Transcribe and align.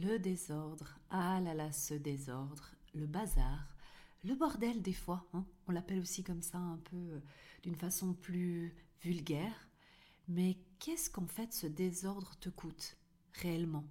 le 0.00 0.18
désordre, 0.18 0.98
ah 1.10 1.40
là 1.40 1.54
là, 1.54 1.72
ce 1.72 1.94
désordre, 1.94 2.74
le 2.94 3.06
bazar, 3.06 3.76
le 4.24 4.34
bordel 4.34 4.82
des 4.82 4.92
fois, 4.92 5.26
hein. 5.32 5.46
on 5.68 5.72
l'appelle 5.72 6.00
aussi 6.00 6.22
comme 6.22 6.42
ça 6.42 6.58
un 6.58 6.78
peu 6.78 6.96
euh, 6.96 7.20
d'une 7.62 7.76
façon 7.76 8.12
plus 8.12 8.74
vulgaire. 9.00 9.68
Mais 10.28 10.58
qu'est-ce 10.80 11.08
qu'en 11.08 11.26
fait 11.26 11.52
ce 11.52 11.66
désordre 11.66 12.36
te 12.40 12.48
coûte 12.48 12.98
réellement? 13.32 13.84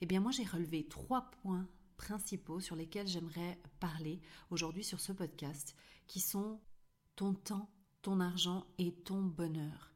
Eh 0.00 0.06
bien 0.06 0.20
moi 0.20 0.30
j'ai 0.30 0.44
relevé 0.44 0.86
trois 0.88 1.30
points 1.42 1.66
principaux 1.96 2.60
sur 2.60 2.76
lesquels 2.76 3.08
j'aimerais 3.08 3.58
parler 3.80 4.20
aujourd'hui 4.50 4.84
sur 4.84 5.00
ce 5.00 5.12
podcast, 5.12 5.74
qui 6.06 6.20
sont 6.20 6.60
ton 7.14 7.32
temps, 7.32 7.70
ton 8.02 8.20
argent 8.20 8.66
et 8.76 8.92
ton 8.92 9.22
bonheur. 9.22 9.94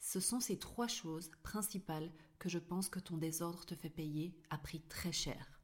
Ce 0.00 0.20
sont 0.20 0.40
ces 0.40 0.58
trois 0.58 0.88
choses 0.88 1.30
principales 1.42 2.10
que 2.42 2.48
je 2.48 2.58
pense 2.58 2.88
que 2.88 2.98
ton 2.98 3.18
désordre 3.18 3.64
te 3.64 3.76
fait 3.76 3.88
payer 3.88 4.34
à 4.50 4.58
prix 4.58 4.80
très 4.88 5.12
cher. 5.12 5.60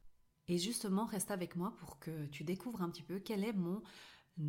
Et 0.47 0.57
justement, 0.57 1.05
reste 1.05 1.29
avec 1.29 1.57
moi 1.57 1.75
pour 1.75 1.99
que 1.99 2.27
tu 2.27 2.45
découvres 2.45 2.81
un 2.81 2.89
petit 2.89 3.03
peu 3.03 3.19
quelle 3.19 3.43
est 3.43 3.51
mon 3.51 3.83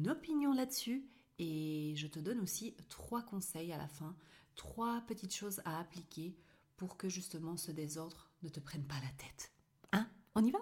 opinion 0.06 0.52
là-dessus. 0.52 1.10
Et 1.40 1.92
je 1.96 2.06
te 2.06 2.20
donne 2.20 2.38
aussi 2.38 2.76
trois 2.88 3.22
conseils 3.22 3.72
à 3.72 3.78
la 3.78 3.88
fin, 3.88 4.16
trois 4.54 5.00
petites 5.08 5.34
choses 5.34 5.60
à 5.64 5.80
appliquer 5.80 6.38
pour 6.76 6.96
que 6.96 7.08
justement 7.08 7.56
ce 7.56 7.72
désordre 7.72 8.30
ne 8.44 8.48
te 8.48 8.60
prenne 8.60 8.86
pas 8.86 9.00
la 9.00 9.10
tête. 9.18 9.50
Hein? 9.90 10.08
On 10.36 10.44
y 10.44 10.52
va? 10.52 10.60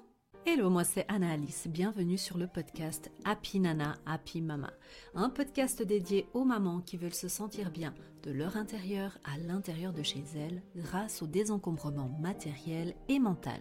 Hello, 0.51 0.71
moi 0.71 0.83
c'est 0.83 1.05
Anna 1.09 1.33
Alice. 1.33 1.67
Bienvenue 1.69 2.17
sur 2.17 2.39
le 2.39 2.47
podcast 2.47 3.11
Happy 3.27 3.61
Nana, 3.61 3.97
Happy 4.07 4.41
Mama. 4.41 4.73
Un 5.15 5.29
podcast 5.29 5.83
dédié 5.83 6.27
aux 6.33 6.45
mamans 6.45 6.81
qui 6.81 6.97
veulent 6.97 7.13
se 7.13 7.29
sentir 7.29 7.71
bien 7.71 7.93
de 8.23 8.31
leur 8.31 8.57
intérieur 8.57 9.19
à 9.25 9.37
l'intérieur 9.37 9.93
de 9.93 10.03
chez 10.03 10.25
elles 10.35 10.63
grâce 10.75 11.21
au 11.21 11.27
désencombrement 11.27 12.09
matériel 12.23 12.95
et 13.11 13.19
mental. 13.19 13.61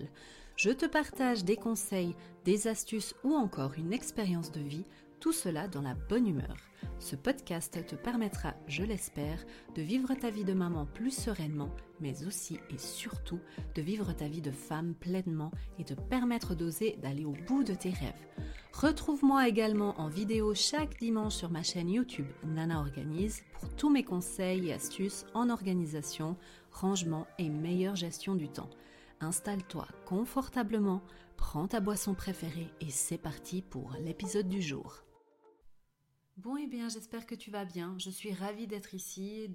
Je 0.56 0.70
te 0.70 0.86
partage 0.86 1.44
des 1.44 1.58
conseils, 1.58 2.16
des 2.46 2.70
astuces 2.70 3.16
ou 3.26 3.34
encore 3.34 3.74
une 3.78 3.92
expérience 3.92 4.54
de 4.54 4.62
vie 4.62 4.86
tout 5.20 5.32
cela 5.32 5.68
dans 5.68 5.82
la 5.82 5.96
bonne 5.96 6.28
humeur. 6.28 6.56
Ce 7.00 7.16
podcast 7.16 7.86
te 7.86 7.96
permettra, 7.96 8.54
je 8.68 8.84
l'espère, 8.84 9.44
de 9.76 9.82
vivre 9.82 10.14
ta 10.16 10.30
vie 10.30 10.44
de 10.44 10.54
maman 10.54 10.86
plus 10.86 11.12
sereinement, 11.12 11.70
mais 12.00 12.26
aussi 12.26 12.60
et 12.70 12.78
surtout 12.78 13.40
de 13.76 13.82
vivre 13.82 14.14
ta 14.14 14.28
vie 14.28 14.42
de 14.42 14.52
femme 14.52 14.96
pleinement 14.96 15.52
et 15.80 15.84
te 15.84 15.94
permettre 15.94 16.56
d'oser 16.56 16.98
d'aller 17.02 17.26
au 17.26 17.36
bout 17.48 17.64
de 17.64 17.74
tes 17.74 17.92
rêves. 17.92 18.28
Retrouve-moi 18.74 19.48
également 19.48 20.00
en 20.00 20.08
vidéo 20.08 20.54
chaque 20.54 21.00
dimanche 21.00 21.36
sur 21.36 21.50
ma 21.50 21.64
chaîne 21.64 21.90
YouTube 21.90 22.28
Nana 22.44 22.80
Organise 22.80 23.44
pour 23.54 23.70
tous 23.76 23.90
mes 23.90 24.04
conseils 24.04 24.70
et 24.70 24.74
astuces 24.74 25.26
en 25.34 25.50
organisation, 25.50 26.38
rangement 26.72 27.28
et 27.40 27.50
meilleure 27.50 27.96
gestion 27.96 28.36
du 28.36 28.50
temps. 28.50 28.70
Installe-toi 29.20 29.88
confortablement, 30.06 31.02
prends 31.38 31.68
ta 31.68 31.80
boisson 31.80 32.14
préférée 32.14 32.70
et 32.82 32.92
c'est 32.92 33.18
parti 33.18 33.64
pour 33.64 33.92
l'épisode 34.04 34.48
du 34.48 34.62
jour. 34.62 35.07
Bon, 36.38 36.56
eh 36.56 36.68
bien, 36.68 36.88
j'espère 36.88 37.26
que 37.26 37.34
tu 37.34 37.50
vas 37.50 37.66
bien. 37.66 37.96
Je 37.98 38.12
suis 38.12 38.32
ravie 38.32 38.68
d'être 38.68 38.94
ici 38.94 39.52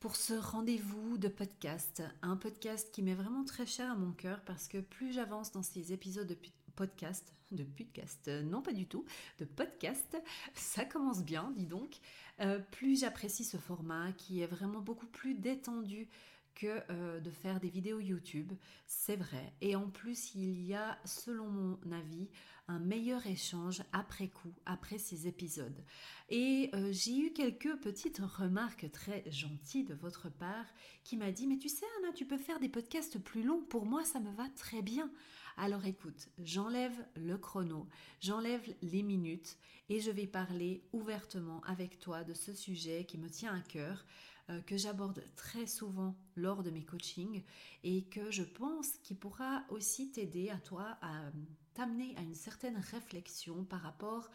pour 0.00 0.16
ce 0.16 0.32
rendez-vous 0.32 1.18
de 1.18 1.28
podcast. 1.28 2.02
Un 2.22 2.38
podcast 2.38 2.90
qui 2.94 3.02
m'est 3.02 3.14
vraiment 3.14 3.44
très 3.44 3.66
cher 3.66 3.90
à 3.90 3.94
mon 3.94 4.12
cœur 4.12 4.40
parce 4.46 4.68
que 4.68 4.78
plus 4.78 5.12
j'avance 5.12 5.52
dans 5.52 5.62
ces 5.62 5.92
épisodes 5.92 6.26
de 6.26 6.38
podcast, 6.76 7.34
de 7.50 7.64
podcast, 7.64 8.28
non 8.28 8.62
pas 8.62 8.72
du 8.72 8.86
tout, 8.86 9.04
de 9.38 9.44
podcast, 9.44 10.16
ça 10.54 10.86
commence 10.86 11.22
bien, 11.22 11.52
dis 11.54 11.66
donc, 11.66 11.98
euh, 12.40 12.58
plus 12.58 13.00
j'apprécie 13.00 13.44
ce 13.44 13.58
format 13.58 14.12
qui 14.12 14.40
est 14.40 14.46
vraiment 14.46 14.80
beaucoup 14.80 15.06
plus 15.06 15.34
détendu 15.34 16.08
que 16.54 16.82
euh, 16.90 17.20
de 17.20 17.30
faire 17.30 17.60
des 17.60 17.68
vidéos 17.68 18.00
YouTube, 18.00 18.52
c'est 18.86 19.16
vrai. 19.16 19.52
Et 19.60 19.76
en 19.76 19.88
plus, 19.88 20.34
il 20.34 20.62
y 20.62 20.74
a, 20.74 20.98
selon 21.04 21.48
mon 21.48 21.92
avis, 21.92 22.28
un 22.68 22.78
meilleur 22.78 23.26
échange 23.26 23.82
après 23.92 24.28
coup, 24.28 24.54
après 24.66 24.98
ces 24.98 25.26
épisodes. 25.26 25.84
Et 26.28 26.70
euh, 26.74 26.92
j'ai 26.92 27.18
eu 27.18 27.32
quelques 27.32 27.76
petites 27.80 28.20
remarques 28.20 28.90
très 28.92 29.24
gentilles 29.30 29.84
de 29.84 29.94
votre 29.94 30.28
part 30.30 30.66
qui 31.04 31.16
m'a 31.16 31.32
dit, 31.32 31.46
mais 31.46 31.58
tu 31.58 31.68
sais 31.68 31.86
Anna, 31.98 32.12
tu 32.12 32.24
peux 32.24 32.38
faire 32.38 32.60
des 32.60 32.68
podcasts 32.68 33.18
plus 33.18 33.42
longs, 33.42 33.62
pour 33.62 33.86
moi 33.86 34.04
ça 34.04 34.20
me 34.20 34.32
va 34.32 34.48
très 34.50 34.82
bien. 34.82 35.10
Alors 35.56 35.84
écoute, 35.84 36.28
j'enlève 36.38 36.96
le 37.16 37.36
chrono, 37.36 37.86
j'enlève 38.20 38.74
les 38.80 39.02
minutes 39.02 39.58
et 39.88 40.00
je 40.00 40.10
vais 40.10 40.26
parler 40.26 40.82
ouvertement 40.92 41.60
avec 41.64 41.98
toi 41.98 42.24
de 42.24 42.32
ce 42.32 42.54
sujet 42.54 43.04
qui 43.04 43.18
me 43.18 43.28
tient 43.28 43.54
à 43.54 43.60
cœur. 43.60 44.04
Euh, 44.50 44.60
que 44.62 44.76
j'aborde 44.76 45.22
très 45.36 45.68
souvent 45.68 46.16
lors 46.34 46.64
de 46.64 46.70
mes 46.70 46.84
coachings 46.84 47.44
et 47.84 48.02
que 48.06 48.32
je 48.32 48.42
pense 48.42 48.88
qu'il 49.04 49.16
pourra 49.16 49.64
aussi 49.68 50.10
t'aider 50.10 50.50
à 50.50 50.58
toi 50.58 50.98
à 51.00 51.30
t'amener 51.74 52.14
à 52.16 52.22
une 52.22 52.34
certaine 52.34 52.78
réflexion 52.78 53.64
par 53.64 53.80
rapport 53.80 54.30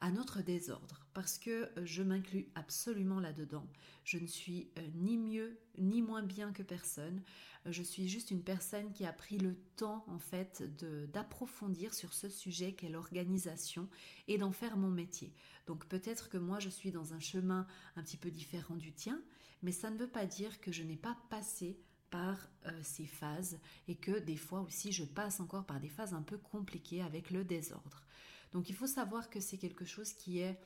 à 0.00 0.10
notre 0.10 0.42
désordre 0.42 1.06
parce 1.14 1.38
que 1.38 1.70
euh, 1.78 1.86
je 1.86 2.02
m'inclus 2.02 2.48
absolument 2.54 3.20
là-dedans. 3.20 3.66
Je 4.04 4.18
ne 4.18 4.26
suis 4.26 4.70
euh, 4.78 4.86
ni 4.94 5.16
mieux 5.16 5.58
ni 5.78 6.02
moins 6.02 6.22
bien 6.22 6.52
que 6.52 6.62
personne. 6.62 7.22
Euh, 7.66 7.72
je 7.72 7.82
suis 7.82 8.08
juste 8.08 8.30
une 8.30 8.42
personne 8.42 8.92
qui 8.92 9.06
a 9.06 9.12
pris 9.12 9.38
le 9.38 9.56
temps 9.76 10.04
en 10.08 10.18
fait 10.18 10.62
d'approfondir 11.12 11.94
sur 11.94 12.12
ce 12.12 12.28
sujet 12.28 12.74
qu'est 12.74 12.90
l'organisation 12.90 13.88
et 14.28 14.38
d'en 14.38 14.52
faire 14.52 14.76
mon 14.76 14.90
métier. 14.90 15.32
Donc 15.66 15.86
peut-être 15.86 16.28
que 16.28 16.38
moi 16.38 16.60
je 16.60 16.68
suis 16.68 16.92
dans 16.92 17.14
un 17.14 17.20
chemin 17.20 17.66
un 17.96 18.02
petit 18.02 18.18
peu 18.18 18.30
différent 18.30 18.76
du 18.76 18.92
tien, 18.92 19.22
mais 19.62 19.72
ça 19.72 19.90
ne 19.90 19.96
veut 19.96 20.10
pas 20.10 20.26
dire 20.26 20.60
que 20.60 20.72
je 20.72 20.82
n'ai 20.82 20.96
pas 20.96 21.16
passé 21.30 21.78
par 22.16 22.48
ces 22.82 23.04
phases 23.06 23.58
et 23.88 23.94
que 23.94 24.18
des 24.18 24.36
fois 24.36 24.60
aussi 24.60 24.90
je 24.90 25.04
passe 25.04 25.38
encore 25.40 25.66
par 25.66 25.80
des 25.80 25.90
phases 25.90 26.14
un 26.14 26.22
peu 26.22 26.38
compliquées 26.38 27.02
avec 27.02 27.30
le 27.30 27.44
désordre. 27.44 28.02
Donc 28.52 28.70
il 28.70 28.74
faut 28.74 28.86
savoir 28.86 29.28
que 29.28 29.38
c'est 29.38 29.58
quelque 29.58 29.84
chose 29.84 30.14
qui 30.14 30.38
est 30.38 30.58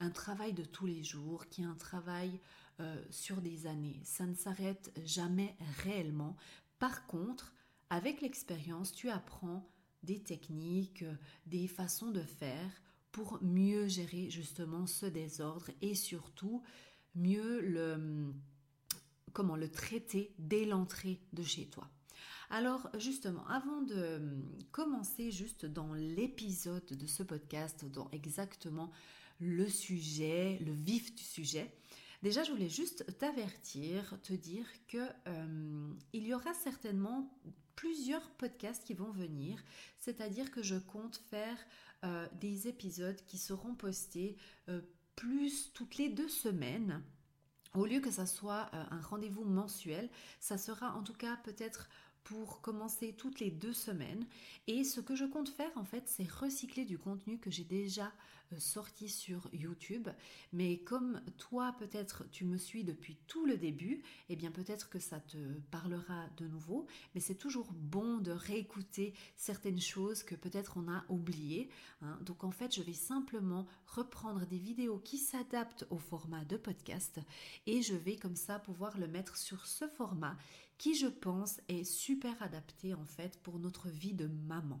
un 0.00 0.10
travail 0.10 0.52
de 0.52 0.64
tous 0.64 0.86
les 0.86 1.04
jours, 1.04 1.48
qui 1.48 1.62
est 1.62 1.66
un 1.66 1.74
travail 1.74 2.40
euh, 2.80 3.00
sur 3.10 3.40
des 3.40 3.66
années. 3.66 4.00
Ça 4.02 4.26
ne 4.26 4.34
s'arrête 4.34 4.92
jamais 5.04 5.56
réellement. 5.84 6.36
Par 6.80 7.06
contre, 7.06 7.52
avec 7.90 8.20
l'expérience, 8.20 8.92
tu 8.92 9.08
apprends 9.08 9.68
des 10.02 10.20
techniques, 10.20 11.04
des 11.46 11.68
façons 11.68 12.10
de 12.10 12.22
faire 12.22 12.82
pour 13.12 13.38
mieux 13.42 13.88
gérer 13.88 14.30
justement 14.30 14.86
ce 14.86 15.06
désordre 15.06 15.70
et 15.80 15.94
surtout 15.94 16.62
mieux 17.14 17.60
le 17.60 18.32
comment 19.32 19.56
le 19.56 19.70
traiter 19.70 20.34
dès 20.38 20.64
l'entrée 20.64 21.20
de 21.32 21.42
chez 21.42 21.66
toi. 21.66 21.88
Alors 22.50 22.88
justement, 22.98 23.46
avant 23.48 23.82
de 23.82 24.20
commencer 24.72 25.30
juste 25.30 25.66
dans 25.66 25.92
l'épisode 25.92 26.86
de 26.86 27.06
ce 27.06 27.22
podcast, 27.22 27.84
dans 27.84 28.08
exactement 28.12 28.90
le 29.40 29.68
sujet, 29.68 30.58
le 30.64 30.72
vif 30.72 31.14
du 31.14 31.22
sujet, 31.22 31.70
déjà 32.22 32.42
je 32.44 32.50
voulais 32.50 32.70
juste 32.70 33.04
t'avertir, 33.18 34.18
te 34.22 34.32
dire 34.32 34.66
que 34.88 35.06
euh, 35.26 35.92
il 36.12 36.26
y 36.26 36.34
aura 36.34 36.54
certainement 36.54 37.30
plusieurs 37.76 38.28
podcasts 38.30 38.84
qui 38.84 38.94
vont 38.94 39.12
venir, 39.12 39.62
c'est-à-dire 39.98 40.50
que 40.50 40.62
je 40.62 40.76
compte 40.76 41.20
faire 41.30 41.56
euh, 42.04 42.26
des 42.40 42.66
épisodes 42.66 43.20
qui 43.26 43.38
seront 43.38 43.74
postés 43.74 44.36
euh, 44.68 44.80
plus 45.16 45.72
toutes 45.72 45.96
les 45.96 46.08
deux 46.08 46.28
semaines. 46.28 47.02
Au 47.78 47.86
lieu 47.86 48.00
que 48.00 48.10
ça 48.10 48.26
soit 48.26 48.70
un 48.72 49.00
rendez-vous 49.00 49.44
mensuel, 49.44 50.10
ça 50.40 50.58
sera 50.58 50.96
en 50.96 51.02
tout 51.04 51.14
cas 51.14 51.36
peut-être 51.44 51.88
pour 52.24 52.60
commencer 52.60 53.14
toutes 53.16 53.40
les 53.40 53.50
deux 53.50 53.72
semaines. 53.72 54.26
Et 54.66 54.84
ce 54.84 55.00
que 55.00 55.14
je 55.14 55.24
compte 55.24 55.48
faire, 55.48 55.70
en 55.76 55.84
fait, 55.84 56.02
c'est 56.06 56.28
recycler 56.28 56.84
du 56.84 56.98
contenu 56.98 57.38
que 57.38 57.50
j'ai 57.50 57.64
déjà 57.64 58.06
euh, 58.06 58.08
sorti 58.56 59.08
sur 59.08 59.48
YouTube. 59.52 60.08
Mais 60.52 60.78
comme 60.78 61.20
toi, 61.36 61.74
peut-être, 61.78 62.24
tu 62.30 62.44
me 62.44 62.56
suis 62.56 62.84
depuis 62.84 63.18
tout 63.26 63.44
le 63.44 63.56
début, 63.56 64.02
eh 64.28 64.36
bien, 64.36 64.50
peut-être 64.50 64.88
que 64.88 64.98
ça 64.98 65.20
te 65.20 65.36
parlera 65.70 66.26
de 66.36 66.46
nouveau. 66.48 66.86
Mais 67.14 67.20
c'est 67.20 67.34
toujours 67.34 67.72
bon 67.72 68.18
de 68.18 68.32
réécouter 68.32 69.12
certaines 69.36 69.80
choses 69.80 70.22
que 70.22 70.34
peut-être 70.34 70.76
on 70.76 70.88
a 70.90 71.04
oubliées. 71.08 71.68
Hein. 72.02 72.18
Donc, 72.22 72.44
en 72.44 72.50
fait, 72.50 72.74
je 72.74 72.82
vais 72.82 72.92
simplement 72.92 73.66
reprendre 73.86 74.46
des 74.46 74.58
vidéos 74.58 74.98
qui 74.98 75.18
s'adaptent 75.18 75.86
au 75.90 75.98
format 75.98 76.44
de 76.44 76.56
podcast 76.56 77.20
et 77.66 77.82
je 77.82 77.94
vais 77.94 78.16
comme 78.16 78.36
ça 78.36 78.58
pouvoir 78.58 78.98
le 78.98 79.08
mettre 79.08 79.36
sur 79.36 79.66
ce 79.66 79.88
format 79.88 80.36
qui 80.78 80.94
je 80.94 81.06
pense 81.06 81.60
est 81.68 81.84
super 81.84 82.40
adapté 82.42 82.94
en 82.94 83.04
fait 83.04 83.38
pour 83.42 83.58
notre 83.58 83.88
vie 83.88 84.14
de 84.14 84.26
maman. 84.26 84.80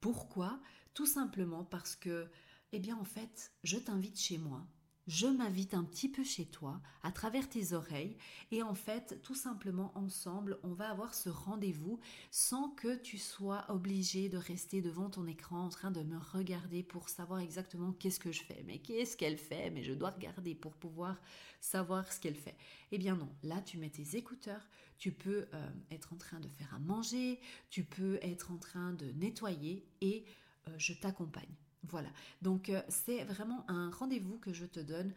Pourquoi? 0.00 0.60
Tout 0.94 1.06
simplement 1.06 1.64
parce 1.64 1.96
que, 1.96 2.28
eh 2.72 2.78
bien 2.78 2.96
en 2.96 3.04
fait, 3.04 3.52
je 3.62 3.76
t'invite 3.76 4.18
chez 4.18 4.38
moi 4.38 4.66
je 5.08 5.26
m'invite 5.26 5.72
un 5.72 5.84
petit 5.84 6.10
peu 6.10 6.22
chez 6.22 6.44
toi, 6.44 6.82
à 7.02 7.10
travers 7.10 7.48
tes 7.48 7.72
oreilles, 7.72 8.18
et 8.50 8.62
en 8.62 8.74
fait, 8.74 9.20
tout 9.22 9.34
simplement 9.34 9.90
ensemble, 9.96 10.58
on 10.62 10.74
va 10.74 10.90
avoir 10.90 11.14
ce 11.14 11.30
rendez-vous 11.30 11.98
sans 12.30 12.68
que 12.68 12.94
tu 12.94 13.16
sois 13.16 13.64
obligé 13.70 14.28
de 14.28 14.36
rester 14.36 14.82
devant 14.82 15.08
ton 15.08 15.26
écran 15.26 15.64
en 15.64 15.70
train 15.70 15.90
de 15.90 16.02
me 16.02 16.18
regarder 16.18 16.82
pour 16.82 17.08
savoir 17.08 17.40
exactement 17.40 17.92
qu'est-ce 17.92 18.20
que 18.20 18.32
je 18.32 18.42
fais. 18.42 18.62
Mais 18.66 18.80
qu'est-ce 18.80 19.16
qu'elle 19.16 19.38
fait? 19.38 19.70
Mais 19.70 19.82
je 19.82 19.94
dois 19.94 20.10
regarder 20.10 20.54
pour 20.54 20.76
pouvoir 20.76 21.18
savoir 21.62 22.12
ce 22.12 22.20
qu'elle 22.20 22.36
fait. 22.36 22.58
Eh 22.92 22.98
bien 22.98 23.16
non, 23.16 23.30
là 23.42 23.62
tu 23.62 23.78
mets 23.78 23.90
tes 23.90 24.14
écouteurs, 24.16 24.68
tu 24.98 25.10
peux 25.10 25.48
euh, 25.54 25.70
être 25.90 26.12
en 26.12 26.16
train 26.16 26.38
de 26.38 26.48
faire 26.48 26.74
à 26.74 26.78
manger, 26.78 27.40
tu 27.70 27.82
peux 27.82 28.18
être 28.20 28.52
en 28.52 28.58
train 28.58 28.92
de 28.92 29.10
nettoyer 29.12 29.88
et 30.02 30.26
euh, 30.68 30.74
je 30.76 30.92
t'accompagne. 30.92 31.56
Voilà, 31.84 32.08
donc 32.42 32.72
c'est 32.88 33.24
vraiment 33.24 33.64
un 33.68 33.90
rendez-vous 33.90 34.38
que 34.38 34.52
je 34.52 34.66
te 34.66 34.80
donne 34.80 35.12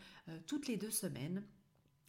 toutes 0.45 0.67
les 0.67 0.77
deux 0.77 0.91
semaines 0.91 1.43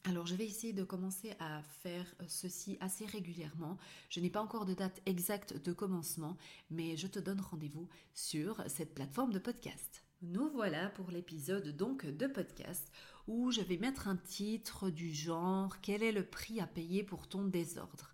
alors 0.04 0.26
je 0.26 0.34
vais 0.34 0.46
essayer 0.46 0.72
de 0.72 0.82
commencer 0.82 1.32
à 1.38 1.62
faire 1.62 2.12
ceci 2.26 2.76
assez 2.80 3.06
régulièrement. 3.06 3.78
Je 4.10 4.18
n'ai 4.18 4.30
pas 4.30 4.42
encore 4.42 4.66
de 4.66 4.74
date 4.74 5.00
exacte 5.06 5.56
de 5.56 5.72
commencement, 5.72 6.36
mais 6.70 6.96
je 6.96 7.06
te 7.06 7.20
donne 7.20 7.40
rendez-vous 7.40 7.88
sur 8.12 8.64
cette 8.66 8.94
plateforme 8.94 9.32
de 9.32 9.38
podcast. 9.38 10.02
Nous 10.20 10.50
voilà 10.50 10.88
pour 10.90 11.12
l'épisode 11.12 11.68
donc 11.76 12.04
de 12.04 12.26
podcast 12.26 12.90
où 13.28 13.52
je 13.52 13.60
vais 13.60 13.76
mettre 13.76 14.08
un 14.08 14.16
titre 14.16 14.90
du 14.90 15.14
genre 15.14 15.80
Quel 15.80 16.02
est 16.02 16.12
le 16.12 16.26
prix 16.26 16.60
à 16.60 16.66
payer 16.66 17.04
pour 17.04 17.28
ton 17.28 17.44
désordre? 17.44 18.12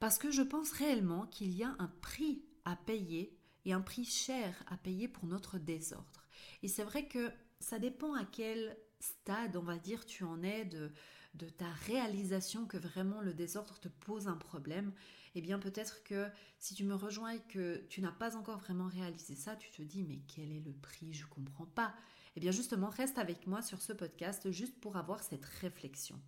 Parce 0.00 0.18
que 0.18 0.30
je 0.30 0.42
pense 0.42 0.72
réellement 0.72 1.26
qu'il 1.26 1.52
y 1.52 1.62
a 1.62 1.76
un 1.78 1.92
prix 2.00 2.42
à 2.64 2.74
payer 2.74 3.37
un 3.72 3.80
prix 3.80 4.04
cher 4.04 4.62
à 4.68 4.76
payer 4.76 5.08
pour 5.08 5.26
notre 5.26 5.58
désordre. 5.58 6.26
Et 6.62 6.68
c'est 6.68 6.84
vrai 6.84 7.06
que 7.06 7.30
ça 7.60 7.78
dépend 7.78 8.14
à 8.14 8.24
quel 8.24 8.76
stade, 9.00 9.56
on 9.56 9.62
va 9.62 9.78
dire, 9.78 10.06
tu 10.06 10.24
en 10.24 10.42
es 10.42 10.64
de, 10.64 10.90
de 11.34 11.48
ta 11.48 11.70
réalisation 11.86 12.66
que 12.66 12.76
vraiment 12.76 13.20
le 13.20 13.34
désordre 13.34 13.78
te 13.78 13.88
pose 13.88 14.28
un 14.28 14.36
problème 14.36 14.92
eh 15.34 15.40
bien 15.40 15.60
peut-être 15.60 16.02
que 16.02 16.28
si 16.58 16.74
tu 16.74 16.84
me 16.84 16.96
rejoins 16.96 17.30
et 17.30 17.40
que 17.40 17.84
tu 17.88 18.00
n'as 18.00 18.10
pas 18.10 18.36
encore 18.36 18.58
vraiment 18.58 18.88
réalisé 18.88 19.36
ça, 19.36 19.54
tu 19.54 19.70
te 19.70 19.82
dis 19.82 20.02
mais 20.02 20.20
quel 20.26 20.50
est 20.50 20.60
le 20.60 20.72
prix? 20.72 21.12
Je 21.12 21.26
comprends 21.26 21.66
pas. 21.66 21.94
Eh 22.34 22.40
bien 22.40 22.50
justement, 22.50 22.88
reste 22.88 23.18
avec 23.18 23.46
moi 23.46 23.62
sur 23.62 23.80
ce 23.80 23.92
podcast 23.92 24.50
juste 24.50 24.78
pour 24.80 24.96
avoir 24.96 25.22
cette 25.22 25.44
réflexion. 25.44 26.20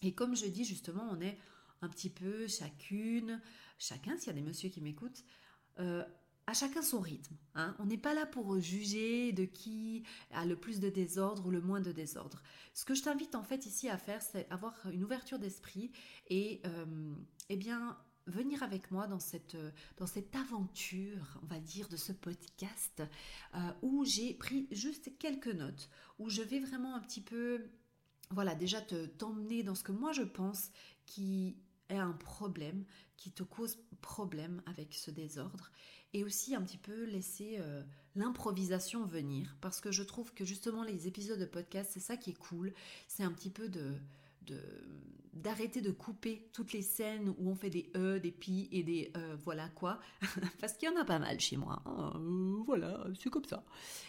Et 0.00 0.14
comme 0.14 0.34
je 0.34 0.46
dis 0.46 0.64
justement, 0.64 1.06
on 1.10 1.20
est 1.20 1.38
un 1.82 1.88
petit 1.90 2.08
peu 2.10 2.46
chacune, 2.46 3.40
chacun, 3.78 4.16
s'il 4.16 4.28
y 4.28 4.30
a 4.30 4.34
des 4.34 4.42
messieurs 4.42 4.70
qui 4.70 4.80
m'écoutent, 4.80 5.24
euh, 5.78 6.02
chacun 6.54 6.82
son 6.82 7.00
rythme. 7.00 7.36
Hein. 7.54 7.74
On 7.78 7.86
n'est 7.86 7.98
pas 7.98 8.14
là 8.14 8.26
pour 8.26 8.58
juger 8.60 9.32
de 9.32 9.44
qui 9.44 10.04
a 10.30 10.44
le 10.44 10.56
plus 10.56 10.80
de 10.80 10.88
désordre 10.88 11.46
ou 11.46 11.50
le 11.50 11.60
moins 11.60 11.80
de 11.80 11.92
désordre. 11.92 12.42
Ce 12.74 12.84
que 12.84 12.94
je 12.94 13.02
t'invite 13.02 13.34
en 13.34 13.42
fait 13.42 13.66
ici 13.66 13.88
à 13.88 13.98
faire, 13.98 14.22
c'est 14.22 14.48
avoir 14.50 14.74
une 14.92 15.04
ouverture 15.04 15.38
d'esprit 15.38 15.90
et 16.28 16.60
euh, 16.64 17.14
eh 17.48 17.56
bien 17.56 17.96
venir 18.26 18.62
avec 18.62 18.90
moi 18.90 19.06
dans 19.06 19.18
cette, 19.18 19.54
euh, 19.54 19.70
dans 19.96 20.06
cette 20.06 20.34
aventure, 20.34 21.38
on 21.42 21.46
va 21.46 21.58
dire, 21.60 21.88
de 21.88 21.96
ce 21.96 22.12
podcast, 22.12 23.02
euh, 23.54 23.58
où 23.82 24.04
j'ai 24.04 24.34
pris 24.34 24.68
juste 24.70 25.16
quelques 25.18 25.48
notes, 25.48 25.90
où 26.18 26.30
je 26.30 26.42
vais 26.42 26.60
vraiment 26.60 26.94
un 26.94 27.00
petit 27.00 27.20
peu, 27.20 27.66
voilà, 28.30 28.54
déjà 28.54 28.80
te 28.80 29.06
t'emmener 29.06 29.62
dans 29.62 29.74
ce 29.74 29.82
que 29.82 29.92
moi 29.92 30.12
je 30.12 30.22
pense 30.22 30.70
qui 31.06 31.56
est 31.88 31.98
un 31.98 32.12
problème, 32.12 32.84
qui 33.16 33.32
te 33.32 33.42
cause 33.42 33.78
problème 34.00 34.62
avec 34.66 34.94
ce 34.94 35.10
désordre, 35.10 35.70
et 36.12 36.24
aussi 36.24 36.54
un 36.54 36.62
petit 36.62 36.78
peu 36.78 37.04
laisser 37.04 37.56
euh, 37.58 37.82
l'improvisation 38.14 39.04
venir, 39.04 39.56
parce 39.60 39.80
que 39.80 39.92
je 39.92 40.02
trouve 40.02 40.32
que 40.34 40.44
justement 40.44 40.82
les 40.82 41.06
épisodes 41.06 41.38
de 41.38 41.44
podcast, 41.44 41.90
c'est 41.92 42.00
ça 42.00 42.16
qui 42.16 42.30
est 42.30 42.38
cool, 42.38 42.72
c'est 43.08 43.22
un 43.22 43.32
petit 43.32 43.50
peu 43.50 43.68
de 43.68 43.94
d'arrêter 45.32 45.80
de, 45.80 45.92
couper 45.92 46.50
toutes 46.52 46.72
les 46.72 46.82
scènes 46.82 47.28
où 47.38 47.50
on 47.50 47.54
fait 47.54 47.70
des 47.70 47.88
e, 47.94 48.18
des 48.18 48.32
pi 48.32 48.68
et 48.72 48.82
des 48.82 49.12
euh, 49.16 49.36
voilà 49.44 49.68
quoi, 49.68 50.00
parce 50.60 50.72
qu'il 50.72 50.88
y 50.88 50.92
en 50.92 51.00
a 51.00 51.04
pas 51.04 51.20
mal 51.20 51.38
chez 51.38 51.56
moi. 51.56 51.80
Hein. 51.86 52.20
Voilà, 52.66 53.06
c'est 53.16 53.30
comme 53.30 53.44
ça. 53.44 53.64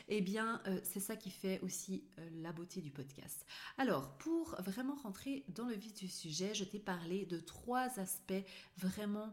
Eh 0.07 0.21
bien, 0.21 0.63
c'est 0.81 0.99
ça 0.99 1.15
qui 1.15 1.29
fait 1.29 1.59
aussi 1.61 2.03
la 2.41 2.51
beauté 2.51 2.81
du 2.81 2.89
podcast. 2.89 3.45
Alors, 3.77 4.17
pour 4.17 4.55
vraiment 4.61 4.95
rentrer 4.95 5.45
dans 5.49 5.65
le 5.65 5.75
vif 5.75 5.93
du 5.93 6.07
sujet, 6.07 6.55
je 6.55 6.63
t'ai 6.63 6.79
parlé 6.79 7.25
de 7.27 7.39
trois 7.39 7.99
aspects 7.99 8.43
vraiment 8.77 9.31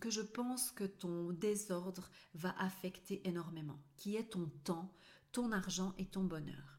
que 0.00 0.10
je 0.10 0.20
pense 0.20 0.70
que 0.70 0.84
ton 0.84 1.30
désordre 1.32 2.10
va 2.34 2.54
affecter 2.58 3.26
énormément, 3.28 3.80
qui 3.96 4.16
est 4.16 4.30
ton 4.30 4.50
temps, 4.64 4.92
ton 5.32 5.52
argent 5.52 5.94
et 5.98 6.06
ton 6.06 6.24
bonheur. 6.24 6.78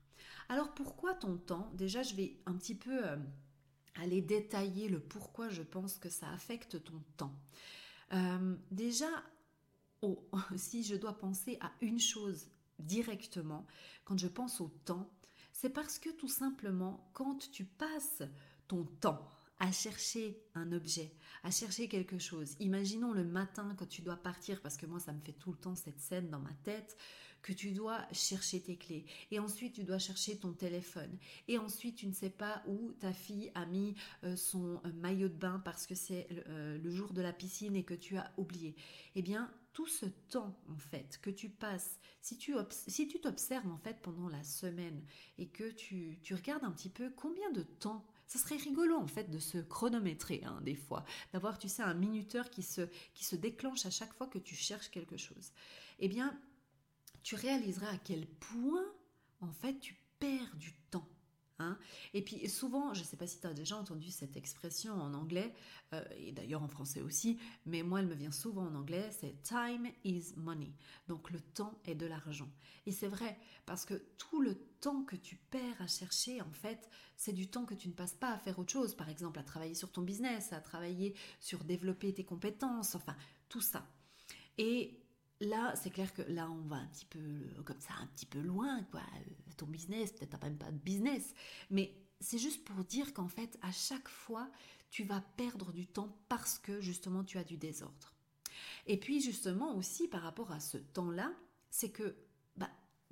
Alors 0.49 0.73
pourquoi 0.73 1.13
ton 1.13 1.37
temps? 1.37 1.71
Déjà, 1.75 2.03
je 2.03 2.15
vais 2.15 2.37
un 2.45 2.53
petit 2.53 2.75
peu 2.75 3.07
euh, 3.07 3.17
aller 3.95 4.21
détailler 4.21 4.89
le 4.89 4.99
pourquoi 4.99 5.49
je 5.49 5.61
pense 5.61 5.97
que 5.97 6.09
ça 6.09 6.29
affecte 6.31 6.83
ton 6.83 7.01
temps. 7.17 7.39
Euh, 8.13 8.55
déjà, 8.69 9.09
oh, 10.01 10.27
si 10.55 10.83
je 10.83 10.95
dois 10.95 11.17
penser 11.17 11.57
à 11.61 11.71
une 11.81 11.99
chose 11.99 12.49
directement, 12.79 13.65
quand 14.03 14.17
je 14.17 14.27
pense 14.27 14.59
au 14.59 14.69
temps, 14.85 15.09
c'est 15.53 15.69
parce 15.69 15.99
que 15.99 16.09
tout 16.09 16.27
simplement, 16.27 17.09
quand 17.13 17.49
tu 17.51 17.65
passes 17.65 18.23
ton 18.67 18.85
temps 18.85 19.29
à 19.61 19.71
chercher 19.71 20.41
un 20.55 20.71
objet, 20.71 21.13
à 21.43 21.51
chercher 21.51 21.87
quelque 21.87 22.17
chose. 22.17 22.55
Imaginons 22.59 23.13
le 23.13 23.23
matin 23.23 23.75
quand 23.77 23.85
tu 23.85 24.01
dois 24.01 24.15
partir, 24.15 24.59
parce 24.59 24.75
que 24.75 24.87
moi 24.87 24.99
ça 24.99 25.13
me 25.13 25.21
fait 25.21 25.33
tout 25.33 25.51
le 25.51 25.57
temps 25.57 25.75
cette 25.75 25.99
scène 25.99 26.31
dans 26.31 26.39
ma 26.39 26.53
tête 26.63 26.97
que 27.43 27.53
tu 27.53 27.71
dois 27.71 27.99
chercher 28.11 28.59
tes 28.59 28.75
clés 28.75 29.05
et 29.29 29.39
ensuite 29.39 29.73
tu 29.73 29.83
dois 29.83 29.99
chercher 29.99 30.37
ton 30.37 30.51
téléphone 30.51 31.15
et 31.47 31.57
ensuite 31.57 31.95
tu 31.95 32.07
ne 32.07 32.13
sais 32.13 32.29
pas 32.29 32.63
où 32.67 32.91
ta 32.99 33.13
fille 33.13 33.51
a 33.55 33.65
mis 33.65 33.95
euh, 34.23 34.35
son 34.35 34.79
euh, 34.85 34.91
maillot 34.93 35.27
de 35.27 35.35
bain 35.35 35.61
parce 35.63 35.87
que 35.87 35.95
c'est 35.95 36.27
euh, 36.47 36.77
le 36.77 36.91
jour 36.91 37.13
de 37.13 37.21
la 37.21 37.33
piscine 37.33 37.75
et 37.75 37.83
que 37.83 37.93
tu 37.93 38.17
as 38.17 38.31
oublié. 38.37 38.75
Eh 39.15 39.21
bien, 39.21 39.51
tout 39.73 39.87
ce 39.87 40.05
temps 40.05 40.55
en 40.69 40.77
fait 40.77 41.19
que 41.21 41.29
tu 41.29 41.49
passes, 41.49 41.99
si 42.21 42.37
tu 42.37 42.53
si 42.87 43.07
tu 43.07 43.19
t'observes 43.19 43.67
en 43.67 43.77
fait 43.77 44.01
pendant 44.01 44.27
la 44.27 44.43
semaine 44.43 45.01
et 45.37 45.47
que 45.47 45.71
tu, 45.71 46.19
tu 46.21 46.35
regardes 46.35 46.63
un 46.63 46.71
petit 46.71 46.89
peu 46.89 47.09
combien 47.15 47.51
de 47.51 47.63
temps 47.63 48.05
ça 48.31 48.39
serait 48.39 48.55
rigolo 48.55 48.95
en 48.95 49.07
fait 49.07 49.29
de 49.29 49.39
se 49.39 49.57
chronométrer 49.57 50.41
hein, 50.45 50.61
des 50.61 50.75
fois, 50.75 51.03
d'avoir 51.33 51.57
tu 51.57 51.67
sais 51.67 51.83
un 51.83 51.93
minuteur 51.93 52.49
qui 52.49 52.63
se, 52.63 52.87
qui 53.13 53.25
se 53.25 53.35
déclenche 53.35 53.85
à 53.85 53.89
chaque 53.89 54.13
fois 54.13 54.27
que 54.27 54.39
tu 54.39 54.55
cherches 54.55 54.89
quelque 54.89 55.17
chose. 55.17 55.51
Eh 55.99 56.07
bien, 56.07 56.39
tu 57.23 57.35
réaliseras 57.35 57.89
à 57.89 57.97
quel 57.97 58.25
point, 58.25 58.85
en 59.41 59.51
fait, 59.51 59.77
tu 59.79 59.97
perds 60.19 60.55
du 60.55 60.73
temps. 60.91 61.09
Hein. 61.61 61.77
et 62.13 62.21
puis 62.21 62.47
souvent, 62.49 62.93
je 62.93 63.01
ne 63.01 63.05
sais 63.05 63.17
pas 63.17 63.27
si 63.27 63.39
tu 63.39 63.47
as 63.47 63.53
déjà 63.53 63.77
entendu 63.77 64.09
cette 64.11 64.35
expression 64.37 64.93
en 64.93 65.13
anglais, 65.13 65.53
euh, 65.93 66.03
et 66.17 66.31
d'ailleurs 66.31 66.63
en 66.63 66.67
français 66.67 67.01
aussi, 67.01 67.39
mais 67.65 67.83
moi 67.83 67.99
elle 67.99 68.07
me 68.07 68.15
vient 68.15 68.31
souvent 68.31 68.65
en 68.65 68.75
anglais, 68.75 69.09
c'est 69.11 69.41
time 69.43 69.87
is 70.03 70.33
money. 70.37 70.73
Donc 71.07 71.31
le 71.31 71.39
temps 71.39 71.79
est 71.85 71.95
de 71.95 72.05
l'argent. 72.05 72.49
Et 72.85 72.91
c'est 72.91 73.07
vrai, 73.07 73.37
parce 73.65 73.85
que 73.85 73.93
tout 74.17 74.41
le 74.41 74.55
temps 74.79 75.03
que 75.03 75.15
tu 75.15 75.35
perds 75.35 75.81
à 75.81 75.87
chercher, 75.87 76.41
en 76.41 76.51
fait, 76.51 76.89
c'est 77.15 77.33
du 77.33 77.47
temps 77.47 77.65
que 77.65 77.75
tu 77.75 77.87
ne 77.87 77.93
passes 77.93 78.15
pas 78.15 78.31
à 78.33 78.37
faire 78.37 78.57
autre 78.57 78.71
chose, 78.71 78.95
par 78.95 79.09
exemple 79.09 79.39
à 79.39 79.43
travailler 79.43 79.75
sur 79.75 79.91
ton 79.91 80.01
business, 80.01 80.53
à 80.53 80.61
travailler 80.61 81.13
sur 81.39 81.63
développer 81.63 82.13
tes 82.13 82.25
compétences, 82.25 82.95
enfin 82.95 83.15
tout 83.49 83.61
ça. 83.61 83.87
Et 84.57 85.00
Là, 85.41 85.75
c'est 85.75 85.89
clair 85.89 86.13
que 86.13 86.21
là, 86.21 86.49
on 86.49 86.67
va 86.67 86.77
un 86.77 86.85
petit 86.87 87.05
peu 87.05 87.19
comme 87.65 87.79
ça, 87.79 87.93
un 87.99 88.07
petit 88.07 88.25
peu 88.25 88.39
loin, 88.39 88.83
quoi. 88.91 89.01
Euh, 89.01 89.51
ton 89.57 89.65
business, 89.65 90.11
peut-être 90.11 90.39
t'as 90.39 90.47
même 90.47 90.57
pas 90.57 90.71
de 90.71 90.77
business, 90.77 91.33
mais 91.69 91.93
c'est 92.19 92.37
juste 92.37 92.63
pour 92.63 92.83
dire 92.85 93.13
qu'en 93.13 93.27
fait, 93.27 93.57
à 93.61 93.71
chaque 93.71 94.07
fois, 94.07 94.49
tu 94.91 95.03
vas 95.03 95.21
perdre 95.37 95.71
du 95.73 95.87
temps 95.87 96.15
parce 96.29 96.59
que 96.59 96.79
justement, 96.79 97.23
tu 97.23 97.37
as 97.37 97.43
du 97.43 97.57
désordre. 97.57 98.13
Et 98.87 98.97
puis 98.97 99.21
justement 99.21 99.75
aussi 99.75 100.07
par 100.07 100.21
rapport 100.21 100.51
à 100.51 100.59
ce 100.59 100.77
temps-là, 100.77 101.33
c'est 101.69 101.89
que 101.89 102.15
bah, 102.57 102.69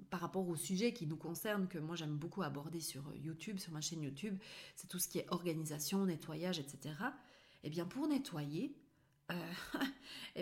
par 0.10 0.20
rapport 0.20 0.48
au 0.48 0.56
sujet 0.56 0.94
qui 0.94 1.08
nous 1.08 1.18
concerne, 1.18 1.68
que 1.68 1.80
moi 1.80 1.96
j'aime 1.96 2.18
beaucoup 2.18 2.44
aborder 2.44 2.80
sur 2.80 3.16
YouTube, 3.16 3.58
sur 3.58 3.72
ma 3.72 3.82
chaîne 3.82 4.04
YouTube, 4.04 4.38
c'est 4.76 4.88
tout 4.88 5.00
ce 5.00 5.08
qui 5.08 5.20
est 5.20 5.28
organisation, 5.30 6.06
nettoyage, 6.06 6.60
etc. 6.60 6.96
Eh 7.64 7.70
bien, 7.70 7.86
pour 7.86 8.08
nettoyer, 8.08 8.76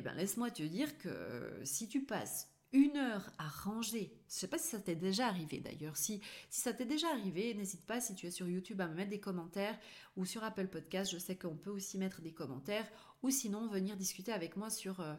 euh, 0.07 0.11
bien, 0.11 0.21
laisse-moi 0.21 0.51
te 0.51 0.63
dire 0.63 0.97
que 0.97 1.61
si 1.63 1.87
tu 1.87 2.03
passes 2.03 2.49
une 2.73 2.97
heure 2.97 3.29
à 3.37 3.47
ranger, 3.47 4.11
je 4.27 4.35
ne 4.35 4.39
sais 4.39 4.47
pas 4.47 4.57
si 4.57 4.67
ça 4.67 4.79
t'est 4.79 4.95
déjà 4.95 5.27
arrivé 5.27 5.59
d'ailleurs, 5.59 5.95
si, 5.95 6.21
ça 6.49 6.73
t'est 6.73 6.85
déjà 6.85 7.09
arrivé, 7.09 7.53
n'hésite 7.53 7.85
pas 7.85 8.01
si 8.01 8.13
tu 8.15 8.27
es 8.27 8.31
sur 8.31 8.47
YouTube 8.47 8.81
à 8.81 8.87
me 8.87 8.93
mettre 8.93 9.09
des 9.09 9.19
commentaires 9.19 9.79
ou 10.17 10.25
sur 10.25 10.43
Apple 10.43 10.67
Podcast, 10.67 11.11
je 11.11 11.17
sais 11.17 11.37
qu'on 11.37 11.55
peut 11.55 11.69
aussi 11.69 11.97
mettre 11.97 12.21
des 12.21 12.33
commentaires 12.33 12.89
ou 13.23 13.29
sinon 13.29 13.67
venir 13.67 13.95
discuter 13.95 14.33
avec 14.33 14.57
moi 14.57 14.69
sur, 14.69 14.99
euh, 14.99 15.15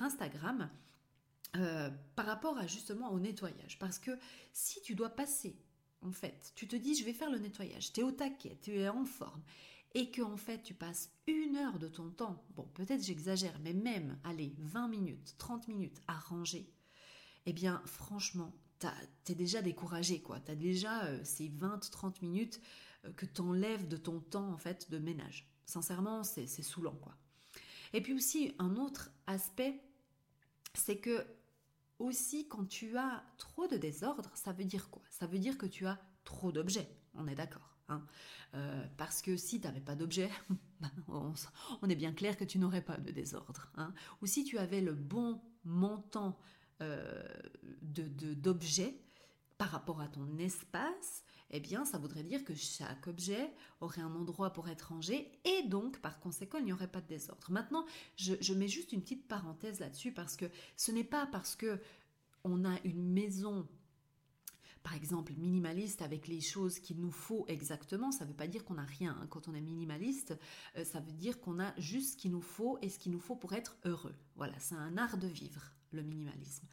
Instagram. 0.00 0.70
Euh, 1.58 1.90
par 2.16 2.24
rapport 2.24 2.56
à 2.56 2.66
justement 2.66 3.12
au 3.12 3.20
nettoyage. 3.20 3.78
Parce 3.78 3.98
que 3.98 4.12
si 4.54 4.80
tu 4.80 4.94
dois 4.94 5.10
passer, 5.10 5.54
en 6.00 6.10
fait, 6.10 6.50
tu 6.54 6.66
te 6.66 6.76
dis 6.76 6.94
je 6.94 7.04
vais 7.04 7.12
faire 7.12 7.30
le 7.30 7.38
nettoyage, 7.38 7.92
tu 7.92 8.00
es 8.00 8.02
au 8.02 8.10
taquet, 8.10 8.56
tu 8.62 8.78
es 8.78 8.88
en 8.88 9.04
forme, 9.04 9.42
et 9.94 10.10
que 10.10 10.22
en 10.22 10.36
fait 10.36 10.62
tu 10.62 10.74
passes 10.74 11.10
une 11.26 11.56
heure 11.56 11.78
de 11.78 11.88
ton 11.88 12.10
temps, 12.10 12.44
bon 12.56 12.66
peut-être 12.74 13.04
j'exagère, 13.04 13.58
mais 13.62 13.72
même, 13.72 14.18
allez, 14.24 14.54
20 14.58 14.88
minutes, 14.88 15.34
30 15.38 15.68
minutes 15.68 16.00
à 16.08 16.14
ranger, 16.14 16.70
eh 17.46 17.52
bien 17.52 17.82
franchement, 17.86 18.52
t'es 19.24 19.34
déjà 19.34 19.62
découragé, 19.62 20.20
quoi. 20.20 20.40
T'as 20.40 20.54
déjà 20.54 21.04
euh, 21.04 21.20
ces 21.24 21.48
20-30 21.48 22.22
minutes 22.22 22.60
euh, 23.04 23.12
que 23.12 23.26
t'enlèves 23.26 23.88
de 23.88 23.96
ton 23.96 24.20
temps, 24.20 24.50
en 24.50 24.58
fait, 24.58 24.90
de 24.90 24.98
ménage. 24.98 25.48
Sincèrement, 25.66 26.24
c'est 26.24 26.46
saoulant, 26.46 26.96
quoi. 26.96 27.16
Et 27.92 28.00
puis 28.00 28.14
aussi, 28.14 28.54
un 28.58 28.76
autre 28.76 29.10
aspect, 29.26 29.80
c'est 30.74 30.98
que 30.98 31.26
aussi, 31.98 32.48
quand 32.48 32.64
tu 32.66 32.96
as 32.96 33.22
trop 33.38 33.68
de 33.68 33.76
désordre, 33.76 34.30
ça 34.34 34.52
veut 34.52 34.64
dire 34.64 34.90
quoi? 34.90 35.02
Ça 35.10 35.26
veut 35.26 35.38
dire 35.38 35.58
que 35.58 35.66
tu 35.66 35.86
as 35.86 36.00
trop 36.24 36.50
d'objets, 36.50 36.88
on 37.14 37.28
est 37.28 37.34
d'accord? 37.34 37.71
Hein. 37.92 38.06
Euh, 38.54 38.84
parce 38.96 39.22
que 39.22 39.36
si 39.36 39.60
tu 39.60 39.66
n'avais 39.66 39.80
pas 39.80 39.94
d'objet, 39.94 40.30
ben, 40.80 40.90
on, 41.08 41.88
est 41.88 41.94
bien 41.94 42.12
clair 42.12 42.36
que 42.36 42.44
tu 42.44 42.58
n'aurais 42.58 42.82
pas 42.82 42.98
de 42.98 43.10
désordre. 43.10 43.70
Hein. 43.76 43.94
Ou 44.20 44.26
si 44.26 44.44
tu 44.44 44.58
avais 44.58 44.80
le 44.80 44.92
bon 44.92 45.40
montant 45.64 46.38
euh, 46.82 47.22
d'objets 47.82 48.98
par 49.56 49.70
rapport 49.70 50.00
à 50.00 50.08
ton 50.08 50.38
espace, 50.38 51.24
eh 51.52 51.60
bien, 51.60 51.84
ça 51.84 51.98
voudrait 51.98 52.24
dire 52.24 52.44
que 52.44 52.54
chaque 52.54 53.06
objet 53.06 53.52
aurait 53.80 54.00
un 54.00 54.14
endroit 54.14 54.52
pour 54.52 54.68
être 54.68 54.88
rangé 54.88 55.30
et 55.44 55.62
donc, 55.68 56.00
par 56.00 56.18
conséquent, 56.18 56.58
il 56.58 56.64
n'y 56.64 56.72
aurait 56.72 56.90
pas 56.90 57.00
de 57.00 57.06
désordre. 57.06 57.50
Maintenant, 57.50 57.84
je, 58.16 58.54
mets 58.54 58.68
juste 58.68 58.92
une 58.92 59.02
petite 59.02 59.28
parenthèse 59.28 59.78
là-dessus 59.78 60.12
parce 60.12 60.36
que 60.36 60.46
ce 60.76 60.92
n'est 60.92 61.04
pas 61.04 61.26
parce 61.26 61.54
que 61.54 61.78
on 62.44 62.64
a 62.64 62.76
une 62.84 63.12
maison 63.12 63.68
par 64.82 64.94
exemple, 64.94 65.32
minimaliste 65.36 66.02
avec 66.02 66.28
les 66.28 66.40
choses 66.40 66.78
qu'il 66.78 67.00
nous 67.00 67.10
faut 67.10 67.44
exactement, 67.48 68.10
ça 68.10 68.24
ne 68.24 68.30
veut 68.30 68.36
pas 68.36 68.46
dire 68.46 68.64
qu'on 68.64 68.74
n'a 68.74 68.84
rien. 68.84 69.16
Hein. 69.20 69.26
Quand 69.30 69.48
on 69.48 69.54
est 69.54 69.60
minimaliste, 69.60 70.36
euh, 70.76 70.84
ça 70.84 71.00
veut 71.00 71.12
dire 71.12 71.40
qu'on 71.40 71.60
a 71.60 71.72
juste 71.78 72.12
ce 72.12 72.16
qu'il 72.16 72.32
nous 72.32 72.42
faut 72.42 72.78
et 72.82 72.88
ce 72.88 72.98
qu'il 72.98 73.12
nous 73.12 73.20
faut 73.20 73.36
pour 73.36 73.52
être 73.52 73.76
heureux. 73.84 74.14
Voilà, 74.36 74.54
c'est 74.58 74.74
un 74.74 74.96
art 74.96 75.18
de 75.18 75.28
vivre, 75.28 75.62
le 75.92 76.02
minimalisme. 76.02 76.66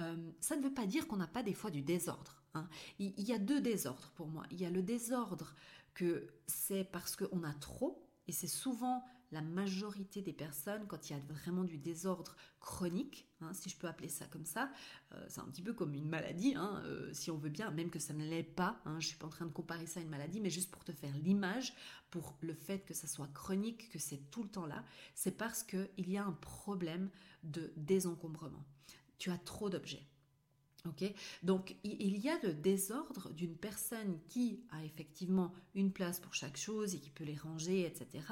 Euh, 0.00 0.30
ça 0.40 0.56
ne 0.56 0.62
veut 0.62 0.74
pas 0.74 0.86
dire 0.86 1.06
qu'on 1.06 1.16
n'a 1.16 1.26
pas 1.26 1.42
des 1.42 1.54
fois 1.54 1.70
du 1.70 1.82
désordre. 1.82 2.42
Hein. 2.54 2.68
Il, 2.98 3.20
y 3.20 3.32
a 3.32 3.38
deux 3.38 3.60
désordres 3.60 4.12
pour 4.14 4.28
moi. 4.28 4.44
Il 4.50 4.60
y 4.60 4.66
a 4.66 4.70
le 4.70 4.82
désordre 4.82 5.54
que 5.94 6.28
c'est 6.46 6.84
parce 6.84 7.16
qu'on 7.16 7.44
a 7.44 7.54
trop, 7.54 8.06
et 8.26 8.32
c'est 8.32 8.48
souvent 8.48 9.04
la 9.34 9.42
majorité 9.42 10.22
des 10.22 10.32
personnes, 10.32 10.86
quand 10.86 11.10
il 11.10 11.12
y 11.12 11.16
a 11.16 11.18
vraiment 11.28 11.64
du 11.64 11.76
désordre 11.76 12.36
chronique, 12.60 13.28
hein, 13.40 13.52
si 13.52 13.68
je 13.68 13.76
peux 13.76 13.88
appeler 13.88 14.08
ça 14.08 14.26
comme 14.26 14.46
ça, 14.46 14.70
euh, 15.12 15.24
c'est 15.28 15.40
un 15.40 15.46
petit 15.46 15.60
peu 15.60 15.74
comme 15.74 15.92
une 15.92 16.08
maladie, 16.08 16.54
hein, 16.54 16.80
euh, 16.86 17.12
si 17.12 17.30
on 17.32 17.36
veut 17.36 17.50
bien, 17.50 17.70
même 17.72 17.90
que 17.90 17.98
ça 17.98 18.14
ne 18.14 18.24
l'est 18.24 18.44
pas, 18.44 18.80
je 18.86 18.90
ne 18.90 19.00
suis 19.00 19.16
pas 19.16 19.26
en 19.26 19.30
train 19.30 19.46
de 19.46 19.52
comparer 19.52 19.86
ça 19.86 19.98
à 19.98 20.02
une 20.04 20.08
maladie, 20.08 20.40
mais 20.40 20.50
juste 20.50 20.70
pour 20.70 20.84
te 20.84 20.92
faire 20.92 21.14
l'image, 21.16 21.74
pour 22.10 22.36
le 22.40 22.54
fait 22.54 22.84
que 22.84 22.94
ça 22.94 23.08
soit 23.08 23.28
chronique, 23.34 23.90
que 23.90 23.98
c'est 23.98 24.30
tout 24.30 24.44
le 24.44 24.48
temps 24.48 24.66
là, 24.66 24.84
c'est 25.14 25.36
parce 25.36 25.64
qu'il 25.64 26.08
y 26.08 26.16
a 26.16 26.24
un 26.24 26.32
problème 26.32 27.10
de 27.42 27.72
désencombrement. 27.76 28.64
Tu 29.18 29.30
as 29.30 29.38
trop 29.38 29.68
d'objets. 29.68 30.06
Donc 31.42 31.76
il 31.82 32.18
y 32.18 32.28
a 32.28 32.38
le 32.42 32.52
désordre 32.52 33.32
d'une 33.32 33.56
personne 33.56 34.18
qui 34.28 34.60
a 34.70 34.84
effectivement 34.84 35.54
une 35.74 35.90
place 35.92 36.20
pour 36.20 36.34
chaque 36.34 36.58
chose 36.58 36.94
et 36.94 36.98
qui 36.98 37.10
peut 37.10 37.24
les 37.24 37.36
ranger, 37.36 37.86
etc. 37.86 38.22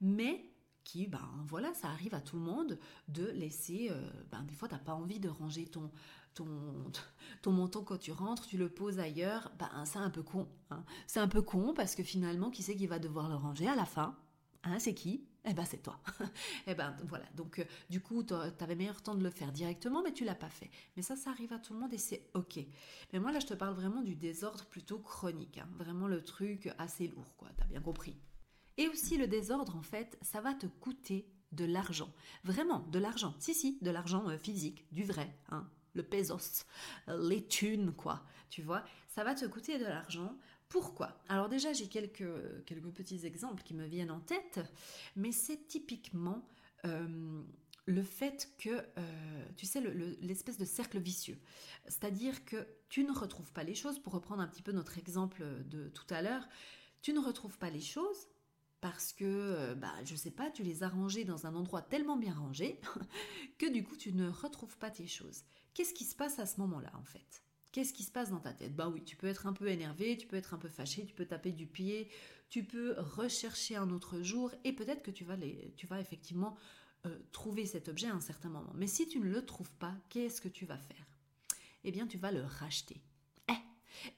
Mais 0.00 0.52
qui, 0.86 1.08
ben 1.08 1.28
voilà, 1.48 1.74
ça 1.74 1.88
arrive 1.88 2.14
à 2.14 2.20
tout 2.20 2.36
le 2.36 2.42
monde 2.42 2.78
de 3.08 3.26
laisser, 3.32 3.88
euh, 3.90 4.08
ben 4.30 4.42
des 4.44 4.54
fois 4.54 4.68
t'as 4.68 4.78
pas 4.78 4.94
envie 4.94 5.18
de 5.18 5.28
ranger 5.28 5.66
ton, 5.66 5.90
ton, 6.34 6.46
ton 7.42 7.50
menton 7.52 7.82
quand 7.82 7.98
tu 7.98 8.12
rentres, 8.12 8.46
tu 8.46 8.56
le 8.56 8.68
poses 8.68 9.00
ailleurs, 9.00 9.50
ben 9.58 9.84
c'est 9.84 9.98
un 9.98 10.10
peu 10.10 10.22
con. 10.22 10.48
Hein. 10.70 10.84
C'est 11.06 11.20
un 11.20 11.28
peu 11.28 11.42
con 11.42 11.74
parce 11.74 11.96
que 11.96 12.04
finalement, 12.04 12.50
qui 12.50 12.62
c'est 12.62 12.76
qui 12.76 12.86
va 12.86 13.00
devoir 13.00 13.28
le 13.28 13.34
ranger 13.34 13.68
à 13.68 13.74
la 13.74 13.84
fin? 13.84 14.16
Hein, 14.62 14.78
c'est 14.78 14.94
qui? 14.94 15.26
Eh 15.44 15.54
ben 15.54 15.64
c'est 15.64 15.82
toi. 15.82 16.00
eh 16.66 16.74
ben 16.74 16.96
voilà. 17.04 17.24
Donc 17.34 17.58
euh, 17.58 17.64
du 17.90 18.00
coup, 18.00 18.22
tu 18.22 18.34
avais 18.34 18.74
meilleur 18.74 19.02
temps 19.02 19.14
de 19.14 19.22
le 19.22 19.30
faire 19.30 19.52
directement, 19.52 20.02
mais 20.02 20.12
tu 20.12 20.24
l'as 20.24 20.34
pas 20.34 20.50
fait. 20.50 20.70
Mais 20.96 21.02
ça, 21.02 21.16
ça 21.16 21.30
arrive 21.30 21.52
à 21.52 21.58
tout 21.58 21.72
le 21.72 21.80
monde 21.80 21.94
et 21.94 21.98
c'est 21.98 22.28
ok. 22.34 22.58
Mais 23.12 23.20
moi 23.20 23.32
là, 23.32 23.40
je 23.40 23.46
te 23.46 23.54
parle 23.54 23.74
vraiment 23.74 24.02
du 24.02 24.16
désordre 24.16 24.64
plutôt 24.66 24.98
chronique, 24.98 25.58
hein. 25.58 25.68
vraiment 25.78 26.08
le 26.08 26.22
truc 26.22 26.72
assez 26.78 27.08
lourd, 27.08 27.36
quoi. 27.36 27.48
T'as 27.56 27.66
bien 27.66 27.80
compris. 27.80 28.16
Et 28.78 28.88
aussi 28.88 29.16
le 29.16 29.26
désordre, 29.26 29.76
en 29.76 29.82
fait, 29.82 30.18
ça 30.22 30.40
va 30.40 30.54
te 30.54 30.66
coûter 30.66 31.26
de 31.52 31.64
l'argent. 31.64 32.12
Vraiment, 32.44 32.80
de 32.90 32.98
l'argent. 32.98 33.34
Si, 33.38 33.54
si, 33.54 33.78
de 33.80 33.90
l'argent 33.90 34.28
euh, 34.28 34.38
physique, 34.38 34.86
du 34.92 35.04
vrai, 35.04 35.34
hein. 35.50 35.68
le 35.94 36.02
pesos, 36.02 36.66
euh, 37.08 37.28
les 37.28 37.46
thunes, 37.46 37.92
quoi. 37.92 38.24
Tu 38.50 38.62
vois, 38.62 38.84
ça 39.08 39.24
va 39.24 39.34
te 39.34 39.44
coûter 39.46 39.78
de 39.78 39.84
l'argent 39.84 40.36
pourquoi? 40.68 41.22
Alors 41.28 41.48
déjà, 41.48 41.72
j'ai 41.72 41.86
quelques, 41.86 42.64
quelques 42.64 42.90
petits 42.90 43.24
exemples 43.24 43.62
qui 43.62 43.72
me 43.72 43.86
viennent 43.86 44.10
en 44.10 44.18
tête, 44.18 44.58
mais 45.14 45.30
c'est 45.30 45.68
typiquement 45.68 46.44
euh, 46.84 47.40
le 47.84 48.02
fait 48.02 48.50
que, 48.58 48.84
tu 49.56 49.64
sais, 49.64 49.80
l'espèce 50.20 50.58
de 50.58 50.64
cercle 50.64 50.98
vicieux. 50.98 51.38
C'est-à-dire 51.84 52.44
que 52.44 52.66
tu 52.88 53.04
ne 53.04 53.12
retrouves 53.12 53.52
pas 53.52 53.62
les 53.62 53.76
choses, 53.76 54.00
pour 54.00 54.12
reprendre 54.12 54.42
un 54.42 54.48
petit 54.48 54.62
peu 54.62 54.72
notre 54.72 54.98
exemple 54.98 55.44
de 55.66 55.88
tout 55.90 56.06
à 56.10 56.20
l'heure, 56.20 56.48
tu 57.00 57.12
ne 57.12 57.20
retrouves 57.20 57.58
pas 57.58 57.70
les 57.70 57.80
choses 57.80 58.26
parce 58.80 59.12
que, 59.12 59.24
euh, 59.24 59.74
bah, 59.74 59.94
je 60.04 60.14
sais 60.14 60.30
pas, 60.30 60.50
tu 60.50 60.62
les 60.62 60.82
as 60.82 60.88
rangées 60.88 61.24
dans 61.24 61.46
un 61.46 61.54
endroit 61.54 61.82
tellement 61.82 62.16
bien 62.16 62.34
rangé 62.34 62.80
que 63.58 63.70
du 63.70 63.82
coup, 63.84 63.96
tu 63.96 64.12
ne 64.12 64.28
retrouves 64.28 64.76
pas 64.78 64.90
tes 64.90 65.06
choses. 65.06 65.42
Qu'est-ce 65.74 65.94
qui 65.94 66.04
se 66.04 66.16
passe 66.16 66.38
à 66.38 66.46
ce 66.46 66.60
moment-là, 66.60 66.92
en 66.98 67.04
fait? 67.04 67.42
Qu'est-ce 67.72 67.92
qui 67.92 68.04
se 68.04 68.10
passe 68.10 68.30
dans 68.30 68.40
ta 68.40 68.52
tête? 68.52 68.74
Bah 68.74 68.88
oui, 68.88 69.04
tu 69.04 69.16
peux 69.16 69.26
être 69.26 69.46
un 69.46 69.52
peu 69.52 69.68
énervé, 69.68 70.16
tu 70.16 70.26
peux 70.26 70.36
être 70.36 70.54
un 70.54 70.58
peu 70.58 70.68
fâché, 70.68 71.04
tu 71.04 71.14
peux 71.14 71.26
taper 71.26 71.52
du 71.52 71.66
pied, 71.66 72.08
tu 72.48 72.64
peux 72.64 72.94
rechercher 72.98 73.76
un 73.76 73.90
autre 73.90 74.22
jour 74.22 74.50
et 74.64 74.72
peut-être 74.72 75.02
que 75.02 75.10
tu 75.10 75.24
vas, 75.24 75.36
tu 75.76 75.86
vas 75.86 76.00
effectivement 76.00 76.56
euh, 77.04 77.18
trouver 77.32 77.66
cet 77.66 77.88
objet 77.88 78.06
à 78.06 78.14
un 78.14 78.20
certain 78.20 78.48
moment. 78.48 78.72
Mais 78.74 78.86
si 78.86 79.06
tu 79.06 79.20
ne 79.20 79.26
le 79.26 79.44
trouves 79.44 79.70
pas, 79.72 79.94
qu'est-ce 80.08 80.40
que 80.40 80.48
tu 80.48 80.64
vas 80.64 80.78
faire? 80.78 81.06
Eh 81.84 81.92
bien, 81.92 82.06
tu 82.06 82.18
vas 82.18 82.32
le 82.32 82.42
racheter. 82.42 83.02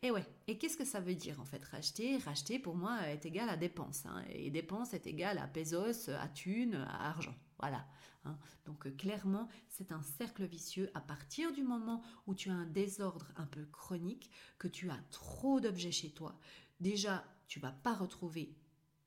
Eh 0.02 0.06
Et 0.08 0.10
ouais, 0.10 0.24
et 0.46 0.58
qu'est-ce 0.58 0.76
que 0.76 0.84
ça 0.84 1.00
veut 1.00 1.14
dire 1.14 1.40
en 1.40 1.44
fait? 1.44 1.62
Racheter 1.64 2.18
Racheter 2.18 2.58
pour 2.58 2.76
moi 2.76 3.06
est 3.08 3.24
égal 3.26 3.48
à 3.48 3.56
dépense. 3.56 4.06
Hein. 4.06 4.24
et 4.30 4.50
dépense 4.50 4.94
est 4.94 5.06
égal 5.06 5.38
à 5.38 5.46
pesos, 5.46 6.08
à 6.08 6.28
thune, 6.28 6.74
à 6.74 7.10
argent. 7.10 7.34
Voilà. 7.58 7.86
Hein. 8.24 8.38
Donc 8.66 8.86
euh, 8.86 8.90
clairement, 8.90 9.48
c'est 9.68 9.92
un 9.92 10.02
cercle 10.02 10.44
vicieux 10.44 10.90
à 10.94 11.00
partir 11.00 11.52
du 11.52 11.62
moment 11.62 12.02
où 12.26 12.34
tu 12.34 12.50
as 12.50 12.54
un 12.54 12.66
désordre 12.66 13.26
un 13.36 13.46
peu 13.46 13.64
chronique, 13.66 14.30
que 14.58 14.68
tu 14.68 14.90
as 14.90 15.00
trop 15.10 15.60
d'objets 15.60 15.92
chez 15.92 16.10
toi. 16.10 16.38
Déjà, 16.80 17.24
tu 17.48 17.60
vas 17.60 17.72
pas 17.72 17.94
retrouver 17.94 18.54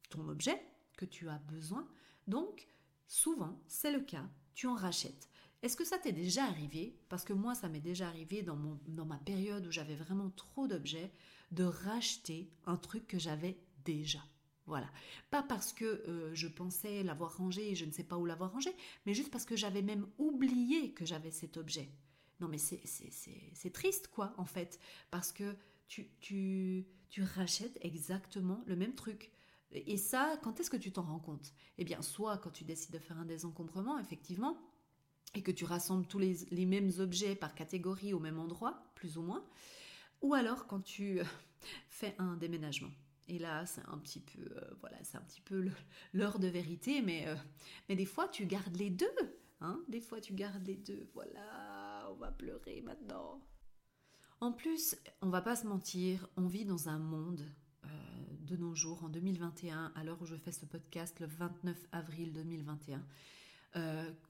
ton 0.09 0.27
objet 0.27 0.61
que 0.97 1.05
tu 1.05 1.29
as 1.29 1.39
besoin. 1.39 1.87
Donc, 2.27 2.67
souvent, 3.07 3.61
c'est 3.67 3.91
le 3.91 4.01
cas, 4.01 4.27
tu 4.53 4.67
en 4.67 4.75
rachètes. 4.75 5.29
Est-ce 5.61 5.77
que 5.77 5.85
ça 5.85 5.99
t'est 5.99 6.11
déjà 6.11 6.45
arrivé 6.45 6.97
Parce 7.07 7.23
que 7.23 7.33
moi, 7.33 7.53
ça 7.53 7.69
m'est 7.69 7.79
déjà 7.79 8.07
arrivé 8.07 8.41
dans, 8.41 8.55
mon, 8.55 8.79
dans 8.87 9.05
ma 9.05 9.17
période 9.17 9.65
où 9.67 9.71
j'avais 9.71 9.95
vraiment 9.95 10.31
trop 10.31 10.67
d'objets, 10.67 11.11
de 11.51 11.63
racheter 11.63 12.51
un 12.65 12.77
truc 12.77 13.07
que 13.07 13.19
j'avais 13.19 13.57
déjà? 13.85 14.19
Voilà. 14.65 14.89
Pas 15.29 15.43
parce 15.43 15.73
que 15.73 15.85
euh, 15.85 16.33
je 16.33 16.47
pensais 16.47 17.03
l'avoir 17.03 17.37
rangé 17.37 17.71
et 17.71 17.75
je 17.75 17.85
ne 17.85 17.91
sais 17.91 18.03
pas 18.03 18.17
où 18.17 18.25
l'avoir 18.25 18.51
rangé, 18.51 18.73
mais 19.05 19.13
juste 19.13 19.31
parce 19.31 19.45
que 19.45 19.55
j'avais 19.55 19.81
même 19.81 20.07
oublié 20.17 20.93
que 20.93 21.05
j'avais 21.05 21.31
cet 21.31 21.57
objet. 21.57 21.89
Non 22.39 22.47
mais 22.47 22.57
c'est 22.57 23.73
triste 23.73 24.07
quoi 24.07 24.33
en 24.37 24.45
fait, 24.45 24.79
parce 25.11 25.31
que 25.31 25.55
tu, 25.87 26.07
tu, 26.19 26.87
tu 27.09 27.21
rachètes 27.21 27.77
exactement 27.81 28.63
le 28.65 28.75
même 28.75 28.95
truc. 28.95 29.31
Et 29.71 29.97
ça, 29.97 30.37
quand 30.41 30.59
est-ce 30.59 30.69
que 30.69 30.77
tu 30.77 30.91
t'en 30.91 31.03
rends 31.03 31.19
compte? 31.19 31.53
Eh 31.77 31.83
bien, 31.83 32.01
soit 32.01 32.37
quand 32.37 32.49
tu 32.49 32.63
décides 32.63 32.93
de 32.93 32.99
faire 32.99 33.17
un 33.17 33.25
désencombrement, 33.25 33.99
effectivement, 33.99 34.57
et 35.33 35.41
que 35.41 35.51
tu 35.51 35.65
rassembles 35.65 36.05
tous 36.07 36.19
les, 36.19 36.65
mêmes 36.65 36.91
objets 36.99 37.35
par 37.35 37.55
catégorie 37.55 38.13
au 38.13 38.19
même 38.19 38.39
endroit, 38.39 38.83
plus 38.95 39.17
ou 39.17 39.21
moins, 39.21 39.45
ou 40.21 40.33
alors 40.33 40.67
quand 40.67 40.81
tu 40.81 41.19
fais 41.89 42.15
un 42.17 42.35
déménagement. 42.35 42.91
Et 43.27 43.39
là, 43.39 43.65
c'est 43.65 43.85
un 43.87 43.97
petit 43.97 44.19
peu, 44.19 44.41
euh, 44.41 44.73
voilà, 44.81 44.97
c'est 45.03 45.17
un 45.17 45.21
petit 45.21 45.41
peu 45.41 45.69
l'heure 46.13 46.39
de 46.39 46.47
vérité, 46.47 47.01
mais, 47.01 47.27
euh, 47.27 47.35
mais 47.87 47.95
des 47.95 48.05
fois, 48.05 48.27
tu 48.27 48.45
gardes 48.45 48.75
les 48.75 48.89
deux. 48.89 49.05
Hein 49.61 49.79
des 49.87 50.01
fois, 50.01 50.19
tu 50.19 50.33
gardes 50.33 50.65
les 50.65 50.75
deux. 50.75 51.07
Voilà, 51.13 52.09
on 52.11 52.15
va 52.15 52.31
pleurer 52.31 52.81
maintenant. 52.81 53.41
En 54.41 54.51
plus, 54.51 54.97
on 55.21 55.29
va 55.29 55.41
pas 55.41 55.55
se 55.55 55.67
mentir, 55.67 56.27
on 56.35 56.47
vit 56.47 56.65
dans 56.65 56.89
un 56.89 56.97
monde 56.97 57.45
euh, 57.85 57.87
de 58.41 58.57
nos 58.57 58.73
jours, 58.73 59.03
en 59.03 59.09
2021, 59.09 59.93
à 59.95 60.03
l'heure 60.03 60.19
où 60.19 60.25
je 60.25 60.35
fais 60.35 60.51
ce 60.51 60.65
podcast, 60.65 61.19
le 61.19 61.27
29 61.27 61.77
avril 61.91 62.33
2021. 62.33 63.05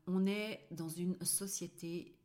On 0.08 0.26
est 0.26 0.68
dans 0.72 0.90
une 0.90 1.18
société 1.24 2.16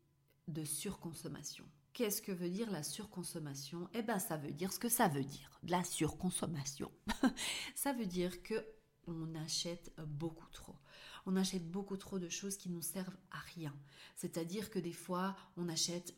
de 0.49 0.65
surconsommation. 0.65 1.65
Qu'est-ce 1.93 2.21
que 2.21 2.33
veut 2.33 2.51
dire 2.51 2.71
la 2.71 2.83
surconsommation? 2.83 3.89
Eh 3.95 4.03
bien, 4.03 4.19
ça 4.19 4.37
veut 4.37 4.53
dire 4.53 4.73
ce 4.73 4.79
que 4.79 4.89
ça 4.89 5.09
veut 5.09 5.25
dire, 5.25 5.59
de 5.63 5.71
la 5.71 5.83
surconsommation. 5.83 6.93
ça 7.75 7.93
veut 7.95 8.07
dire 8.07 8.43
que 8.43 8.67
on 9.07 9.35
achète 9.37 9.93
beaucoup 10.07 10.49
trop 10.51 10.77
on 11.27 11.37
achète 11.37 11.69
beaucoup 11.71 11.97
trop 11.97 12.19
de 12.19 12.29
choses 12.29 12.57
qui 12.57 12.71
nous 12.71 12.81
servent 12.81 13.17
à 13.33 13.39
rien. 13.55 13.75
C'est-à-dire 14.15 14.71
que 14.71 14.79
des 14.79 14.93
fois, 14.93 15.37
on 15.57 15.69
achète, 15.69 16.15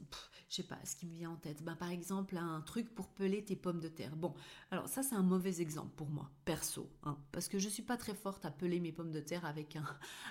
je 0.48 0.56
sais 0.56 0.62
pas, 0.62 0.78
ce 0.84 0.94
qui 0.94 1.06
me 1.06 1.14
vient 1.14 1.30
en 1.30 1.36
tête. 1.36 1.64
Ben, 1.64 1.74
par 1.74 1.90
exemple, 1.90 2.36
un 2.36 2.60
truc 2.60 2.94
pour 2.94 3.08
peler 3.08 3.42
tes 3.42 3.56
pommes 3.56 3.80
de 3.80 3.88
terre. 3.88 4.14
Bon, 4.16 4.34
alors 4.70 4.86
ça, 4.86 5.02
c'est 5.02 5.14
un 5.14 5.22
mauvais 5.22 5.60
exemple 5.60 5.92
pour 5.96 6.08
moi, 6.08 6.30
perso, 6.44 6.88
hein, 7.02 7.18
parce 7.32 7.48
que 7.48 7.58
je 7.58 7.68
suis 7.68 7.82
pas 7.82 7.96
très 7.96 8.14
forte 8.14 8.44
à 8.44 8.50
peler 8.50 8.80
mes 8.80 8.92
pommes 8.92 9.10
de 9.10 9.20
terre 9.20 9.46
avec 9.46 9.76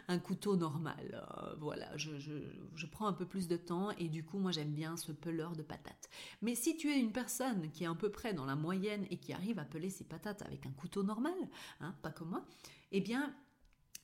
un, 0.08 0.20
couteau 0.20 0.56
normal. 0.56 1.26
Euh, 1.42 1.56
voilà, 1.60 1.96
je, 1.98 2.86
prends 2.86 3.08
un 3.08 3.14
peu 3.14 3.26
plus 3.26 3.48
de 3.48 3.58
temps 3.58 3.92
et 3.92 4.08
du 4.08 4.24
coup, 4.24 4.38
moi, 4.38 4.52
j'aime 4.52 4.74
bien 4.74 4.96
ce 4.96 5.12
peleur 5.12 5.56
de 5.56 5.64
patates. 5.64 6.10
Mais 6.42 6.56
si 6.56 6.78
tu 6.78 6.90
es 6.90 7.00
une 7.00 7.12
personne 7.12 7.70
qui 7.72 7.84
est 7.84 7.88
à 7.88 7.96
peu 7.96 8.12
près 8.12 8.34
dans 8.34 8.46
la 8.46 8.56
moyenne 8.56 9.06
et 9.10 9.18
qui 9.18 9.34
arrive 9.34 9.60
à 9.60 9.66
peler 9.66 9.90
ses 9.90 10.04
patates 10.04 10.44
avec 10.44 10.66
un 10.66 10.72
couteau 10.72 11.04
normal, 11.04 11.34
hein, 11.82 11.96
pas 12.02 12.12
comme 12.12 12.30
moi, 12.30 12.46
eh 12.92 13.02
bien, 13.02 13.36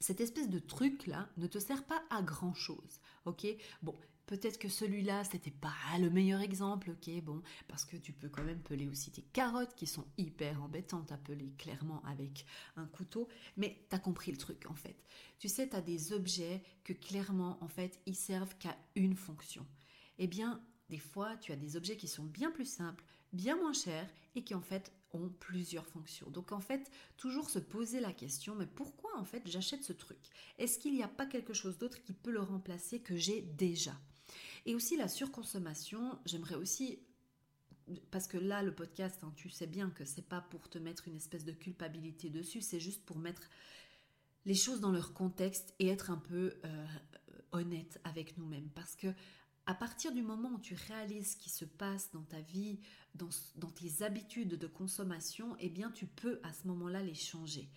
cette 0.03 0.19
espèce 0.19 0.50
de 0.50 0.60
truc 0.60 1.07
là 1.07 1.29
ne 1.38 1.48
te 1.48 1.60
sert 1.60 1.86
pas 1.86 2.03
à 2.10 2.22
grand 2.22 2.53
chose, 2.53 3.00
ok? 3.24 3.48
Bon, 3.81 3.95
peut-être 4.25 4.60
que 4.60 4.67
celui-là 4.67 5.24
c'était 5.24 5.50
pas 5.50 5.74
le 5.98 6.10
meilleur 6.10 6.41
exemple, 6.41 6.91
ok? 6.91 7.24
Bon, 7.24 7.41
parce 7.69 7.86
que 7.86 7.95
tu 7.95 8.12
peux 8.12 8.27
quand 8.27 8.43
même 8.43 8.62
peler 8.62 8.89
aussi 8.89 9.12
tes 9.12 9.22
carottes 9.22 9.75
qui 9.75 9.88
sont 9.88 10.05
hyper 10.17 10.62
embêtantes 10.62 11.13
à 11.13 11.17
peler 11.17 11.53
clairement 11.57 12.03
avec 12.03 12.45
un 12.75 12.86
couteau, 12.86 13.29
mais 13.55 13.86
t'as 13.88 13.98
compris 13.98 14.31
le 14.31 14.38
truc 14.38 14.69
en 14.69 14.75
fait. 14.75 15.01
Tu 15.39 15.48
sais, 15.48 15.69
t'as 15.69 15.79
des 15.79 16.12
objets 16.12 16.62
que 16.83 16.91
clairement 16.91 17.57
en 17.62 17.69
fait 17.69 18.01
ils 18.05 18.17
servent 18.17 18.57
qu'à 18.57 18.75
une 18.95 19.15
fonction. 19.15 19.65
Eh 20.19 20.27
bien, 20.27 20.62
des 20.89 21.00
fois, 21.00 21.38
tu 21.38 21.53
as 21.53 21.55
des 21.55 21.77
objets 21.77 21.95
qui 21.95 22.10
sont 22.10 22.25
bien 22.25 22.51
plus 22.51 22.69
simples, 22.69 23.05
bien 23.31 23.55
moins 23.55 23.72
chers 23.72 24.13
et 24.36 24.43
qui 24.43 24.53
en 24.53 24.62
fait 24.62 24.91
ont 25.13 25.29
plusieurs 25.39 25.86
fonctions. 25.88 26.29
Donc 26.29 26.51
en 26.51 26.60
fait, 26.60 26.91
toujours 27.17 27.50
se 27.50 27.60
poser 27.60 28.00
la 28.00 28.13
question, 28.13 28.55
mais 28.55 28.65
pourquoi 28.65 29.17
en 29.17 29.25
fait 29.25 29.43
j'achète 29.46 29.84
ce 29.84 29.93
truc? 29.93 30.20
Est-ce 30.58 30.79
qu'il 30.79 30.93
n'y 30.93 31.03
a 31.03 31.08
pas 31.08 31.25
quelque 31.25 31.53
chose 31.53 31.77
d'autre 31.77 32.01
qui 32.01 32.13
peut 32.13 32.32
le 32.32 32.41
remplacer 32.41 33.00
que 33.00 33.15
j'ai 33.15 33.41
déjà? 33.41 33.96
Et 34.65 34.75
aussi 34.75 34.98
la 34.98 35.08
surconsommation, 35.08 36.20
j'aimerais 36.25 36.55
aussi 36.55 37.00
parce 38.12 38.27
que 38.27 38.38
là, 38.38 38.63
le 38.63 38.74
podcast, 38.74 39.20
hein, 39.24 39.34
tu 39.36 39.50
sais 39.50 39.67
bien 39.67 39.89
que 39.89 40.05
c'est 40.05 40.27
pas 40.27 40.41
pour 40.41 40.70
te 40.70 40.77
mettre 40.77 41.08
une 41.08 41.17
espèce 41.17 41.46
de 41.46 41.51
culpabilité 41.51 42.29
dessus, 42.29 42.62
c'est 42.62 42.79
juste 42.79 43.03
pour 43.05 43.17
mettre 43.17 43.50
les 44.46 44.55
choses 44.55 44.79
dans 44.79 44.91
leur 44.91 45.13
contexte 45.13 45.74
et 45.79 45.88
être 45.88 46.10
un 46.10 46.17
peu 46.17 46.53
euh, 46.65 46.86
honnête 47.51 48.00
avec 48.03 48.38
nous-mêmes. 48.38 48.70
Parce 48.74 48.96
que 48.96 49.08
à 49.65 49.74
partir 49.74 50.12
du 50.12 50.22
moment 50.22 50.50
où 50.50 50.60
tu 50.60 50.75
réalises 50.88 51.34
ce 51.34 51.38
qui 51.38 51.50
se 51.50 51.65
passe 51.65 52.12
dans 52.12 52.24
ta 52.24 52.41
vie, 52.41 52.79
dans, 53.15 53.29
tes 53.70 54.03
habitudes 54.03 54.55
de 54.55 54.67
consommation, 54.67 55.55
eh 55.60 55.70
bien 55.70 55.91
tu 55.91 56.05
peux 56.05 56.39
à 56.43 56.51
ce 56.51 56.67
moment-là 56.67 57.01
les 57.01 57.15
changer. 57.15 57.70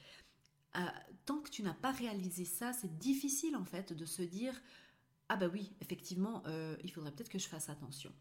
Euh, 0.76 0.80
tant 1.24 1.40
que 1.40 1.50
tu 1.50 1.62
n'as 1.62 1.74
pas 1.74 1.92
réalisé 1.92 2.44
ça, 2.44 2.72
c'est 2.72 2.98
difficile 2.98 3.56
en 3.56 3.64
fait 3.64 3.92
de 3.92 4.04
se 4.04 4.22
dire 4.22 4.60
ah 5.28 5.36
bah 5.36 5.48
oui, 5.52 5.72
effectivement, 5.80 6.42
euh, 6.46 6.76
il 6.82 6.90
faudrait 6.90 7.12
peut-être 7.12 7.28
que 7.28 7.38
je 7.38 7.48
fasse 7.48 7.68
attention. 7.68 8.12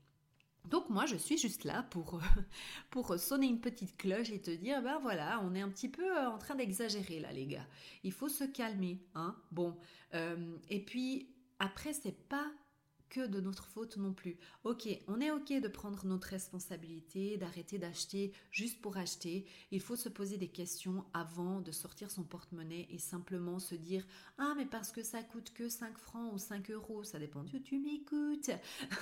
Donc 0.66 0.90
moi, 0.90 1.06
je 1.06 1.16
suis 1.16 1.38
juste 1.38 1.64
là 1.64 1.84
pour, 1.84 2.20
pour 2.90 3.20
sonner 3.20 3.48
une 3.48 3.62
petite 3.62 3.98
cloche 3.98 4.32
et 4.32 4.42
te 4.42 4.50
dire, 4.50 4.82
ben 4.82 4.98
voilà, 5.00 5.40
on 5.44 5.54
est 5.54 5.62
un 5.62 5.70
petit 5.70 5.90
peu 5.90 6.18
euh, 6.18 6.30
en 6.30 6.40
train 6.40 6.56
d'exagérer 6.56 7.20
là, 7.20 7.32
les 7.32 7.46
gars. 7.46 7.68
Il 8.04 8.12
faut 8.12 8.30
se 8.30 8.44
calmer, 8.44 9.04
hein. 9.16 9.36
Bon, 9.52 9.78
et 10.70 10.84
puis 10.86 11.30
après, 11.60 11.94
c'est 11.94 12.28
pas 12.28 12.52
que 13.10 13.26
de 13.26 13.40
notre 13.40 13.66
faute 13.66 13.98
non 13.98 14.14
plus. 14.14 14.38
Ok, 14.64 14.88
on 15.08 15.22
est 15.22 15.32
ok 15.32 15.54
de 15.62 15.68
prendre 15.68 16.06
notre 16.06 16.28
responsabilité, 16.30 17.38
d'arrêter 17.38 17.78
d'acheter 17.78 18.34
juste 18.52 18.82
pour 18.82 18.98
acheter. 18.98 19.46
Il 19.72 19.82
faut 19.82 19.96
se 19.96 20.10
poser 20.10 20.38
des 20.38 20.48
questions 20.48 21.06
avant 21.14 21.62
de 21.62 21.72
sortir 21.72 22.12
son 22.12 22.24
porte-monnaie 22.24 22.88
et 22.90 23.00
simplement 23.00 23.60
se 23.60 23.76
dire 23.76 24.06
Ah, 24.38 24.54
mais 24.58 24.66
parce 24.66 24.92
que 24.92 25.04
ça 25.04 25.24
coûte 25.24 25.54
que 25.54 25.70
5 25.70 25.98
francs 25.98 26.34
ou 26.34 26.38
5 26.38 26.72
euros, 26.72 27.04
ça 27.04 27.20
dépend 27.20 27.44
du 27.44 27.62
tu 27.62 27.80
m'écoutes. 27.80 28.52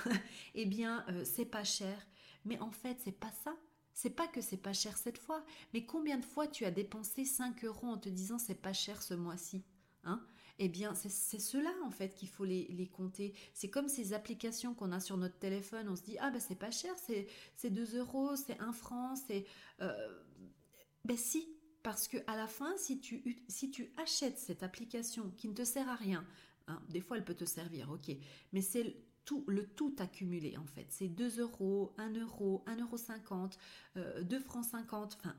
eh 0.54 0.66
bien, 0.66 1.04
euh, 1.08 1.24
c'est 1.24 1.44
pas 1.44 1.64
cher. 1.64 2.06
Mais 2.44 2.58
en 2.60 2.70
fait, 2.70 2.98
c'est 3.00 3.18
pas 3.18 3.32
ça. 3.42 3.56
C'est 3.94 4.10
pas 4.10 4.26
que 4.26 4.40
c'est 4.40 4.56
pas 4.56 4.72
cher 4.72 4.96
cette 4.96 5.18
fois, 5.18 5.44
mais 5.72 5.86
combien 5.86 6.18
de 6.18 6.24
fois 6.24 6.48
tu 6.48 6.64
as 6.64 6.72
dépensé 6.72 7.24
5 7.24 7.64
euros 7.64 7.86
en 7.86 7.96
te 7.96 8.08
disant 8.08 8.38
c'est 8.38 8.60
pas 8.60 8.72
cher 8.72 9.00
ce 9.00 9.14
mois-ci 9.14 9.62
hein? 10.02 10.20
Eh 10.58 10.68
bien, 10.68 10.94
c'est 10.94 11.40
cela 11.40 11.70
en 11.84 11.90
fait 11.90 12.14
qu'il 12.14 12.28
faut 12.28 12.44
les, 12.44 12.90
compter. 12.92 13.34
C'est 13.52 13.70
comme 13.70 13.88
ces 13.88 14.12
applications 14.12 14.74
qu'on 14.74 14.92
a 14.92 15.00
sur 15.00 15.16
notre 15.16 15.38
téléphone. 15.38 15.88
On 15.88 15.96
se 15.96 16.02
dit, 16.02 16.16
ah 16.20 16.30
ben 16.30 16.40
c'est 16.40 16.54
pas 16.54 16.70
cher, 16.70 16.92
c'est 17.56 17.70
2 17.70 17.98
euros, 17.98 18.36
c'est 18.36 18.60
1 18.60 18.72
franc, 18.72 19.16
c'est. 19.16 19.46
Euh, 19.80 20.22
ben 21.04 21.16
si, 21.16 21.48
parce 21.82 22.08
que 22.08 22.18
à 22.26 22.36
la 22.36 22.46
fin, 22.46 22.72
si 22.76 23.00
tu, 23.00 23.92
achètes 23.96 24.38
cette 24.38 24.62
application 24.62 25.30
qui 25.36 25.48
ne 25.48 25.54
te 25.54 25.64
sert 25.64 25.88
à 25.88 25.96
rien, 25.96 26.24
hein, 26.68 26.80
des 26.88 27.00
fois 27.00 27.16
elle 27.16 27.24
peut 27.24 27.34
te 27.34 27.44
servir, 27.44 27.90
ok, 27.90 28.16
mais 28.52 28.62
c'est 28.62 28.96
tout, 29.24 29.44
le 29.48 29.66
tout 29.66 29.94
accumulé 29.98 30.56
en 30.56 30.66
fait. 30.66 30.86
C'est 30.90 31.08
2 31.08 31.40
euros, 31.40 31.94
1 31.98 32.12
euro, 32.14 32.62
1 32.66 32.76
euro 32.76 32.96
50, 32.96 33.58
2 33.96 34.00
euh, 34.00 34.40
francs 34.40 34.64
50, 34.64 35.18
enfin 35.20 35.34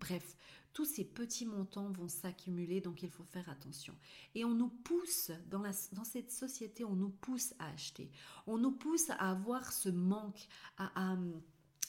Bref, 0.00 0.36
tous 0.72 0.84
ces 0.84 1.04
petits 1.04 1.46
montants 1.46 1.90
vont 1.90 2.08
s'accumuler, 2.08 2.80
donc 2.80 3.02
il 3.02 3.10
faut 3.10 3.24
faire 3.24 3.48
attention. 3.48 3.94
Et 4.34 4.44
on 4.44 4.54
nous 4.54 4.68
pousse, 4.68 5.30
dans, 5.50 5.62
dans, 5.92 6.04
cette 6.04 6.30
société, 6.30 6.84
on 6.84 6.94
nous 6.94 7.10
pousse 7.10 7.54
à 7.58 7.68
acheter. 7.70 8.10
On 8.46 8.58
nous 8.58 8.72
pousse 8.72 9.10
à 9.10 9.30
avoir 9.30 9.72
ce 9.72 9.88
manque, 9.88 10.46
à, 10.76 11.16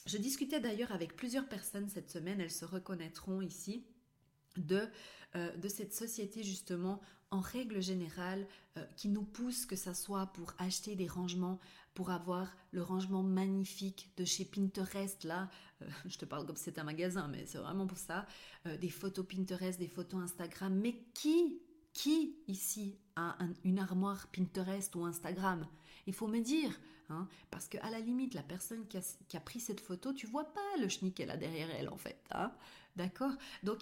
je 0.06 0.16
discutais 0.16 0.60
d'ailleurs 0.60 0.92
avec 0.92 1.14
plusieurs 1.14 1.48
personnes 1.48 1.88
cette 1.88 2.10
semaine, 2.10 2.40
elles 2.40 2.50
se 2.50 2.64
reconnaîtront 2.64 3.40
ici, 3.42 3.84
de, 4.56 4.88
euh, 5.36 5.56
de 5.56 5.68
cette 5.68 5.94
société 5.94 6.42
justement 6.42 7.00
en 7.30 7.38
règle 7.38 7.80
générale 7.80 8.46
euh, 8.76 8.84
qui 8.96 9.08
nous 9.08 9.22
pousse 9.22 9.66
que 9.66 9.76
ça 9.76 9.94
soit 9.94 10.26
pour 10.26 10.52
acheter 10.58 10.96
des 10.96 11.06
rangements 11.06 11.60
pour 11.94 12.10
avoir 12.10 12.56
le 12.72 12.82
rangement 12.82 13.22
magnifique 13.22 14.10
de 14.16 14.24
chez 14.24 14.44
Pinterest. 14.44 15.24
Là, 15.24 15.50
euh, 15.82 15.86
je 16.06 16.18
te 16.18 16.24
parle 16.24 16.46
comme 16.46 16.56
si 16.56 16.64
c'était 16.64 16.80
un 16.80 16.84
magasin, 16.84 17.28
mais 17.28 17.46
c'est 17.46 17.58
vraiment 17.58 17.86
pour 17.86 17.98
ça. 17.98 18.26
Euh, 18.66 18.76
des 18.76 18.90
photos 18.90 19.26
Pinterest, 19.26 19.78
des 19.78 19.88
photos 19.88 20.22
Instagram. 20.22 20.74
Mais 20.74 20.94
qui, 21.14 21.60
qui 21.92 22.36
ici 22.48 22.98
a 23.16 23.36
une 23.64 23.78
armoire 23.78 24.28
Pinterest 24.28 24.94
ou 24.96 25.04
Instagram? 25.04 25.66
Il 26.06 26.14
faut 26.14 26.28
me 26.28 26.40
dire. 26.40 26.78
Hein, 27.12 27.26
parce 27.50 27.66
qu'à 27.66 27.90
la 27.90 27.98
limite, 27.98 28.34
la 28.34 28.42
personne 28.44 28.86
qui 28.86 28.96
a, 28.96 29.00
qui 29.26 29.36
a, 29.36 29.40
pris 29.40 29.58
cette 29.58 29.80
photo, 29.80 30.12
tu 30.12 30.28
vois 30.28 30.44
pas 30.44 30.76
le 30.80 30.88
schnick 30.88 31.16
qu'elle 31.16 31.32
a 31.32 31.36
derrière 31.36 31.68
elle 31.70 31.88
en 31.88 31.96
fait. 31.96 32.22
Hein 32.30 32.52
D'accord? 32.94 33.32
Donc 33.64 33.80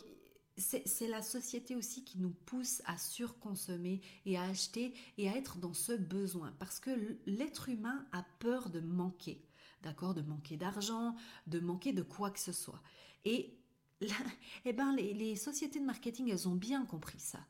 c'est 0.58 1.06
la 1.06 1.22
société 1.22 1.76
aussi 1.76 2.04
qui 2.04 2.18
nous 2.18 2.30
pousse 2.30 2.82
à 2.84 2.98
surconsommer 2.98 4.00
et 4.26 4.36
à 4.36 4.42
acheter 4.42 4.92
et 5.16 5.28
à 5.28 5.36
être 5.36 5.58
dans 5.58 5.74
ce 5.74 5.92
besoin 5.92 6.52
parce 6.58 6.80
que 6.80 6.90
l'être 7.26 7.68
humain 7.68 8.04
a 8.12 8.24
peur 8.40 8.70
de 8.70 8.80
manquer, 8.80 9.40
d'accord, 9.82 10.14
de 10.14 10.22
manquer 10.22 10.56
d'argent, 10.56 11.14
de 11.46 11.60
manquer 11.60 11.92
de 11.92 12.02
quoi 12.02 12.30
que 12.30 12.40
ce 12.40 12.52
soit. 12.52 12.82
Et 13.24 13.58
eh 14.64 14.72
ben, 14.72 14.94
les, 14.94 15.36
sociétés 15.36 15.80
de 15.80 15.84
marketing, 15.84 16.30
elles 16.30 16.48
ont 16.48 16.54
bien 16.54 16.84
compris 16.84 17.20
ça. 17.20 17.40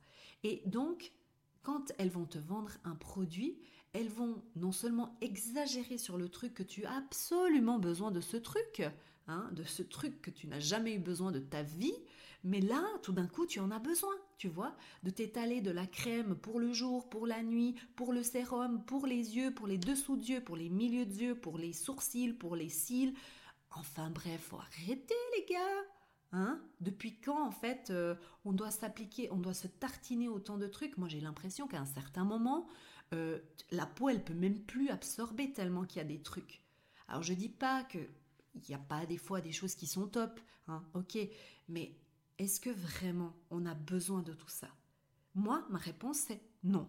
Et 0.44 0.62
donc, 0.66 1.12
quand 1.62 1.92
elles 1.98 2.10
vont 2.10 2.26
te 2.26 2.38
vendre 2.38 2.72
un 2.84 2.94
produit, 2.94 3.58
elles 3.92 4.08
vont 4.08 4.42
non 4.56 4.72
seulement 4.72 5.16
exagérer 5.20 5.98
sur 5.98 6.16
le 6.16 6.28
truc 6.28 6.54
que 6.54 6.62
tu 6.62 6.84
as 6.84 6.96
absolument 6.96 7.78
besoin 7.78 8.10
de 8.10 8.20
ce 8.20 8.36
truc, 8.36 8.82
hein, 9.26 9.48
de 9.52 9.64
ce 9.64 9.82
truc 9.82 10.22
que 10.22 10.30
tu 10.30 10.46
n'as 10.46 10.60
jamais 10.60 10.94
eu 10.94 10.98
besoin 10.98 11.32
de 11.32 11.40
ta 11.40 11.62
vie, 11.62 11.94
mais 12.44 12.60
là, 12.60 12.82
tout 13.02 13.12
d'un 13.12 13.26
coup, 13.26 13.46
tu 13.46 13.60
en 13.60 13.70
as 13.70 13.78
besoin, 13.78 14.14
tu 14.38 14.48
vois, 14.48 14.76
de 15.02 15.10
t'étaler 15.10 15.60
de 15.60 15.70
la 15.70 15.86
crème 15.86 16.36
pour 16.36 16.60
le 16.60 16.72
jour, 16.72 17.08
pour 17.08 17.26
la 17.26 17.42
nuit, 17.42 17.74
pour 17.96 18.12
le 18.12 18.22
sérum, 18.22 18.84
pour 18.84 19.06
les 19.06 19.36
yeux, 19.36 19.52
pour 19.52 19.66
les 19.66 19.78
dessous 19.78 20.16
d'yeux, 20.16 20.40
pour 20.40 20.56
les 20.56 20.68
milieux 20.68 21.06
d'yeux, 21.06 21.34
pour 21.34 21.58
les 21.58 21.72
sourcils, 21.72 22.32
pour 22.32 22.54
les 22.54 22.68
cils. 22.68 23.14
Enfin 23.70 24.10
bref, 24.10 24.40
faut 24.40 24.58
arrêter 24.58 25.14
les 25.36 25.44
gars. 25.44 25.84
Hein 26.30 26.60
Depuis 26.80 27.18
quand 27.20 27.46
en 27.46 27.50
fait 27.50 27.90
euh, 27.90 28.14
on 28.44 28.52
doit 28.52 28.70
s'appliquer, 28.70 29.30
on 29.32 29.38
doit 29.38 29.54
se 29.54 29.66
tartiner 29.66 30.28
autant 30.28 30.58
de 30.58 30.66
trucs? 30.66 30.98
Moi 30.98 31.08
j'ai 31.08 31.20
l'impression 31.20 31.66
qu'à 31.66 31.80
un 31.80 31.86
certain 31.86 32.24
moment, 32.24 32.68
euh, 33.14 33.40
la 33.70 33.86
peau 33.86 34.08
elle 34.08 34.22
peut 34.22 34.34
même 34.34 34.60
plus 34.60 34.90
absorber 34.90 35.52
tellement 35.52 35.84
qu'il 35.84 35.98
y 35.98 36.04
a 36.04 36.08
des 36.08 36.20
trucs. 36.22 36.62
Alors 37.08 37.22
je 37.22 37.32
dis 37.32 37.48
pas 37.48 37.82
que 37.84 37.98
il 38.54 38.62
n'y 38.68 38.74
a 38.74 38.78
pas 38.78 39.06
des 39.06 39.16
fois 39.16 39.40
des 39.40 39.52
choses 39.52 39.74
qui 39.74 39.86
sont 39.86 40.06
top, 40.06 40.40
hein, 40.68 40.84
ok, 40.94 41.18
mais 41.68 41.96
est-ce 42.38 42.60
que 42.60 42.70
vraiment 42.70 43.34
on 43.50 43.66
a 43.66 43.74
besoin 43.74 44.22
de 44.22 44.32
tout 44.32 44.48
ça? 44.48 44.68
Moi, 45.34 45.64
ma 45.70 45.78
réponse 45.78 46.18
c'est 46.18 46.40
non. 46.64 46.88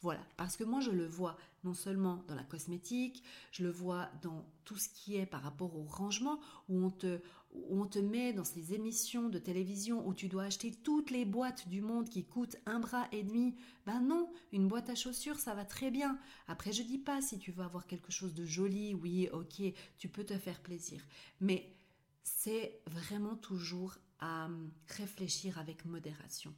Voilà, 0.00 0.24
parce 0.36 0.56
que 0.56 0.62
moi 0.62 0.78
je 0.80 0.92
le 0.92 1.06
vois 1.06 1.36
non 1.64 1.74
seulement 1.74 2.22
dans 2.28 2.36
la 2.36 2.44
cosmétique, 2.44 3.24
je 3.50 3.64
le 3.64 3.70
vois 3.70 4.08
dans 4.22 4.46
tout 4.64 4.76
ce 4.76 4.88
qui 4.88 5.16
est 5.16 5.26
par 5.26 5.42
rapport 5.42 5.74
au 5.74 5.82
rangement, 5.82 6.38
où 6.68 6.84
on 6.84 6.90
te, 6.90 7.20
on 7.68 7.84
te 7.84 7.98
met 7.98 8.32
dans 8.32 8.44
ces 8.44 8.74
émissions 8.74 9.28
de 9.28 9.40
télévision 9.40 10.06
où 10.06 10.14
tu 10.14 10.28
dois 10.28 10.44
acheter 10.44 10.70
toutes 10.70 11.10
les 11.10 11.24
boîtes 11.24 11.68
du 11.68 11.80
monde 11.80 12.08
qui 12.08 12.24
coûtent 12.24 12.58
un 12.64 12.78
bras 12.78 13.08
et 13.10 13.24
demi. 13.24 13.56
Ben 13.86 14.00
non, 14.00 14.30
une 14.52 14.68
boîte 14.68 14.88
à 14.88 14.94
chaussures 14.94 15.40
ça 15.40 15.54
va 15.54 15.64
très 15.64 15.90
bien. 15.90 16.16
Après 16.46 16.70
je 16.70 16.84
dis 16.84 16.98
pas 16.98 17.20
si 17.20 17.40
tu 17.40 17.50
veux 17.50 17.64
avoir 17.64 17.88
quelque 17.88 18.12
chose 18.12 18.34
de 18.34 18.44
joli, 18.44 18.94
oui 18.94 19.28
ok, 19.32 19.62
tu 19.98 20.08
peux 20.08 20.24
te 20.24 20.38
faire 20.38 20.60
plaisir. 20.60 21.02
Mais 21.40 21.74
c'est 22.22 22.80
vraiment 22.86 23.36
toujours 23.36 23.96
à 24.20 24.46
hum, 24.46 24.70
réfléchir 24.88 25.58
avec 25.58 25.84
modération. 25.84 26.54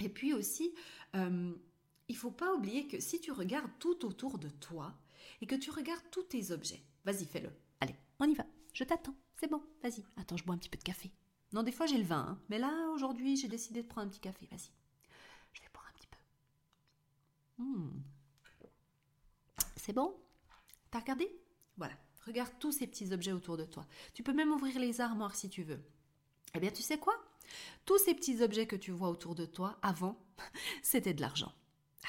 Et 0.00 0.08
puis 0.08 0.32
aussi, 0.32 0.74
euh, 1.14 1.52
il 2.08 2.16
faut 2.16 2.30
pas 2.30 2.54
oublier 2.54 2.88
que 2.88 3.00
si 3.00 3.20
tu 3.20 3.32
regardes 3.32 3.70
tout 3.78 4.04
autour 4.04 4.38
de 4.38 4.48
toi 4.48 4.94
et 5.40 5.46
que 5.46 5.54
tu 5.54 5.70
regardes 5.70 6.10
tous 6.10 6.24
tes 6.24 6.50
objets, 6.50 6.82
vas-y, 7.04 7.24
fais-le. 7.24 7.50
Allez, 7.80 7.94
on 8.18 8.28
y 8.28 8.34
va. 8.34 8.46
Je 8.72 8.84
t'attends. 8.84 9.14
C'est 9.38 9.50
bon. 9.50 9.62
Vas-y. 9.82 10.04
Attends, 10.16 10.36
je 10.36 10.44
bois 10.44 10.54
un 10.54 10.58
petit 10.58 10.68
peu 10.68 10.78
de 10.78 10.82
café. 10.82 11.10
Non, 11.52 11.62
des 11.62 11.72
fois 11.72 11.86
j'ai 11.86 11.98
le 11.98 12.04
vin, 12.04 12.26
hein. 12.28 12.38
mais 12.48 12.58
là 12.58 12.90
aujourd'hui 12.94 13.36
j'ai 13.36 13.48
décidé 13.48 13.82
de 13.82 13.88
prendre 13.88 14.06
un 14.06 14.10
petit 14.10 14.20
café. 14.20 14.46
Vas-y. 14.50 14.70
Je 15.52 15.60
vais 15.60 15.68
boire 15.72 15.86
un 15.88 15.98
petit 15.98 16.06
peu. 16.06 17.62
Hmm. 17.62 18.02
C'est 19.76 19.92
bon? 19.92 20.14
T'as 20.90 21.00
regardé? 21.00 21.28
Voilà. 21.76 21.94
Regarde 22.26 22.52
tous 22.58 22.72
ces 22.72 22.86
petits 22.86 23.12
objets 23.12 23.32
autour 23.32 23.56
de 23.56 23.64
toi. 23.64 23.86
Tu 24.14 24.22
peux 24.22 24.32
même 24.32 24.52
ouvrir 24.52 24.78
les 24.78 25.00
armoires 25.00 25.34
si 25.34 25.48
tu 25.48 25.62
veux. 25.62 25.82
Eh 26.54 26.60
bien, 26.60 26.70
tu 26.70 26.82
sais 26.82 26.98
quoi? 26.98 27.14
Tous 27.84 27.98
ces 27.98 28.14
petits 28.14 28.42
objets 28.42 28.66
que 28.66 28.76
tu 28.76 28.90
vois 28.90 29.08
autour 29.08 29.34
de 29.34 29.46
toi, 29.46 29.78
avant, 29.82 30.18
c'était 30.82 31.14
de 31.14 31.20
l'argent. 31.20 31.52
Ah 32.04 32.08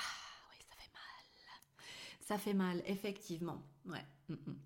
oui, 0.49 0.57
ça 0.69 0.75
fait 0.75 0.91
mal. 0.93 1.85
Ça 2.21 2.37
fait 2.37 2.53
mal, 2.53 2.83
effectivement. 2.85 3.63
Ouais. 3.85 4.05
Mm, 4.29 4.33
mm. 4.33 4.59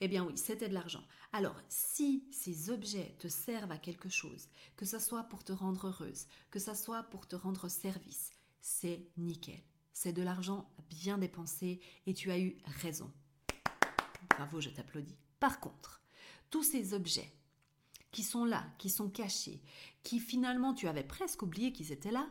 Eh 0.00 0.08
bien 0.08 0.24
oui, 0.24 0.36
c'était 0.36 0.68
de 0.68 0.74
l'argent. 0.74 1.02
Alors, 1.32 1.56
si 1.68 2.24
ces 2.30 2.70
objets 2.70 3.14
te 3.18 3.28
servent 3.28 3.72
à 3.72 3.78
quelque 3.78 4.08
chose, 4.08 4.48
que 4.76 4.84
ce 4.84 4.98
soit 4.98 5.24
pour 5.24 5.42
te 5.42 5.52
rendre 5.52 5.88
heureuse, 5.88 6.26
que 6.50 6.58
ce 6.58 6.74
soit 6.74 7.04
pour 7.04 7.26
te 7.26 7.36
rendre 7.36 7.68
service, 7.68 8.32
c'est 8.60 9.06
nickel. 9.16 9.62
C'est 9.92 10.12
de 10.12 10.22
l'argent 10.22 10.68
bien 10.90 11.16
dépensé 11.16 11.80
et 12.06 12.12
tu 12.12 12.30
as 12.30 12.38
eu 12.38 12.58
raison. 12.82 13.10
Bravo, 14.36 14.60
je 14.60 14.70
t'applaudis. 14.70 15.16
Par 15.40 15.60
contre, 15.60 16.02
tous 16.50 16.62
ces 16.62 16.94
objets 16.94 17.32
qui 18.12 18.22
sont 18.22 18.44
là, 18.44 18.64
qui 18.78 18.88
sont 18.90 19.10
cachés, 19.10 19.62
qui 20.02 20.20
finalement 20.20 20.74
tu 20.74 20.88
avais 20.88 21.04
presque 21.04 21.42
oublié 21.42 21.72
qu'ils 21.72 21.92
étaient 21.92 22.10
là, 22.10 22.28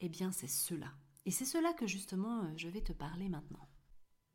eh 0.00 0.08
bien 0.08 0.32
c'est 0.32 0.48
ceux-là. 0.48 0.92
Et 1.26 1.30
c'est 1.30 1.44
cela 1.44 1.72
que 1.72 1.86
justement 1.86 2.42
euh, 2.44 2.52
je 2.56 2.68
vais 2.68 2.80
te 2.80 2.92
parler 2.92 3.28
maintenant. 3.28 3.68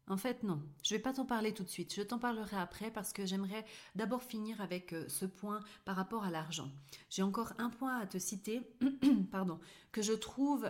En 0.07 0.17
fait, 0.17 0.43
non, 0.43 0.61
je 0.83 0.93
ne 0.93 0.97
vais 0.97 1.01
pas 1.01 1.13
t'en 1.13 1.25
parler 1.25 1.53
tout 1.53 1.63
de 1.63 1.69
suite, 1.69 1.95
je 1.95 2.01
t'en 2.01 2.19
parlerai 2.19 2.57
après 2.57 2.91
parce 2.91 3.13
que 3.13 3.25
j'aimerais 3.25 3.65
d'abord 3.95 4.21
finir 4.21 4.59
avec 4.59 4.91
euh, 4.91 5.07
ce 5.07 5.25
point 5.25 5.61
par 5.85 5.95
rapport 5.95 6.25
à 6.25 6.29
l'argent. 6.29 6.69
J'ai 7.09 7.23
encore 7.23 7.53
un 7.57 7.69
point 7.69 7.97
à 7.97 8.05
te 8.05 8.17
citer, 8.17 8.61
pardon, 9.31 9.59
que 9.93 10.01
je 10.01 10.11
trouve 10.11 10.69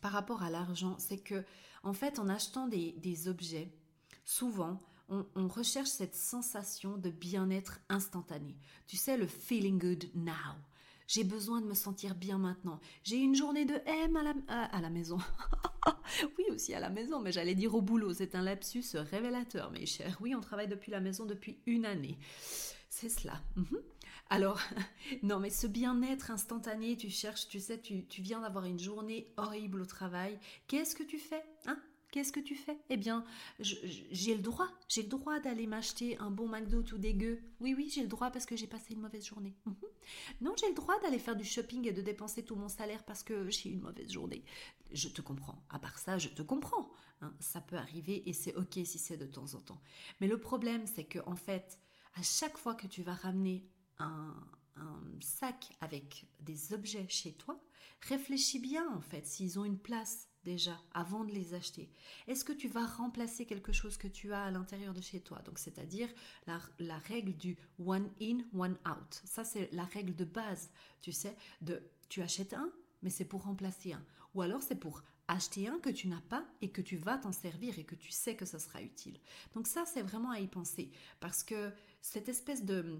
par 0.00 0.12
rapport 0.12 0.42
à 0.42 0.50
l'argent, 0.50 0.96
c'est 0.98 1.18
que, 1.18 1.44
en 1.82 1.92
fait, 1.92 2.18
en 2.18 2.28
achetant 2.28 2.68
des, 2.68 3.28
objets, 3.28 3.72
souvent, 4.24 4.78
on, 5.08 5.48
recherche 5.48 5.88
cette 5.88 6.14
sensation 6.14 6.96
de 6.98 7.10
bien-être 7.10 7.80
instantané. 7.88 8.56
Tu 8.86 8.96
sais, 8.96 9.16
le 9.16 9.26
feeling 9.26 9.78
good 9.78 10.10
now. 10.14 10.32
J'ai 11.06 11.24
besoin 11.24 11.62
de 11.62 11.66
me 11.66 11.74
sentir 11.74 12.14
bien 12.14 12.36
maintenant. 12.36 12.80
J'ai 13.02 13.16
une 13.16 13.34
journée 13.34 13.64
de 13.64 13.80
M 13.86 14.16
à 14.16 14.22
la, 14.22 14.34
à, 14.64 14.80
la 14.80 14.90
maison. 14.90 15.18
oui, 16.38 16.44
aussi 16.50 16.74
à 16.74 16.80
la 16.80 16.90
maison, 16.90 17.20
mais 17.20 17.32
j'allais 17.32 17.54
dire 17.54 17.74
au 17.74 17.80
boulot. 17.80 18.12
C'est 18.12 18.34
un 18.34 18.42
lapsus 18.42 18.84
révélateur, 18.94 19.70
mes 19.70 19.86
chers. 19.86 20.18
Oui, 20.20 20.34
on 20.34 20.40
travaille 20.40 20.68
depuis 20.68 20.90
la 20.90 21.00
maison 21.00 21.24
depuis 21.24 21.58
une 21.64 21.86
année. 21.86 22.18
C'est 22.90 23.08
cela. 23.08 23.40
Mhm. 23.56 23.80
Alors, 24.28 24.60
non, 25.22 25.40
mais 25.40 25.48
ce 25.48 25.66
bien-être 25.66 26.30
instantané, 26.30 26.98
tu 26.98 27.08
cherches, 27.08 27.48
tu 27.48 27.60
sais, 27.60 27.80
tu, 27.80 28.04
tu 28.04 28.20
viens 28.20 28.40
d'avoir 28.40 28.66
une 28.66 28.78
journée 28.78 29.32
horrible 29.38 29.80
au 29.80 29.86
travail. 29.86 30.38
Qu'est-ce 30.66 30.94
que 30.94 31.02
tu 31.02 31.18
fais 31.18 31.42
hein? 31.66 31.78
Qu'est-ce 32.10 32.32
que 32.32 32.40
tu 32.40 32.54
fais? 32.54 32.78
Eh 32.88 32.96
bien, 32.96 33.24
j'ai 33.60 34.34
le 34.34 34.40
droit, 34.40 34.68
j'ai 34.88 35.02
le 35.02 35.08
droit 35.08 35.40
d'aller 35.40 35.66
m'acheter 35.66 36.16
un 36.18 36.30
bon 36.30 36.48
McDo 36.48 36.82
tout 36.82 36.96
dégueu. 36.96 37.40
Oui, 37.60 37.74
oui, 37.76 37.90
j'ai 37.94 38.00
le 38.00 38.08
droit 38.08 38.30
parce 38.30 38.46
que 38.46 38.56
j'ai 38.56 38.66
passé 38.66 38.94
une 38.94 39.00
mauvaise 39.00 39.26
journée. 39.26 39.54
Mhm. 39.66 39.76
Non, 40.40 40.54
j'ai 40.58 40.68
le 40.68 40.74
droit 40.74 40.98
d'aller 41.00 41.18
faire 41.18 41.36
du 41.36 41.44
shopping 41.44 41.86
et 41.86 41.92
de 41.92 42.00
dépenser 42.00 42.42
tout 42.42 42.56
mon 42.56 42.68
salaire 42.68 43.04
parce 43.04 43.22
que 43.22 43.50
j'ai 43.50 43.68
eu 43.68 43.72
une 43.72 43.82
mauvaise 43.82 44.10
journée. 44.10 44.42
Je 44.90 45.08
te 45.08 45.20
comprends. 45.20 45.62
À 45.68 45.78
part 45.78 45.98
ça, 45.98 46.16
je 46.16 46.28
te 46.28 46.40
comprends. 46.40 46.90
Hein. 47.20 47.34
Ça 47.40 47.60
peut 47.60 47.76
arriver 47.76 48.26
et 48.26 48.32
c'est 48.32 48.54
ok 48.54 48.74
si 48.84 48.98
c'est 48.98 49.18
de 49.18 49.26
temps 49.26 49.54
en 49.54 49.60
temps. 49.60 49.82
Mais 50.20 50.28
le 50.28 50.40
problème, 50.40 50.86
c'est 50.86 51.04
que 51.04 51.18
en 51.26 51.36
fait, 51.36 51.78
à 52.14 52.22
chaque 52.22 52.56
fois 52.56 52.74
que 52.74 52.86
tu 52.86 53.02
vas 53.02 53.14
ramener 53.14 53.68
un, 53.98 54.34
un 54.76 55.02
sac 55.20 55.76
avec 55.82 56.26
des 56.40 56.72
objets 56.72 57.06
chez 57.08 57.34
toi, 57.34 57.60
réfléchis 58.00 58.60
bien 58.60 58.88
en 58.94 59.00
fait 59.00 59.26
s'ils 59.26 59.58
ont 59.58 59.64
une 59.64 59.78
place 59.78 60.27
déjà 60.44 60.78
avant 60.94 61.24
de 61.24 61.32
les 61.32 61.54
acheter 61.54 61.90
Est-ce 62.26 62.44
que 62.44 62.52
tu 62.52 62.68
vas 62.68 62.86
remplacer 62.86 63.46
quelque 63.46 63.72
chose 63.72 63.96
que 63.96 64.08
tu 64.08 64.32
as 64.32 64.44
à 64.44 64.50
l'intérieur 64.50 64.94
de 64.94 65.00
chez 65.00 65.20
toi? 65.20 65.38
Donc 65.44 65.58
c'est-à-dire 65.58 66.08
la, 66.46 66.98
règle 66.98 67.36
du 67.36 67.56
one 67.78 68.08
in, 68.20 68.38
one 68.54 68.76
out. 68.86 69.20
Ça 69.24 69.44
c'est 69.44 69.70
la 69.72 69.84
règle 69.84 70.14
de 70.14 70.24
base, 70.24 70.70
tu 71.00 71.12
sais, 71.12 71.36
de 71.60 71.82
tu 72.08 72.22
achètes 72.22 72.54
un, 72.54 72.72
mais 73.02 73.10
c'est 73.10 73.24
pour 73.24 73.44
remplacer 73.44 73.92
un. 73.92 74.04
Ou 74.34 74.42
alors 74.42 74.62
c'est 74.62 74.78
pour 74.78 75.02
acheter 75.28 75.68
un 75.68 75.78
que 75.78 75.90
tu 75.90 76.08
n'as 76.08 76.22
pas 76.22 76.44
et 76.62 76.70
que 76.70 76.80
tu 76.80 76.96
vas 76.96 77.18
t'en 77.18 77.32
servir 77.32 77.78
et 77.78 77.84
que 77.84 77.94
tu 77.94 78.10
sais 78.10 78.34
que 78.34 78.46
ça 78.46 78.58
sera 78.58 78.82
utile. 78.82 79.18
Donc 79.54 79.66
ça 79.66 79.84
c'est 79.84 80.02
vraiment 80.02 80.30
à 80.30 80.40
y 80.40 80.48
penser 80.48 80.90
parce 81.20 81.44
que 81.44 81.70
cette 82.00 82.28
espèce 82.28 82.64
de 82.64 82.98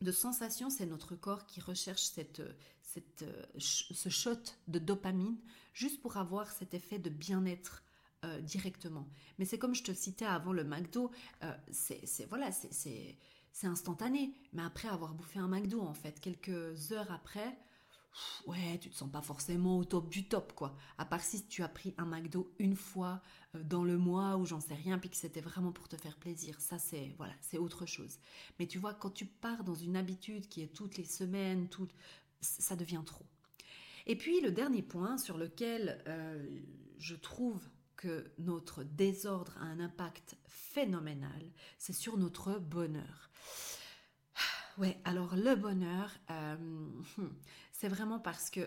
de 0.00 0.12
sensation, 0.12 0.70
c'est 0.70 0.86
notre 0.86 1.14
corps 1.16 1.46
qui 1.46 1.60
recherche 1.60 2.02
cette, 2.02 2.42
cette, 2.82 3.24
ce 3.58 4.08
shot 4.08 4.40
de 4.68 4.78
dopamine 4.78 5.36
juste 5.72 6.00
pour 6.00 6.16
avoir 6.16 6.50
cet 6.52 6.74
effet 6.74 6.98
de 6.98 7.10
bien-être 7.10 7.82
euh, 8.24 8.40
directement. 8.40 9.08
Mais 9.38 9.44
c'est 9.44 9.58
comme 9.58 9.74
je 9.74 9.82
te 9.82 9.92
citais 9.92 10.24
avant 10.24 10.52
le 10.52 10.64
McDo, 10.64 11.10
euh, 11.42 11.52
c'est 11.70 12.26
voilà, 12.28 12.50
c'est 12.52 13.18
instantané. 13.66 14.34
Mais 14.52 14.62
après 14.62 14.88
avoir 14.88 15.14
bouffé 15.14 15.38
un 15.38 15.48
McDo, 15.48 15.80
en 15.80 15.94
fait, 15.94 16.20
quelques 16.20 16.92
heures 16.92 17.10
après, 17.12 17.56
ouais, 18.46 18.78
tu 18.80 18.90
te 18.90 18.96
sens 18.96 19.10
pas 19.10 19.22
forcément 19.22 19.78
au 19.78 19.84
top 19.84 20.08
du 20.08 20.28
top, 20.28 20.52
quoi. 20.54 20.76
À 20.98 21.04
part 21.04 21.22
si 21.22 21.46
tu 21.46 21.62
as 21.62 21.68
pris 21.68 21.94
un 21.98 22.06
McDo 22.06 22.54
une 22.58 22.76
fois 22.76 23.22
euh, 23.54 23.62
dans 23.62 23.84
le 23.84 23.98
mois 23.98 24.36
ou 24.36 24.46
j'en 24.46 24.60
sais 24.60 24.74
rien, 24.74 24.98
puis 24.98 25.10
que 25.10 25.16
c'était 25.16 25.40
vraiment 25.40 25.72
pour 25.72 25.88
te 25.88 25.96
faire 25.96 26.16
plaisir. 26.16 26.60
Ça, 26.60 26.78
c'est, 26.78 27.14
voilà, 27.16 27.34
c'est 27.40 27.58
autre 27.58 27.86
chose. 27.86 28.18
Mais 28.58 28.66
tu 28.66 28.78
vois, 28.78 28.94
quand 28.94 29.10
tu 29.10 29.26
pars 29.26 29.64
dans 29.64 29.74
une 29.74 29.96
habitude 29.96 30.48
qui 30.48 30.62
est 30.62 30.74
toutes 30.74 30.96
les 30.96 31.04
semaines, 31.04 31.68
tout, 31.68 31.88
ça 32.40 32.76
devient 32.76 33.02
trop. 33.04 33.26
Et 34.06 34.16
puis, 34.16 34.40
le 34.40 34.50
dernier 34.50 34.82
point 34.82 35.16
sur 35.16 35.38
lequel 35.38 36.02
euh, 36.06 36.44
je 36.98 37.14
trouve 37.14 37.68
que 37.96 38.30
notre 38.38 38.84
désordre 38.84 39.56
a 39.60 39.64
un 39.64 39.80
impact 39.80 40.36
phénoménal, 40.46 41.50
c'est 41.78 41.92
sur 41.92 42.16
notre 42.16 42.58
bonheur. 42.58 43.30
Ouais, 44.76 45.00
alors 45.04 45.36
le 45.36 45.54
bonheur, 45.54 46.10
euh, 46.30 46.56
hmm, 46.56 47.28
c'est 47.84 47.90
vraiment 47.90 48.18
parce 48.18 48.48
que 48.48 48.66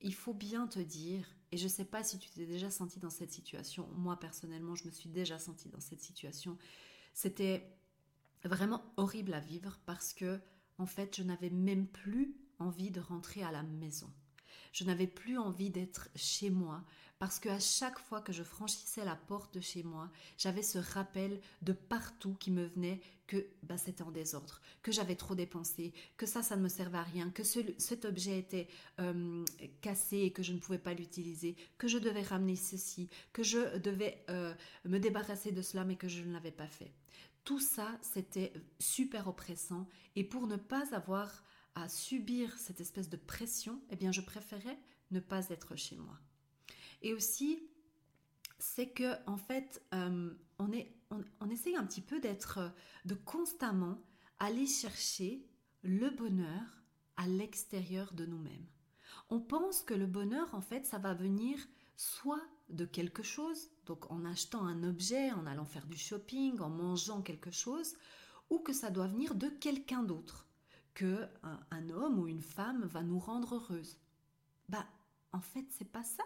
il 0.00 0.14
faut 0.14 0.32
bien 0.32 0.66
te 0.66 0.78
dire, 0.78 1.26
et 1.52 1.58
je 1.58 1.64
ne 1.64 1.68
sais 1.68 1.84
pas 1.84 2.02
si 2.02 2.18
tu 2.18 2.30
t'es 2.30 2.46
déjà 2.46 2.70
senti 2.70 2.98
dans 2.98 3.10
cette 3.10 3.34
situation, 3.34 3.86
moi 3.98 4.18
personnellement 4.18 4.74
je 4.74 4.86
me 4.86 4.90
suis 4.90 5.10
déjà 5.10 5.38
senti 5.38 5.68
dans 5.68 5.80
cette 5.80 6.00
situation, 6.00 6.56
c'était 7.12 7.70
vraiment 8.42 8.82
horrible 8.96 9.34
à 9.34 9.40
vivre 9.40 9.78
parce 9.84 10.14
que 10.14 10.40
en 10.78 10.86
fait 10.86 11.18
je 11.18 11.22
n'avais 11.22 11.50
même 11.50 11.86
plus 11.86 12.34
envie 12.58 12.90
de 12.90 13.00
rentrer 13.00 13.42
à 13.42 13.52
la 13.52 13.62
maison. 13.62 14.10
Je 14.72 14.84
n'avais 14.84 15.06
plus 15.06 15.36
envie 15.36 15.68
d'être 15.68 16.08
chez 16.14 16.48
moi 16.48 16.82
parce 17.18 17.38
qu'à 17.38 17.60
chaque 17.60 17.98
fois 17.98 18.22
que 18.22 18.32
je 18.32 18.42
franchissais 18.42 19.04
la 19.04 19.16
porte 19.16 19.52
de 19.52 19.60
chez 19.60 19.82
moi, 19.82 20.10
j'avais 20.38 20.62
ce 20.62 20.78
rappel 20.78 21.42
de 21.60 21.74
partout 21.74 22.32
qui 22.40 22.50
me 22.50 22.64
venait 22.64 23.02
que 23.30 23.46
bah, 23.62 23.78
c'était 23.78 24.02
en 24.02 24.10
désordre, 24.10 24.60
que 24.82 24.90
j'avais 24.90 25.14
trop 25.14 25.36
dépensé, 25.36 25.94
que 26.16 26.26
ça, 26.26 26.42
ça 26.42 26.56
ne 26.56 26.62
me 26.62 26.68
servait 26.68 26.98
à 26.98 27.04
rien, 27.04 27.30
que 27.30 27.44
cet 27.44 28.04
objet 28.04 28.36
était 28.40 28.66
euh, 28.98 29.44
cassé 29.80 30.16
et 30.18 30.32
que 30.32 30.42
je 30.42 30.52
ne 30.52 30.58
pouvais 30.58 30.80
pas 30.80 30.94
l'utiliser, 30.94 31.54
que 31.78 31.86
je 31.86 31.98
devais 31.98 32.22
ramener 32.22 32.56
ceci, 32.56 33.08
que 33.32 33.44
je 33.44 33.78
devais 33.78 34.24
euh, 34.30 34.52
me 34.84 34.98
débarrasser 34.98 35.52
de 35.52 35.62
cela 35.62 35.84
mais 35.84 35.94
que 35.94 36.08
je 36.08 36.24
ne 36.24 36.32
l'avais 36.32 36.50
pas 36.50 36.66
fait. 36.66 36.92
Tout 37.44 37.60
ça, 37.60 37.96
c'était 38.02 38.52
super 38.80 39.28
oppressant 39.28 39.86
et 40.16 40.24
pour 40.24 40.48
ne 40.48 40.56
pas 40.56 40.92
avoir 40.92 41.44
à 41.76 41.88
subir 41.88 42.58
cette 42.58 42.80
espèce 42.80 43.08
de 43.08 43.16
pression, 43.16 43.80
eh 43.90 43.96
bien 43.96 44.10
je 44.10 44.22
préférais 44.22 44.78
ne 45.12 45.20
pas 45.20 45.50
être 45.50 45.76
chez 45.76 45.96
moi. 45.96 46.18
Et 47.00 47.14
aussi, 47.14 47.62
c'est 48.58 48.88
que 48.88 49.14
en 49.28 49.36
fait, 49.36 49.80
euh, 49.94 50.32
on, 50.60 50.70
est, 50.72 50.94
on, 51.40 51.50
essaye 51.50 51.74
un 51.74 51.84
petit 51.84 52.02
peu 52.02 52.20
d'être, 52.20 52.72
de 53.06 53.14
constamment 53.14 53.98
aller 54.38 54.66
chercher 54.66 55.44
le 55.82 56.10
bonheur 56.10 56.82
à 57.16 57.26
l'extérieur 57.26 58.12
de 58.12 58.26
nous-mêmes. 58.26 58.66
On 59.30 59.40
pense 59.40 59.82
que 59.82 59.94
le 59.94 60.06
bonheur, 60.06 60.54
en 60.54 60.60
fait, 60.60 60.86
ça 60.86 60.98
va 60.98 61.14
venir 61.14 61.58
soit 61.96 62.42
de 62.68 62.84
quelque 62.84 63.22
chose, 63.22 63.70
donc 63.86 64.10
en 64.10 64.24
achetant 64.24 64.64
un 64.64 64.84
objet, 64.84 65.32
en 65.32 65.46
allant 65.46 65.64
faire 65.64 65.86
du 65.86 65.96
shopping, 65.96 66.60
en 66.60 66.68
mangeant 66.68 67.22
quelque 67.22 67.50
chose, 67.50 67.94
ou 68.50 68.58
que 68.58 68.72
ça 68.72 68.90
doit 68.90 69.06
venir 69.06 69.34
de 69.34 69.48
quelqu'un 69.48 70.02
d'autre 70.02 70.46
que 70.94 71.26
un, 71.70 71.90
homme 71.90 72.18
ou 72.18 72.26
une 72.26 72.42
femme 72.42 72.84
va 72.84 73.02
nous 73.02 73.18
rendre 73.18 73.54
heureuse. 73.54 73.96
Bah, 74.68 74.86
en 75.32 75.40
fait, 75.40 75.64
c'est 75.70 75.90
pas 75.90 76.02
ça. 76.02 76.24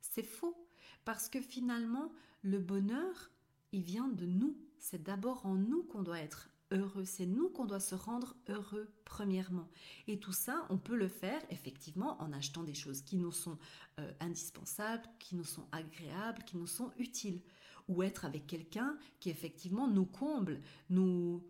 C'est 0.00 0.24
faux. 0.24 0.56
Parce 1.04 1.28
que 1.28 1.40
finalement, 1.40 2.10
le 2.42 2.58
bonheur, 2.58 3.30
il 3.72 3.82
vient 3.82 4.08
de 4.08 4.26
nous. 4.26 4.56
C'est 4.78 5.02
d'abord 5.02 5.44
en 5.46 5.54
nous 5.54 5.82
qu'on 5.84 6.02
doit 6.02 6.20
être 6.20 6.48
heureux. 6.70 7.04
C'est 7.04 7.26
nous 7.26 7.48
qu'on 7.48 7.64
doit 7.64 7.80
se 7.80 7.94
rendre 7.94 8.36
heureux 8.48 8.88
premièrement. 9.04 9.68
Et 10.06 10.18
tout 10.18 10.32
ça, 10.32 10.66
on 10.70 10.78
peut 10.78 10.96
le 10.96 11.08
faire 11.08 11.40
effectivement 11.50 12.20
en 12.22 12.32
achetant 12.32 12.62
des 12.62 12.74
choses 12.74 13.02
qui 13.02 13.16
nous 13.16 13.32
sont 13.32 13.58
euh, 13.98 14.12
indispensables, 14.20 15.08
qui 15.18 15.36
nous 15.36 15.44
sont 15.44 15.66
agréables, 15.72 16.44
qui 16.44 16.56
nous 16.56 16.66
sont 16.66 16.92
utiles. 16.98 17.40
Ou 17.88 18.02
être 18.02 18.26
avec 18.26 18.46
quelqu'un 18.46 18.98
qui 19.18 19.30
effectivement 19.30 19.88
nous 19.88 20.04
comble, 20.04 20.60
nous, 20.90 21.42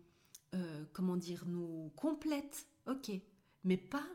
euh, 0.55 0.85
comment 0.93 1.17
dire, 1.17 1.43
nous 1.45 1.91
complète, 1.97 2.65
ok, 2.87 3.11
mais 3.65 3.75
pas 3.75 4.07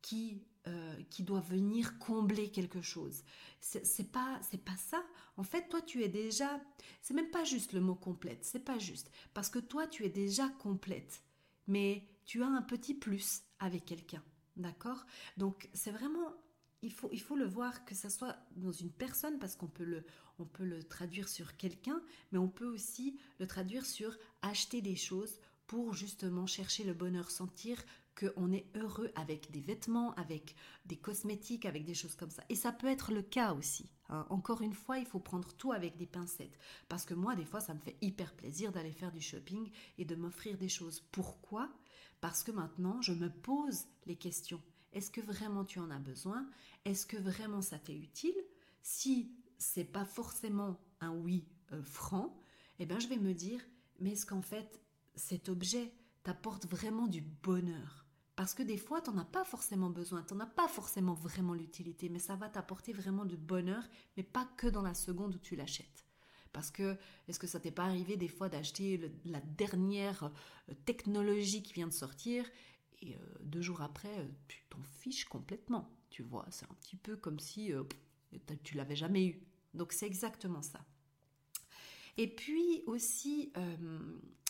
qui 0.00 0.44
euh, 0.66 1.02
qui 1.10 1.22
doit 1.22 1.40
venir 1.40 1.98
combler 1.98 2.50
quelque 2.50 2.82
chose. 2.82 3.24
C'est 3.60 4.12
pas 4.12 4.38
c'est 4.48 4.64
pas 4.64 4.76
ça. 4.76 5.04
En 5.36 5.42
fait, 5.42 5.68
toi 5.68 5.80
tu 5.82 6.02
es 6.02 6.08
déjà. 6.08 6.60
C'est 7.00 7.14
même 7.14 7.30
pas 7.30 7.44
juste 7.44 7.72
le 7.72 7.80
mot 7.80 7.94
complète. 7.94 8.44
C'est 8.44 8.64
pas 8.64 8.78
juste 8.78 9.10
parce 9.34 9.50
que 9.50 9.58
toi 9.58 9.86
tu 9.86 10.04
es 10.04 10.08
déjà 10.08 10.48
complète, 10.48 11.22
mais 11.66 12.04
tu 12.24 12.42
as 12.42 12.46
un 12.46 12.62
petit 12.62 12.94
plus 12.94 13.42
avec 13.58 13.84
quelqu'un. 13.84 14.22
D'accord? 14.56 15.04
Donc 15.36 15.68
c'est 15.72 15.90
vraiment 15.90 16.32
il 16.82 16.92
faut, 16.92 17.08
il 17.12 17.20
faut 17.20 17.36
le 17.36 17.46
voir 17.46 17.84
que 17.84 17.94
ça 17.94 18.10
soit 18.10 18.36
dans 18.56 18.72
une 18.72 18.90
personne 18.90 19.38
parce 19.38 19.56
qu'on 19.56 19.68
peut 19.68 19.84
le, 19.84 20.04
on 20.38 20.44
peut 20.44 20.64
le 20.64 20.82
traduire 20.82 21.28
sur 21.28 21.56
quelqu'un, 21.56 22.02
mais 22.32 22.38
on 22.38 22.48
peut 22.48 22.66
aussi 22.66 23.18
le 23.38 23.46
traduire 23.46 23.86
sur 23.86 24.16
acheter 24.42 24.82
des 24.82 24.96
choses 24.96 25.40
pour 25.66 25.94
justement 25.94 26.46
chercher 26.46 26.84
le 26.84 26.92
bonheur, 26.92 27.30
sentir 27.30 27.82
qu'on 28.18 28.52
est 28.52 28.66
heureux 28.76 29.10
avec 29.14 29.50
des 29.50 29.60
vêtements, 29.60 30.14
avec 30.14 30.54
des 30.86 30.96
cosmétiques, 30.96 31.66
avec 31.66 31.84
des 31.84 31.94
choses 31.94 32.14
comme 32.14 32.30
ça. 32.30 32.44
Et 32.48 32.54
ça 32.54 32.72
peut 32.72 32.86
être 32.86 33.12
le 33.12 33.22
cas 33.22 33.54
aussi. 33.54 33.90
Hein. 34.08 34.26
Encore 34.30 34.62
une 34.62 34.74
fois, 34.74 34.98
il 34.98 35.06
faut 35.06 35.18
prendre 35.18 35.52
tout 35.54 35.72
avec 35.72 35.96
des 35.96 36.06
pincettes. 36.06 36.58
Parce 36.88 37.04
que 37.04 37.14
moi, 37.14 37.34
des 37.34 37.44
fois, 37.44 37.60
ça 37.60 37.74
me 37.74 37.80
fait 37.80 37.96
hyper 38.00 38.34
plaisir 38.34 38.72
d'aller 38.72 38.92
faire 38.92 39.12
du 39.12 39.20
shopping 39.20 39.70
et 39.98 40.04
de 40.04 40.14
m'offrir 40.14 40.58
des 40.58 40.68
choses. 40.68 41.00
Pourquoi? 41.12 41.70
Parce 42.20 42.42
que 42.42 42.52
maintenant, 42.52 43.00
je 43.02 43.12
me 43.12 43.30
pose 43.30 43.86
les 44.06 44.16
questions. 44.16 44.62
Est-ce 44.92 45.10
que 45.10 45.20
vraiment 45.20 45.64
tu 45.64 45.78
en 45.78 45.90
as 45.90 45.98
besoin? 45.98 46.46
Est-ce 46.84 47.06
que 47.06 47.16
vraiment 47.16 47.62
ça 47.62 47.78
t'est 47.78 47.96
utile? 47.96 48.36
Si 48.82 49.32
c'est 49.58 49.84
pas 49.84 50.04
forcément 50.04 50.78
un 51.00 51.10
oui 51.10 51.46
euh, 51.72 51.82
franc, 51.82 52.38
eh 52.78 52.86
bien 52.86 52.98
je 52.98 53.08
vais 53.08 53.16
me 53.16 53.32
dire 53.32 53.60
mais 54.00 54.12
est-ce 54.12 54.26
qu'en 54.26 54.42
fait 54.42 54.80
cet 55.14 55.48
objet 55.48 55.92
t'apporte 56.22 56.66
vraiment 56.66 57.06
du 57.06 57.20
bonheur? 57.20 58.01
Parce 58.36 58.54
que 58.54 58.62
des 58.62 58.78
fois, 58.78 59.02
tu 59.02 59.10
n'en 59.10 59.18
as 59.18 59.24
pas 59.26 59.44
forcément 59.44 59.90
besoin, 59.90 60.22
tu 60.22 60.34
n'en 60.34 60.40
as 60.40 60.46
pas 60.46 60.68
forcément 60.68 61.14
vraiment 61.14 61.54
l'utilité, 61.54 62.08
mais 62.08 62.18
ça 62.18 62.34
va 62.36 62.48
t'apporter 62.48 62.92
vraiment 62.92 63.24
du 63.24 63.36
bonheur, 63.36 63.82
mais 64.16 64.22
pas 64.22 64.48
que 64.56 64.66
dans 64.66 64.82
la 64.82 64.94
seconde 64.94 65.34
où 65.34 65.38
tu 65.38 65.54
l'achètes. 65.54 66.06
Parce 66.52 66.70
que, 66.70 66.96
est-ce 67.28 67.38
que 67.38 67.46
ça 67.46 67.60
t'est 67.60 67.70
pas 67.70 67.84
arrivé 67.84 68.16
des 68.16 68.28
fois 68.28 68.48
d'acheter 68.48 69.10
la 69.24 69.40
dernière 69.40 70.24
euh, 70.68 70.74
technologie 70.84 71.62
qui 71.62 71.72
vient 71.72 71.86
de 71.86 71.92
sortir 71.92 72.44
et 73.00 73.16
euh, 73.16 73.18
deux 73.42 73.62
jours 73.62 73.82
après, 73.82 74.18
euh, 74.18 74.28
tu 74.48 74.62
t'en 74.68 74.82
fiches 74.82 75.24
complètement, 75.24 75.90
tu 76.10 76.22
vois? 76.22 76.46
C'est 76.50 76.66
un 76.70 76.74
petit 76.74 76.96
peu 76.96 77.16
comme 77.16 77.38
si 77.38 77.72
tu 78.62 78.76
l'avais 78.76 78.96
jamais 78.96 79.26
eu. 79.26 79.42
Donc 79.74 79.92
c'est 79.92 80.06
exactement 80.06 80.62
ça. 80.62 80.84
Et 82.18 82.28
puis 82.28 82.82
aussi, 82.86 83.52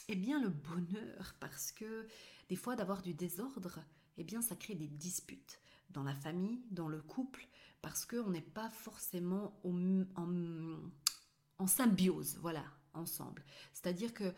eh 0.08 0.16
bien 0.16 0.40
le 0.40 0.48
bonheur, 0.48 1.34
parce 1.40 1.72
que 1.72 2.06
des 2.48 2.56
fois 2.56 2.76
d'avoir 2.76 3.02
du 3.02 3.14
désordre, 3.14 3.80
eh 4.16 4.24
bien 4.24 4.42
ça 4.42 4.56
crée 4.56 4.74
des 4.74 4.88
disputes 4.88 5.60
dans 5.90 6.02
la 6.02 6.14
famille, 6.14 6.62
dans 6.70 6.88
le 6.88 7.00
couple, 7.00 7.46
parce 7.80 8.06
qu'on 8.06 8.30
n'est 8.30 8.40
pas 8.40 8.70
forcément 8.70 9.60
en, 9.64 11.66
symbiose, 11.66 12.38
voilà, 12.40 12.64
ensemble. 12.94 13.44
C'est-à-dire 13.72 14.14
que 14.14 14.32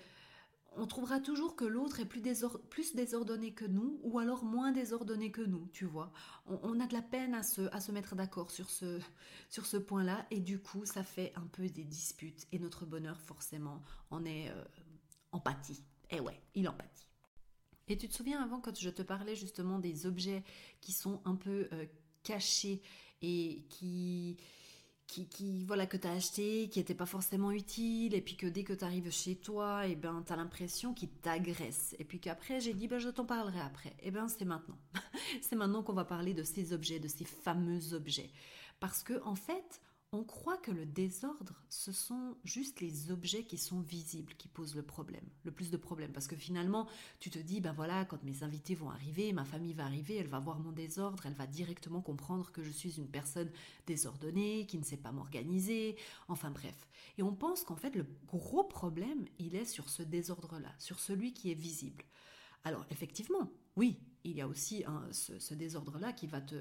on 0.77 0.87
trouvera 0.87 1.21
toujours 1.21 1.55
que 1.55 1.65
l'autre 1.65 2.01
est 2.01 2.05
plus, 2.05 2.95
désordonné 2.95 3.53
que 3.53 3.65
nous 3.65 4.01
ou 4.03 4.19
alors 4.19 4.45
moins 4.45 4.73
désordonné 4.73 5.31
que 5.31 5.41
nous, 5.41 5.69
tu 5.73 5.85
vois. 5.85 6.13
On, 6.47 6.81
a 6.81 6.87
de 6.89 6.93
la 6.93 7.03
peine 7.03 7.35
à 7.35 7.45
se, 7.45 7.93
mettre 7.93 8.17
d'accord 8.17 8.51
sur 8.51 8.69
ce, 8.71 8.99
sur 9.49 9.67
ce 9.67 9.77
point-là 9.77 10.27
et 10.33 10.41
du 10.41 10.59
coup 10.59 10.85
ça 10.85 11.05
fait 11.05 11.33
un 11.37 11.47
peu 11.47 11.69
des 11.69 11.85
disputes 11.85 12.49
et 12.51 12.59
notre 12.59 12.87
bonheur 12.87 13.21
forcément 13.21 13.85
en 14.11 14.25
est 14.25 14.51
euh, 14.51 14.65
empathie. 15.35 15.85
Eh 16.11 16.21
ouais, 16.21 16.41
il 16.55 16.69
empathie. 16.69 17.07
Et 17.89 17.99
tu 17.99 18.09
te 18.09 18.15
souviens 18.15 18.43
avant 18.43 18.61
quand 18.61 18.79
je 18.79 18.91
te 18.91 19.03
parlais 19.03 19.37
justement 19.37 19.79
des 19.79 20.07
objets 20.07 20.43
qui 20.81 20.93
sont 20.93 21.21
un 21.25 21.35
peu 21.35 21.69
euh, 21.73 21.87
cachés 22.23 22.81
et 23.21 23.67
qui 23.69 24.39
qui, 25.07 25.65
voilà 25.65 25.87
que 25.87 25.97
tu 25.97 26.07
as 26.07 26.13
acheté, 26.13 26.69
qui 26.69 26.79
n'était 26.79 26.95
pas 26.95 27.07
forcément 27.07 27.53
utile, 27.53 28.15
et 28.15 28.21
puis 28.21 28.37
que 28.37 28.47
dès 28.47 28.65
que 28.65 28.73
tu 28.73 28.85
arrives 28.85 29.11
chez 29.11 29.37
toi, 29.37 29.87
et 29.87 29.93
eh 29.93 29.97
ben 29.97 30.25
as 30.29 30.37
l'impression 30.37 30.95
qu'il 30.95 31.11
t'agresse. 31.11 31.95
Et 31.99 32.05
puis 32.05 32.21
qu'après 32.21 32.61
j'ai 32.61 32.75
dit 32.75 32.89
ben 32.89 32.99
je 32.99 33.11
t'en 33.11 33.25
parlerai 33.25 33.61
après. 33.61 33.91
Et 34.01 34.09
eh 34.09 34.11
ben 34.11 34.29
c'est 34.29 34.45
maintenant. 34.45 34.79
c'est 35.43 35.57
maintenant 35.57 35.83
qu'on 35.83 35.93
va 35.93 36.05
parler 36.05 36.35
de 36.35 36.43
ces 36.43 36.73
objets, 36.73 36.99
de 36.99 37.09
ces 37.09 37.25
fameux 37.25 37.93
objets. 37.93 38.31
Parce 38.81 39.03
que 39.03 39.23
en 39.25 39.35
fait, 39.35 39.81
on 40.15 40.23
croit 40.23 40.57
que 40.57 40.71
le 40.71 40.87
désordre, 40.87 41.61
ce 41.69 41.91
sont 41.91 42.37
juste 42.45 42.81
les 42.81 43.11
objets 43.11 43.43
qui 43.43 43.59
sont 43.59 43.81
visibles 43.81 44.33
qui 44.35 44.47
posent 44.47 44.77
le 44.77 44.83
problème, 44.83 45.25
le 45.45 45.51
plus 45.51 45.71
de 45.71 45.77
problèmes. 45.77 46.13
Parce 46.13 46.29
que 46.29 46.37
finalement, 46.37 46.87
tu 47.19 47.31
te 47.31 47.39
dis, 47.39 47.61
ben 47.61 47.73
voilà, 47.73 48.05
quand 48.05 48.23
mes 48.23 48.45
invités 48.45 48.77
vont 48.77 48.91
arriver, 48.91 49.33
ma 49.33 49.45
famille 49.45 49.73
va 49.73 49.85
arriver, 49.85 50.17
elle 50.17 50.29
va 50.29 50.39
voir 50.39 50.61
mon 50.61 50.71
désordre, 50.71 51.27
elle 51.27 51.35
va 51.35 51.49
directement 51.49 52.01
comprendre 52.01 52.53
que 52.53 52.63
je 52.63 52.71
suis 52.71 52.97
une 52.97 53.09
personne 53.09 53.51
désordonnée, 53.87 54.67
qui 54.67 54.79
ne 54.79 54.85
sait 54.85 54.97
pas 54.97 55.11
m'organiser, 55.11 55.97
enfin 56.29 56.51
bref. 56.51 56.89
Et 57.19 57.25
on 57.25 57.35
pense 57.35 57.65
qu'en 57.65 57.77
fait, 57.77 57.97
le 57.97 58.07
gros 58.29 58.63
problème, 58.63 59.25
il 59.41 59.57
est 59.57 59.65
sur 59.65 59.89
ce 59.89 60.03
désordre-là, 60.03 60.73
sur 60.79 61.01
celui 61.01 61.33
qui 61.33 61.51
est 61.51 61.55
visible. 61.55 62.05
Alors 62.63 62.87
effectivement, 62.91 63.51
oui, 63.77 63.99
il 64.25 64.33
y 64.33 64.41
a 64.41 64.49
aussi 64.49 64.85
ce, 65.13 65.55
désordre-là 65.55 66.13
qui 66.13 66.27
va 66.27 66.41
te, 66.41 66.57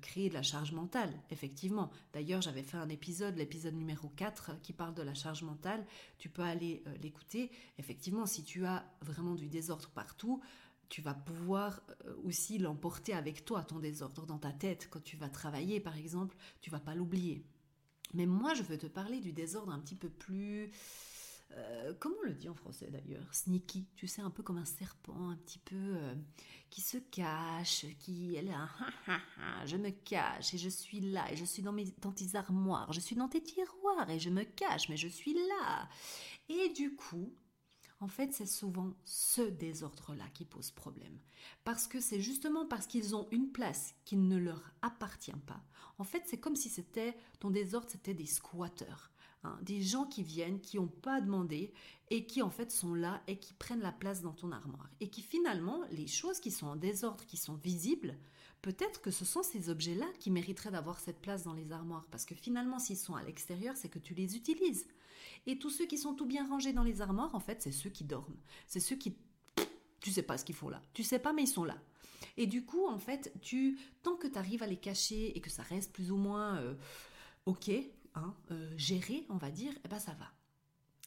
créer 0.00 0.28
de 0.28 0.34
la 0.34 0.42
charge 0.42 0.72
mentale, 0.72 1.12
effectivement. 1.30 1.90
D'ailleurs, 2.12 2.40
j'avais 2.40 2.62
fait 2.62 2.76
un 2.76 2.88
épisode, 2.88 3.36
l'épisode 3.36 3.74
numéro 3.74 4.08
4, 4.08 4.60
qui 4.62 4.72
parle 4.72 4.94
de 4.94 5.02
la 5.02 5.14
charge 5.14 5.42
mentale. 5.42 5.84
Tu 6.18 6.28
peux 6.28 6.42
aller 6.42 6.82
euh, 6.86 6.94
l'écouter. 7.02 7.50
Effectivement, 7.78 8.26
si 8.26 8.44
tu 8.44 8.64
as 8.64 8.84
vraiment 9.00 9.34
du 9.34 9.48
désordre 9.48 9.90
partout, 9.90 10.40
tu 10.88 11.02
vas 11.02 11.14
pouvoir 11.14 11.82
euh, 12.06 12.14
aussi 12.22 12.58
l'emporter 12.58 13.14
avec 13.14 13.44
toi, 13.44 13.64
ton 13.64 13.80
désordre 13.80 14.24
dans 14.24 14.38
ta 14.38 14.52
tête. 14.52 14.88
Quand 14.88 15.02
tu 15.02 15.16
vas 15.16 15.28
travailler, 15.28 15.80
par 15.80 15.96
exemple, 15.96 16.36
tu 16.60 16.70
vas 16.70 16.80
pas 16.80 16.94
l'oublier. 16.94 17.44
Mais 18.14 18.26
moi, 18.26 18.54
je 18.54 18.62
veux 18.62 18.78
te 18.78 18.86
parler 18.86 19.18
du 19.18 19.32
désordre 19.32 19.72
un 19.72 19.80
petit 19.80 19.96
peu 19.96 20.10
plus 20.10 20.70
euh, 21.54 21.92
comment 21.98 22.16
on 22.22 22.26
le 22.26 22.34
dit 22.34 22.48
en 22.48 22.54
français 22.54 22.88
d'ailleurs 22.90 23.34
Sneaky, 23.34 23.86
tu 23.96 24.06
sais, 24.06 24.22
un 24.22 24.30
peu 24.30 24.42
comme 24.42 24.56
un 24.56 24.64
serpent, 24.64 25.30
un 25.30 25.36
petit 25.36 25.58
peu 25.58 25.76
euh, 25.76 26.14
qui 26.70 26.80
se 26.80 26.96
cache, 26.98 27.86
qui 27.98 28.36
est 28.36 28.42
là, 28.42 28.68
je 29.66 29.76
me 29.76 29.90
cache 29.90 30.54
et 30.54 30.58
je 30.58 30.68
suis 30.68 31.00
là, 31.00 31.30
et 31.30 31.36
je 31.36 31.44
suis 31.44 31.62
dans, 31.62 31.72
mes, 31.72 31.86
dans 32.00 32.12
tes 32.12 32.36
armoires, 32.36 32.92
je 32.92 33.00
suis 33.00 33.16
dans 33.16 33.28
tes 33.28 33.42
tiroirs 33.42 34.08
et 34.08 34.18
je 34.18 34.30
me 34.30 34.44
cache, 34.44 34.88
mais 34.88 34.96
je 34.96 35.08
suis 35.08 35.34
là. 35.34 35.88
Et 36.48 36.70
du 36.70 36.94
coup, 36.94 37.34
en 38.02 38.08
fait, 38.08 38.32
c'est 38.32 38.46
souvent 38.46 38.94
ce 39.04 39.42
désordre-là 39.42 40.24
qui 40.34 40.44
pose 40.44 40.72
problème. 40.72 41.20
Parce 41.62 41.86
que 41.86 42.00
c'est 42.00 42.20
justement 42.20 42.66
parce 42.66 42.88
qu'ils 42.88 43.14
ont 43.14 43.28
une 43.30 43.52
place 43.52 43.94
qui 44.04 44.16
ne 44.16 44.36
leur 44.38 44.72
appartient 44.82 45.30
pas. 45.46 45.62
En 45.98 46.04
fait, 46.04 46.24
c'est 46.26 46.40
comme 46.40 46.56
si 46.56 46.68
c'était 46.68 47.16
ton 47.38 47.50
désordre, 47.50 47.88
c'était 47.88 48.12
des 48.12 48.26
squatteurs. 48.26 49.11
Hein, 49.44 49.58
des 49.62 49.82
gens 49.82 50.04
qui 50.04 50.22
viennent, 50.22 50.60
qui 50.60 50.76
n'ont 50.76 50.86
pas 50.86 51.20
demandé 51.20 51.72
et 52.10 52.26
qui 52.26 52.42
en 52.42 52.50
fait 52.50 52.70
sont 52.70 52.94
là 52.94 53.22
et 53.26 53.38
qui 53.38 53.54
prennent 53.54 53.80
la 53.80 53.90
place 53.90 54.22
dans 54.22 54.32
ton 54.32 54.52
armoire. 54.52 54.88
Et 55.00 55.08
qui 55.10 55.20
finalement, 55.20 55.80
les 55.90 56.06
choses 56.06 56.38
qui 56.38 56.52
sont 56.52 56.68
en 56.68 56.76
désordre, 56.76 57.24
qui 57.26 57.36
sont 57.36 57.54
visibles, 57.54 58.16
peut-être 58.60 59.00
que 59.00 59.10
ce 59.10 59.24
sont 59.24 59.42
ces 59.42 59.68
objets-là 59.68 60.06
qui 60.20 60.30
mériteraient 60.30 60.70
d'avoir 60.70 61.00
cette 61.00 61.20
place 61.20 61.42
dans 61.42 61.54
les 61.54 61.72
armoires. 61.72 62.06
Parce 62.12 62.24
que 62.24 62.36
finalement, 62.36 62.78
s'ils 62.78 62.96
sont 62.96 63.16
à 63.16 63.24
l'extérieur, 63.24 63.76
c'est 63.76 63.88
que 63.88 63.98
tu 63.98 64.14
les 64.14 64.36
utilises. 64.36 64.86
Et 65.46 65.58
tous 65.58 65.70
ceux 65.70 65.86
qui 65.86 65.98
sont 65.98 66.14
tout 66.14 66.26
bien 66.26 66.46
rangés 66.46 66.72
dans 66.72 66.84
les 66.84 67.00
armoires, 67.00 67.34
en 67.34 67.40
fait, 67.40 67.62
c'est 67.62 67.72
ceux 67.72 67.90
qui 67.90 68.04
dorment. 68.04 68.38
C'est 68.68 68.80
ceux 68.80 68.96
qui... 68.96 69.16
Tu 70.00 70.10
sais 70.10 70.22
pas 70.22 70.38
ce 70.38 70.44
qu'ils 70.44 70.54
font 70.54 70.68
là. 70.68 70.80
Tu 70.94 71.02
sais 71.02 71.18
pas, 71.18 71.32
mais 71.32 71.44
ils 71.44 71.48
sont 71.48 71.64
là. 71.64 71.78
Et 72.36 72.46
du 72.46 72.64
coup, 72.64 72.86
en 72.86 72.98
fait, 72.98 73.32
tu, 73.40 73.78
tant 74.04 74.14
que 74.14 74.28
tu 74.28 74.38
arrives 74.38 74.62
à 74.62 74.66
les 74.68 74.76
cacher 74.76 75.36
et 75.36 75.40
que 75.40 75.50
ça 75.50 75.62
reste 75.64 75.92
plus 75.92 76.12
ou 76.12 76.16
moins 76.16 76.58
euh, 76.58 76.74
ok, 77.46 77.70
hein, 78.14 78.34
euh, 78.50 78.76
on 79.28 79.36
va 79.36 79.50
dire, 79.50 79.72
eh 79.84 79.88
ben 79.88 79.98
ça 79.98 80.12
va. 80.14 80.30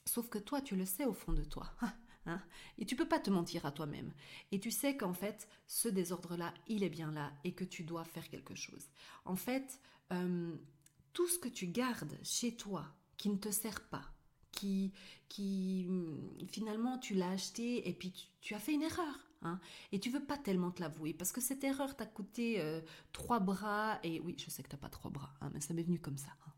Sauf 0.05 0.29
que 0.29 0.37
toi, 0.37 0.61
tu 0.61 0.75
le 0.75 0.85
sais 0.85 1.05
au 1.05 1.13
fond 1.13 1.33
de 1.33 1.43
toi. 1.43 1.71
Hein, 2.27 2.41
et 2.79 2.87
tu 2.87 2.95
peux 2.95 3.07
pas 3.07 3.19
te 3.19 3.29
mentir 3.29 3.67
à 3.67 3.71
toi-même. 3.71 4.11
Et 4.51 4.59
tu 4.59 4.71
sais 4.71 4.97
qu'en 4.97 5.13
fait, 5.13 5.47
ce 5.67 5.87
désordre-là, 5.87 6.55
il 6.67 6.83
est 6.83 6.89
bien 6.89 7.11
là 7.11 7.31
et 7.43 7.53
que 7.53 7.63
tu 7.63 7.83
dois 7.83 8.03
faire 8.03 8.27
quelque 8.29 8.55
chose. 8.55 8.87
En 9.25 9.35
fait, 9.35 9.79
euh, 10.11 10.55
tout 11.13 11.27
ce 11.27 11.37
que 11.37 11.47
tu 11.47 11.67
gardes 11.67 12.17
chez 12.23 12.55
toi 12.55 12.85
qui 13.17 13.29
ne 13.29 13.37
te 13.37 13.51
sert 13.51 13.81
pas, 13.89 14.03
qui, 14.51 14.91
qui 15.29 15.87
finalement 16.47 16.97
tu 16.97 17.13
l'as 17.13 17.31
acheté 17.31 17.87
et 17.87 17.93
puis 17.93 18.11
tu, 18.41 18.55
as 18.55 18.59
fait 18.59 18.73
une 18.73 18.81
erreur. 18.81 19.19
Hein, 19.41 19.59
et 19.91 19.99
tu 19.99 20.09
veux 20.09 20.23
pas 20.23 20.37
tellement 20.37 20.71
te 20.71 20.81
l'avouer 20.81 21.13
parce 21.13 21.31
que 21.31 21.41
cette 21.41 21.63
erreur 21.63 21.95
t'a 21.95 22.05
coûté 22.07 22.59
euh, 22.61 22.81
trois 23.11 23.39
bras 23.39 23.99
et 24.01 24.19
oui 24.21 24.35
je 24.39 24.49
sais 24.49 24.63
que 24.63 24.69
t'as 24.69 24.77
pas 24.77 24.89
trois 24.89 25.11
bras 25.11 25.35
hein, 25.41 25.51
mais 25.53 25.59
ça 25.59 25.75
m'est 25.75 25.83
venu 25.83 25.99
comme 25.99 26.17
ça 26.17 26.31
euh, 26.47 26.51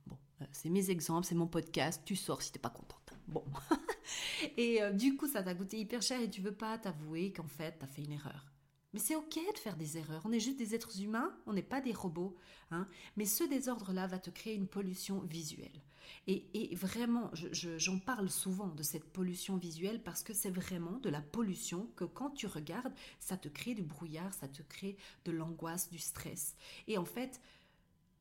c'est 0.51 0.69
mes 0.69 0.89
exemples, 0.89 1.27
c'est 1.27 1.35
mon 1.35 1.47
podcast, 1.47 2.01
tu 2.05 2.15
sors 2.15 2.41
si 2.41 2.51
t'es 2.51 2.59
pas 2.59 2.69
contente. 2.69 3.13
Bon. 3.27 3.43
et 4.57 4.81
euh, 4.81 4.91
du 4.91 5.17
coup, 5.17 5.27
ça 5.27 5.43
t'a 5.43 5.55
coûté 5.55 5.79
hyper 5.79 6.01
cher 6.01 6.21
et 6.21 6.29
tu 6.29 6.41
veux 6.41 6.53
pas 6.53 6.77
t'avouer 6.77 7.33
qu'en 7.33 7.47
fait, 7.47 7.75
t'as 7.79 7.87
fait 7.87 8.03
une 8.03 8.13
erreur. 8.13 8.45
Mais 8.93 8.99
c'est 8.99 9.15
ok 9.15 9.35
de 9.53 9.59
faire 9.59 9.75
des 9.75 9.97
erreurs. 9.97 10.21
On 10.25 10.31
est 10.31 10.39
juste 10.39 10.57
des 10.57 10.73
êtres 10.73 11.01
humains, 11.01 11.35
on 11.45 11.53
n'est 11.53 11.61
pas 11.61 11.81
des 11.81 11.93
robots. 11.93 12.35
Hein. 12.71 12.87
Mais 13.17 13.25
ce 13.25 13.43
désordre-là 13.43 14.07
va 14.07 14.17
te 14.17 14.29
créer 14.29 14.55
une 14.55 14.67
pollution 14.67 15.19
visuelle. 15.21 15.81
Et, 16.27 16.73
vraiment, 16.75 17.31
j'en 17.33 17.99
parle 17.99 18.29
souvent 18.29 18.67
de 18.67 18.83
cette 18.83 19.05
pollution 19.05 19.57
visuelle 19.57 20.01
parce 20.01 20.23
que 20.23 20.33
c'est 20.33 20.49
vraiment 20.49 20.99
de 20.99 21.09
la 21.09 21.21
pollution 21.21 21.89
que 21.95 22.05
quand 22.05 22.31
tu 22.31 22.47
regardes, 22.47 22.93
ça 23.19 23.37
te 23.37 23.47
crée 23.47 23.73
du 23.73 23.83
brouillard, 23.83 24.33
ça 24.33 24.47
te 24.47 24.61
crée 24.61 24.97
de 25.25 25.31
l'angoisse, 25.31 25.89
du 25.89 25.99
stress. 25.99 26.55
Et 26.87 26.97
en 26.97 27.05
fait, 27.05 27.41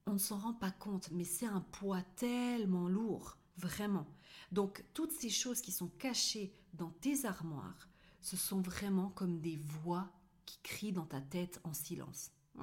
on 0.07 0.15
ne 0.15 0.19
s'en 0.19 0.39
rend 0.39 0.55
pas 0.55 0.71
compte, 0.71 1.11
mais 1.11 1.25
c'est 1.25 1.47
un 1.47 1.61
poids 1.61 2.03
tellement 2.17 2.89
lourd, 2.89 3.37
vraiment. 3.57 4.07
Donc 4.53 4.85
toutes 4.95 5.13
ces 5.13 5.31
choses 5.31 5.61
qui 5.61 5.73
sont 5.73 5.89
cachées 5.99 6.53
dans 6.75 6.91
tes 6.91 7.27
armoires, 7.27 7.89
ce 8.21 8.37
sont 8.37 8.61
vraiment 8.61 9.11
comme 9.11 9.41
des 9.41 9.57
voix 9.57 10.11
qui 10.47 10.59
crient 10.63 10.93
dans 10.93 11.07
ta 11.07 11.21
tête 11.21 11.61
en 11.65 11.73
silence. 11.73 12.31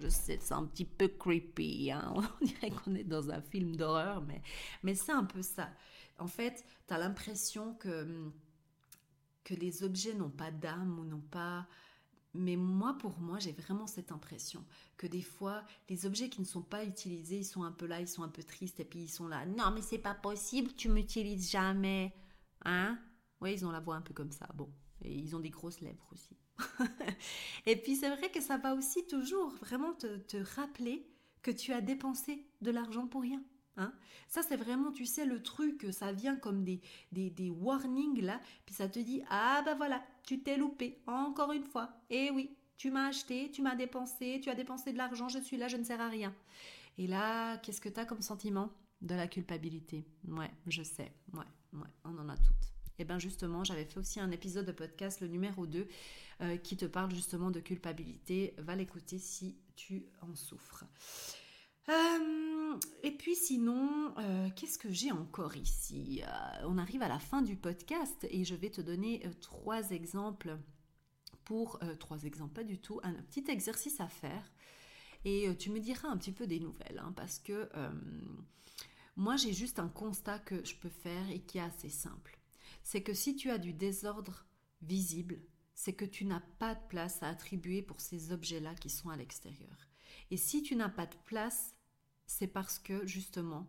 Je 0.00 0.08
sais, 0.08 0.38
c'est 0.42 0.52
un 0.52 0.66
petit 0.66 0.84
peu 0.84 1.08
creepy. 1.08 1.90
Hein. 1.90 2.12
On 2.40 2.44
dirait 2.44 2.70
qu'on 2.70 2.94
est 2.94 3.04
dans 3.04 3.30
un 3.30 3.40
film 3.40 3.76
d'horreur, 3.76 4.20
mais, 4.22 4.42
mais 4.82 4.94
c'est 4.94 5.12
un 5.12 5.24
peu 5.24 5.40
ça. 5.40 5.70
En 6.18 6.26
fait, 6.26 6.64
tu 6.86 6.94
as 6.94 6.98
l'impression 6.98 7.74
que, 7.74 8.30
que 9.42 9.54
les 9.54 9.82
objets 9.82 10.14
n'ont 10.14 10.30
pas 10.30 10.50
d'âme 10.50 10.98
ou 10.98 11.04
n'ont 11.04 11.20
pas... 11.30 11.66
Mais 12.34 12.56
moi, 12.56 12.96
pour 12.98 13.18
moi, 13.20 13.38
j'ai 13.38 13.52
vraiment 13.52 13.86
cette 13.86 14.10
impression 14.10 14.64
que 14.96 15.06
des 15.06 15.22
fois, 15.22 15.62
les 15.88 16.04
objets 16.04 16.28
qui 16.28 16.40
ne 16.40 16.46
sont 16.46 16.62
pas 16.62 16.84
utilisés, 16.84 17.38
ils 17.38 17.44
sont 17.44 17.62
un 17.62 17.72
peu 17.72 17.86
là, 17.86 18.00
ils 18.00 18.08
sont 18.08 18.24
un 18.24 18.28
peu 18.28 18.42
tristes, 18.42 18.80
et 18.80 18.84
puis 18.84 19.00
ils 19.00 19.08
sont 19.08 19.28
là. 19.28 19.46
Non, 19.46 19.70
mais 19.72 19.82
c'est 19.82 19.98
pas 19.98 20.14
possible, 20.14 20.72
tu 20.74 20.88
m'utilises 20.88 21.50
jamais. 21.50 22.12
Hein? 22.64 22.98
Oui, 23.40 23.52
ils 23.52 23.64
ont 23.64 23.70
la 23.70 23.80
voix 23.80 23.94
un 23.94 24.00
peu 24.00 24.14
comme 24.14 24.32
ça. 24.32 24.48
Bon, 24.54 24.68
et 25.02 25.14
ils 25.14 25.36
ont 25.36 25.40
des 25.40 25.50
grosses 25.50 25.80
lèvres 25.80 26.08
aussi. 26.12 26.36
et 27.66 27.76
puis 27.76 27.96
c'est 27.96 28.14
vrai 28.14 28.30
que 28.30 28.40
ça 28.40 28.58
va 28.58 28.74
aussi 28.74 29.06
toujours 29.06 29.50
vraiment 29.50 29.92
te, 29.94 30.18
te 30.18 30.36
rappeler 30.56 31.06
que 31.42 31.50
tu 31.50 31.72
as 31.72 31.80
dépensé 31.80 32.46
de 32.62 32.70
l'argent 32.70 33.06
pour 33.06 33.22
rien. 33.22 33.42
Hein 33.76 33.92
ça, 34.28 34.42
c'est 34.42 34.56
vraiment, 34.56 34.92
tu 34.92 35.04
sais, 35.04 35.24
le 35.24 35.42
truc, 35.42 35.86
ça 35.90 36.12
vient 36.12 36.36
comme 36.36 36.64
des, 36.64 36.80
des, 37.12 37.30
des, 37.30 37.50
warnings 37.50 38.20
là, 38.20 38.40
puis 38.66 38.74
ça 38.74 38.88
te 38.88 38.98
dit 38.98 39.22
Ah 39.30 39.62
ben 39.64 39.74
voilà, 39.74 40.02
tu 40.22 40.42
t'es 40.42 40.56
loupé, 40.56 40.98
encore 41.06 41.52
une 41.52 41.64
fois. 41.64 41.90
Eh 42.10 42.30
oui, 42.30 42.56
tu 42.76 42.90
m'as 42.90 43.08
acheté, 43.08 43.50
tu 43.50 43.62
m'as 43.62 43.74
dépensé, 43.74 44.40
tu 44.42 44.50
as 44.50 44.54
dépensé 44.54 44.92
de 44.92 44.98
l'argent, 44.98 45.28
je 45.28 45.38
suis 45.38 45.56
là, 45.56 45.68
je 45.68 45.76
ne 45.76 45.84
sers 45.84 46.00
à 46.00 46.08
rien. 46.08 46.34
Et 46.98 47.06
là, 47.06 47.58
qu'est-ce 47.58 47.80
que 47.80 47.88
tu 47.88 47.98
as 47.98 48.04
comme 48.04 48.22
sentiment? 48.22 48.70
De 49.00 49.14
la 49.14 49.26
culpabilité. 49.26 50.06
Ouais, 50.28 50.50
je 50.66 50.82
sais, 50.82 51.12
ouais, 51.32 51.44
ouais, 51.74 51.88
on 52.04 52.16
en 52.16 52.28
a 52.28 52.36
toutes. 52.36 52.74
Et 52.96 53.02
eh 53.02 53.04
bien 53.04 53.18
justement, 53.18 53.64
j'avais 53.64 53.84
fait 53.84 53.98
aussi 53.98 54.20
un 54.20 54.30
épisode 54.30 54.66
de 54.66 54.72
podcast, 54.72 55.20
le 55.20 55.26
numéro 55.26 55.66
2, 55.66 55.88
euh, 56.42 56.56
qui 56.58 56.76
te 56.76 56.84
parle 56.84 57.12
justement 57.12 57.50
de 57.50 57.58
culpabilité. 57.58 58.54
Va 58.58 58.76
l'écouter 58.76 59.18
si 59.18 59.56
tu 59.74 60.06
en 60.22 60.32
souffres. 60.36 60.84
Euh, 61.88 62.53
et 63.02 63.10
puis 63.10 63.34
sinon, 63.34 64.14
euh, 64.18 64.48
qu'est-ce 64.56 64.78
que 64.78 64.90
j'ai 64.90 65.12
encore 65.12 65.56
ici? 65.56 66.22
On 66.64 66.78
arrive 66.78 67.02
à 67.02 67.08
la 67.08 67.18
fin 67.18 67.42
du 67.42 67.56
podcast 67.56 68.26
et 68.30 68.44
je 68.44 68.54
vais 68.54 68.70
te 68.70 68.80
donner 68.80 69.22
trois 69.40 69.90
exemples 69.90 70.58
pour 71.44 71.78
trois 72.00 72.24
exemples, 72.24 72.54
pas 72.54 72.64
du 72.64 72.78
tout, 72.78 73.00
un, 73.02 73.12
petit 73.12 73.44
exercice 73.48 74.00
à 74.00 74.08
faire. 74.08 74.52
Et 75.26 75.54
tu 75.58 75.70
me 75.70 75.78
diras 75.78 76.08
un 76.08 76.16
petit 76.16 76.32
peu 76.32 76.46
des 76.46 76.60
nouvelles, 76.60 76.98
hein, 76.98 77.12
parce 77.16 77.38
que 77.38 77.68
moi 79.16 79.36
j'ai 79.36 79.52
juste 79.52 79.78
un 79.78 79.88
constat 79.88 80.38
que 80.38 80.64
je 80.64 80.74
peux 80.74 80.88
faire 80.88 81.30
et 81.30 81.40
qui 81.40 81.58
est 81.58 81.62
assez 81.62 81.90
simple 81.90 82.38
c'est 82.84 83.02
que 83.02 83.14
si 83.14 83.34
tu 83.34 83.50
as 83.50 83.58
du 83.58 83.72
désordre 83.72 84.46
visible, 84.82 85.40
c'est 85.74 85.94
que 85.94 86.04
tu 86.04 86.24
n'as 86.24 86.42
pas 86.58 86.74
de 86.74 86.86
place 86.88 87.22
à 87.22 87.28
attribuer 87.28 87.82
pour 87.82 88.00
ces 88.00 88.30
objets-là 88.30 88.74
qui 88.74 88.90
sont 88.90 89.08
à 89.08 89.16
l'extérieur. 89.16 89.88
Et 90.30 90.36
si 90.36 90.62
tu 90.62 90.76
n'as 90.76 90.90
pas 90.90 91.06
de 91.06 91.16
place, 91.24 91.73
c'est 92.26 92.46
parce 92.46 92.78
que 92.78 93.06
justement 93.06 93.68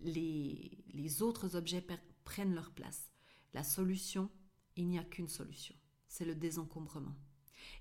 les, 0.00 0.84
les 0.92 1.22
autres 1.22 1.56
objets 1.56 1.84
prennent 2.24 2.54
leur 2.54 2.72
place. 2.72 3.10
La 3.52 3.62
solution, 3.62 4.30
il 4.76 4.88
n'y 4.88 4.98
a 4.98 5.04
qu'une 5.04 5.28
solution, 5.28 5.74
c'est 6.08 6.24
le 6.24 6.34
désencombrement. 6.34 7.14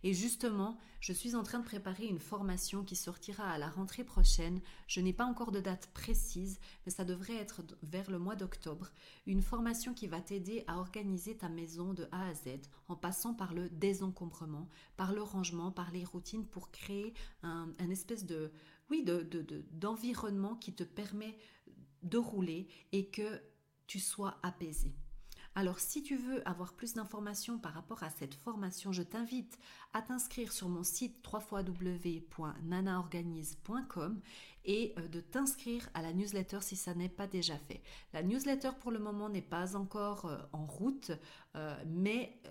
Et 0.04 0.14
justement, 0.14 0.78
je 1.00 1.14
suis 1.14 1.36
en 1.36 1.44
train 1.44 1.60
de 1.60 1.66
préparer 1.66 2.06
une 2.06 2.20
formation 2.20 2.84
qui 2.84 2.96
sortira 2.96 3.50
à 3.50 3.58
la 3.58 3.70
rentrée 3.70 4.04
prochaine. 4.04 4.62
Je 4.88 5.00
n'ai 5.00 5.14
pas 5.14 5.26
encore 5.26 5.52
de 5.52 5.60
date 5.60 5.90
précise, 5.94 6.60
mais 6.86 6.92
ça 6.92 7.06
devrait 7.06 7.36
être 7.36 7.62
vers 7.84 8.10
le 8.12 8.20
mois 8.20 8.36
d'octobre. 8.36 8.92
Une 9.26 9.42
formation 9.42 9.94
qui 9.94 10.08
va 10.08 10.22
t'aider 10.22 10.64
à 10.68 10.78
organiser 10.78 11.38
ta 11.38 11.50
maison 11.50 11.94
de 11.94 12.08
A 12.12 12.28
à 12.28 12.34
Z 12.34 12.50
en 12.88 12.96
passant 12.96 13.34
par 13.34 13.54
le 13.54 13.70
désencombrement, 13.70 14.70
par 14.98 15.14
le 15.14 15.22
rangement, 15.22 15.72
par 15.72 15.92
les 15.92 16.04
routines 16.04 16.46
pour 16.46 16.72
créer 16.72 17.14
un, 17.42 17.74
espèce 17.90 18.26
de, 18.26 18.52
oui, 18.90 19.06
d'environnement 19.72 20.56
qui 20.56 20.74
te 20.74 20.84
permet 20.84 21.38
de 22.04 22.18
rouler 22.18 22.68
et 22.92 23.08
que 23.08 23.42
tu 23.88 24.00
sois 24.00 24.38
apaisé. 24.44 24.94
Alors 25.56 25.80
si 25.80 26.02
tu 26.02 26.18
veux 26.18 26.42
avoir 26.48 26.74
plus 26.74 26.96
d'informations 26.96 27.60
par 27.60 27.74
rapport 27.74 28.02
à 28.02 28.10
cette 28.10 28.34
formation, 28.34 28.92
je 28.92 29.04
t'invite 29.04 29.60
à 29.94 30.02
t'inscrire 30.02 30.52
sur 30.52 30.68
mon 30.68 30.82
site 30.82 31.24
www.nanaorganise.com 31.32 34.20
et 34.66 34.96
euh, 34.98 35.08
de 35.08 35.20
t'inscrire 35.20 35.88
à 35.94 36.02
la 36.02 36.12
newsletter 36.12 36.58
si 36.62 36.76
ça 36.76 36.96
n'est 36.96 37.08
pas 37.08 37.28
déjà 37.28 37.56
fait. 37.56 37.84
La 38.14 38.24
newsletter 38.24 38.72
pour 38.80 38.90
le 38.90 38.98
moment 38.98 39.30
n'est 39.30 39.44
pas 39.44 39.76
encore 39.76 40.26
euh, 40.26 40.40
en 40.54 40.66
route, 40.66 41.12
euh, 41.56 41.78
mais 41.86 42.42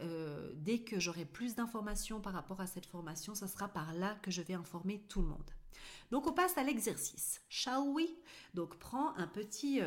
dès 0.55 0.85
que 0.85 1.01
j'aurai 1.01 1.25
plus 1.25 1.57
d'informations 1.57 2.21
par 2.21 2.35
rapport 2.35 2.61
à 2.61 2.69
cette 2.69 2.87
formation, 2.87 3.35
ce 3.35 3.49
sera 3.49 3.67
par 3.69 3.95
là 3.95 4.15
que 4.23 4.31
je 4.31 4.43
vais 4.43 4.55
informer 4.55 5.01
tout 5.09 5.23
le 5.23 5.29
monde. 5.29 5.51
Donc 6.11 6.27
on 6.27 6.33
passe 6.33 6.57
à 6.59 6.63
l'exercice. 6.63 7.41
Shall 7.49 7.89
we? 7.89 8.09
Donc 8.55 8.79
prends 8.79 9.15
un 9.17 9.27
petit 9.27 9.81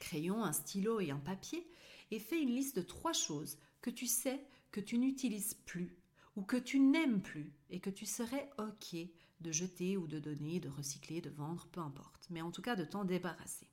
crayon, 0.00 0.44
un 0.44 0.52
stylo 0.52 1.00
et 1.00 1.10
un 1.10 1.18
papier 1.18 1.66
et 2.10 2.18
fais 2.18 2.40
une 2.40 2.54
liste 2.54 2.76
de 2.76 2.82
trois 2.82 3.12
choses 3.12 3.58
que 3.80 3.90
tu 3.90 4.06
sais 4.06 4.44
que 4.70 4.80
tu 4.80 4.98
n'utilises 4.98 5.54
plus 5.54 5.96
ou 6.36 6.42
que 6.42 6.56
tu 6.56 6.80
n'aimes 6.80 7.22
plus 7.22 7.52
et 7.70 7.80
que 7.80 7.90
tu 7.90 8.06
serais 8.06 8.50
OK 8.58 8.96
de 9.40 9.52
jeter 9.52 9.96
ou 9.96 10.06
de 10.06 10.18
donner, 10.18 10.60
de 10.60 10.68
recycler, 10.68 11.20
de 11.20 11.30
vendre, 11.30 11.68
peu 11.70 11.80
importe, 11.80 12.26
mais 12.30 12.42
en 12.42 12.50
tout 12.50 12.62
cas 12.62 12.76
de 12.76 12.84
t'en 12.84 13.04
débarrasser. 13.04 13.68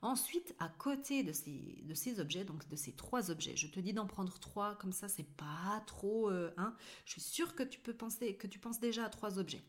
Ensuite, 0.00 0.54
à 0.60 0.68
côté 0.68 1.24
de 1.24 1.32
ces, 1.32 1.82
de 1.82 1.94
ces 1.94 2.20
objets, 2.20 2.44
donc 2.44 2.68
de 2.68 2.76
ces 2.76 2.92
trois 2.92 3.30
objets, 3.30 3.56
je 3.56 3.66
te 3.66 3.80
dis 3.80 3.92
d'en 3.92 4.06
prendre 4.06 4.38
trois, 4.38 4.76
comme 4.76 4.92
ça 4.92 5.08
c'est 5.08 5.28
pas 5.36 5.82
trop... 5.86 6.30
Euh, 6.30 6.52
hein, 6.56 6.76
je 7.04 7.12
suis 7.12 7.20
sûre 7.20 7.54
que 7.54 7.64
tu 7.64 7.80
peux 7.80 7.94
penser, 7.94 8.36
que 8.36 8.46
tu 8.46 8.58
penses 8.58 8.78
déjà 8.78 9.04
à 9.06 9.08
trois 9.08 9.38
objets. 9.38 9.64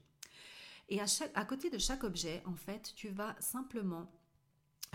Et 0.90 1.00
à, 1.00 1.46
côté 1.46 1.70
de 1.70 1.78
chaque 1.78 2.04
objet, 2.04 2.42
en 2.46 2.56
fait, 2.56 2.94
tu 2.96 3.10
vas 3.10 3.36
simplement 3.40 4.12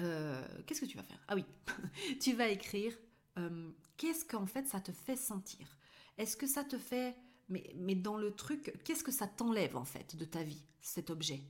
euh, 0.00 0.44
qu'est-ce 0.66 0.80
que 0.80 0.86
tu 0.86 0.96
vas 0.96 1.04
faire? 1.04 1.22
Ah 1.28 1.36
oui, 1.36 1.44
tu 2.20 2.34
vas 2.34 2.48
écrire 2.48 2.92
euh, 3.38 3.70
qu'est-ce 3.96 4.24
qu'en 4.24 4.46
fait 4.46 4.66
ça 4.66 4.80
te 4.80 4.90
fait 4.90 5.16
sentir? 5.16 5.78
Est-ce 6.18 6.36
que 6.36 6.48
ça 6.48 6.64
te 6.64 6.78
fait, 6.78 7.16
mais, 7.48 7.72
mais 7.76 7.94
dans 7.94 8.16
le 8.16 8.32
truc, 8.32 8.76
qu'est-ce 8.84 9.04
que 9.04 9.12
ça 9.12 9.28
t'enlève 9.28 9.76
en 9.76 9.84
fait 9.84 10.16
de 10.16 10.24
ta 10.24 10.42
vie, 10.42 10.64
cet 10.80 11.10
objet? 11.10 11.42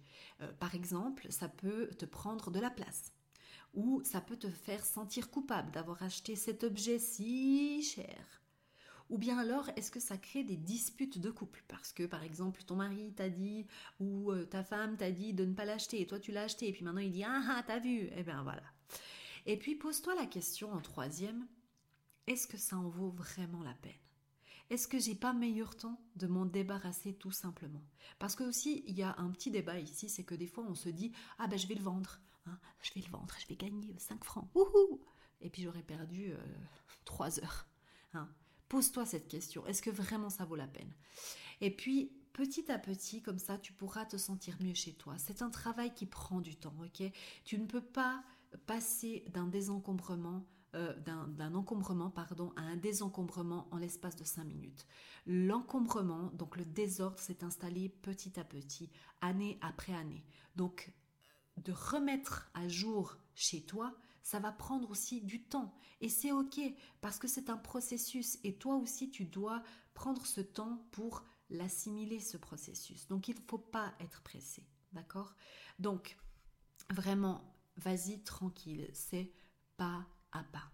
Euh, 0.43 0.53
Par 0.61 0.75
exemple, 0.75 1.27
ça 1.31 1.49
peut 1.49 1.89
te 1.99 2.05
prendre 2.05 2.51
de 2.51 2.61
la 2.61 2.71
place. 2.71 3.13
Ou 3.73 4.03
ça 4.05 4.21
peut 4.21 4.37
te 4.37 4.51
faire 4.51 4.85
sentir 4.85 5.31
coupable 5.31 5.71
d'avoir 5.73 6.03
acheté 6.03 6.37
cet 6.37 6.65
objet 6.65 6.99
si 6.99 7.83
cher. 7.83 8.44
Ou 9.11 9.19
bien 9.19 9.39
alors, 9.39 9.69
est-ce 9.77 9.91
que 9.91 10.01
ça 10.01 10.17
crée 10.17 10.45
des 10.45 10.57
disputes 10.57 11.19
de 11.19 11.31
couple? 11.31 11.63
Parce 11.69 11.93
que, 11.93 12.05
par 12.05 12.23
exemple, 12.23 12.63
ton 12.65 12.77
mari 12.77 13.13
t'a 13.13 13.29
dit, 13.29 13.67
ou 14.01 14.31
euh, 14.33 14.47
ta 14.47 14.65
femme 14.65 14.97
t'a 14.97 15.11
dit 15.11 15.35
de 15.35 15.45
ne 15.45 15.53
pas 15.53 15.65
l'acheter, 15.65 16.01
et 16.01 16.07
toi 16.07 16.19
tu 16.19 16.33
l'as 16.33 16.45
acheté, 16.45 16.69
et 16.69 16.73
puis 16.73 16.85
maintenant 16.85 17.03
il 17.03 17.13
dit, 17.13 17.25
ah 17.25 17.43
ah, 17.49 17.63
t'as 17.67 17.79
vu? 17.79 18.09
Eh 18.17 18.23
bien 18.23 18.43
voilà. 18.43 18.63
Et 19.47 19.59
puis 19.59 19.75
pose-toi 19.75 20.15
la 20.15 20.27
question 20.27 20.73
en 20.73 20.81
troisième, 20.81 21.47
est-ce 22.27 22.47
que 22.47 22.57
ça 22.57 22.77
en 22.77 22.89
vaut 22.89 23.11
vraiment 23.11 23.63
la 23.63 23.75
peine? 23.75 23.93
Est-ce 24.71 24.89
que 24.89 24.99
j'ai 24.99 25.15
pas 25.15 25.35
meilleur 25.35 25.77
temps 25.77 26.01
de 26.17 26.27
m'en 26.27 26.47
débarrasser 26.47 27.13
tout 27.13 27.31
simplement? 27.31 27.83
Parce 28.19 28.35
que 28.35 28.45
aussi, 28.45 28.83
il 28.87 28.97
y 28.97 29.03
a 29.03 29.15
un 29.19 29.31
petit 29.31 29.51
débat 29.51 29.79
ici, 29.79 30.09
c'est 30.09 30.25
que 30.25 30.35
des 30.35 30.47
fois 30.47 30.65
on 30.67 30.75
se 30.75 30.89
dit 30.89 31.13
Ah 31.39 31.47
ben 31.47 31.59
je 31.59 31.67
vais 31.67 31.75
le 31.75 31.83
vendre, 31.83 32.19
hein, 32.47 32.59
je 32.81 32.95
vais 32.95 33.03
le 33.03 33.11
vendre, 33.11 33.35
je 33.39 33.47
vais 33.47 33.57
gagner 33.57 33.95
5 33.99 34.25
francs, 34.25 34.49
Et 35.43 35.51
puis 35.51 35.63
j'aurais 35.63 35.83
perdu 35.83 36.33
3 37.05 37.39
euh, 37.39 37.43
heures. 37.45 37.67
Hein. 38.15 38.29
Pose-toi 38.69 39.07
cette 39.07 39.29
question. 39.29 39.67
Est-ce 39.67 39.83
que 39.83 39.91
vraiment 39.91 40.31
ça 40.31 40.45
vaut 40.45 40.57
la 40.57 40.67
peine? 40.67 40.93
Et 41.61 41.71
puis, 41.71 42.13
petit 42.33 42.71
à 42.71 42.79
petit, 42.79 43.23
comme 43.23 43.39
ça, 43.39 43.59
tu 43.59 43.73
pourras 43.73 44.05
te 44.05 44.17
sentir 44.17 44.57
mieux 44.61 44.75
chez 44.75 44.95
toi. 44.95 45.15
C'est 45.19 45.43
un 45.43 45.51
travail 45.51 45.95
qui 45.95 46.07
prend 46.07 46.41
du 46.41 46.57
temps, 46.57 46.75
ok? 46.83 47.11
Tu 47.45 47.59
ne 47.59 47.67
peux 47.67 47.85
pas 47.85 48.23
passer 48.67 49.25
d'un 49.33 49.47
désencombrement 49.47 50.47
euh, 50.75 50.93
d'un 50.97 51.55
encombrement 51.55 52.11
pardon, 52.11 52.53
à 52.57 52.63
un 52.63 52.77
désencombrement 52.77 53.69
en 53.71 53.77
l'espace 53.77 54.17
de 54.17 54.25
5 54.25 54.43
minutes. 54.43 54.87
L'encombrement, 55.25 56.33
donc 56.33 56.57
le 56.57 56.65
désordre, 56.65 57.21
s'est 57.21 57.45
installé 57.45 57.89
petit 57.89 58.41
à 58.41 58.45
petit, 58.45 58.91
année 59.21 59.57
après 59.61 59.95
année. 59.95 60.25
Donc, 60.57 60.93
de 61.59 61.71
remettre 61.71 62.51
à 62.55 62.67
jour 62.67 63.17
chez 63.37 63.63
toi, 63.63 63.95
ça 64.25 64.41
va 64.41 64.51
prendre 64.51 64.91
aussi 64.91 65.21
du 65.21 65.45
temps. 65.45 65.73
Et 66.01 66.09
c'est 66.09 66.33
OK 66.33 66.59
parce 67.01 67.19
que 67.19 67.29
c'est 67.29 67.51
un 67.51 67.57
processus 67.57 68.39
et 68.43 68.57
toi 68.57 68.75
aussi 68.75 69.11
tu 69.11 69.27
dois 69.27 69.63
prendre 69.93 70.27
ce 70.27 70.41
temps 70.41 70.89
pour 70.91 71.23
l'assimiler, 71.51 72.19
ce 72.19 72.37
processus. 72.37 73.07
Donc 73.07 73.29
il 73.29 73.37
ne 73.37 73.41
faut 73.47 73.59
pas 73.59 73.95
être 74.01 74.23
pressé. 74.23 74.67
D'accord? 74.93 75.37
Donc 75.79 76.17
vraiment, 76.91 77.55
vas-y 77.77 78.23
tranquille, 78.25 78.91
c'est 78.93 79.31
pas 79.77 80.07
à 80.33 80.43
pas. 80.43 80.74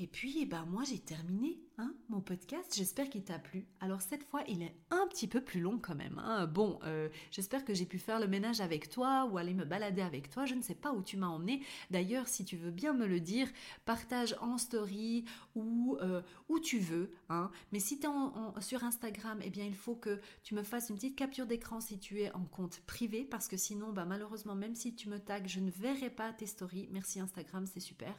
Et 0.00 0.06
puis, 0.06 0.36
eh 0.40 0.46
ben, 0.46 0.64
moi, 0.64 0.84
j'ai 0.84 1.00
terminé 1.00 1.58
hein, 1.76 1.92
mon 2.08 2.20
podcast. 2.20 2.72
J'espère 2.76 3.10
qu'il 3.10 3.24
t'a 3.24 3.40
plu. 3.40 3.66
Alors, 3.80 4.00
cette 4.00 4.22
fois, 4.22 4.44
il 4.46 4.62
est 4.62 4.72
un 4.90 5.08
petit 5.08 5.26
peu 5.26 5.40
plus 5.40 5.60
long 5.60 5.80
quand 5.80 5.96
même. 5.96 6.20
Hein. 6.24 6.46
Bon, 6.46 6.78
euh, 6.84 7.08
j'espère 7.32 7.64
que 7.64 7.74
j'ai 7.74 7.84
pu 7.84 7.98
faire 7.98 8.20
le 8.20 8.28
ménage 8.28 8.60
avec 8.60 8.90
toi 8.90 9.28
ou 9.28 9.38
aller 9.38 9.54
me 9.54 9.64
balader 9.64 10.00
avec 10.00 10.30
toi. 10.30 10.46
Je 10.46 10.54
ne 10.54 10.62
sais 10.62 10.76
pas 10.76 10.92
où 10.92 11.02
tu 11.02 11.16
m'as 11.16 11.26
emmené. 11.26 11.64
D'ailleurs, 11.90 12.28
si 12.28 12.44
tu 12.44 12.56
veux 12.56 12.70
bien 12.70 12.92
me 12.92 13.06
le 13.06 13.18
dire, 13.18 13.48
partage 13.86 14.36
en 14.40 14.56
story 14.56 15.24
ou 15.56 15.98
euh, 16.00 16.22
où 16.48 16.60
tu 16.60 16.78
veux. 16.78 17.10
Hein. 17.28 17.50
Mais 17.72 17.80
si 17.80 17.98
tu 17.98 18.06
es 18.06 18.60
sur 18.60 18.84
Instagram, 18.84 19.40
eh 19.42 19.50
bien, 19.50 19.64
il 19.64 19.74
faut 19.74 19.96
que 19.96 20.20
tu 20.44 20.54
me 20.54 20.62
fasses 20.62 20.90
une 20.90 20.96
petite 20.96 21.16
capture 21.16 21.46
d'écran 21.46 21.80
si 21.80 21.98
tu 21.98 22.20
es 22.20 22.32
en 22.34 22.44
compte 22.44 22.82
privé. 22.86 23.24
Parce 23.24 23.48
que 23.48 23.56
sinon, 23.56 23.92
bah, 23.92 24.04
malheureusement, 24.04 24.54
même 24.54 24.76
si 24.76 24.94
tu 24.94 25.08
me 25.08 25.18
tags, 25.18 25.44
je 25.44 25.58
ne 25.58 25.72
verrai 25.72 26.10
pas 26.10 26.32
tes 26.32 26.46
stories. 26.46 26.88
Merci 26.92 27.18
Instagram, 27.18 27.66
c'est 27.66 27.80
super. 27.80 28.14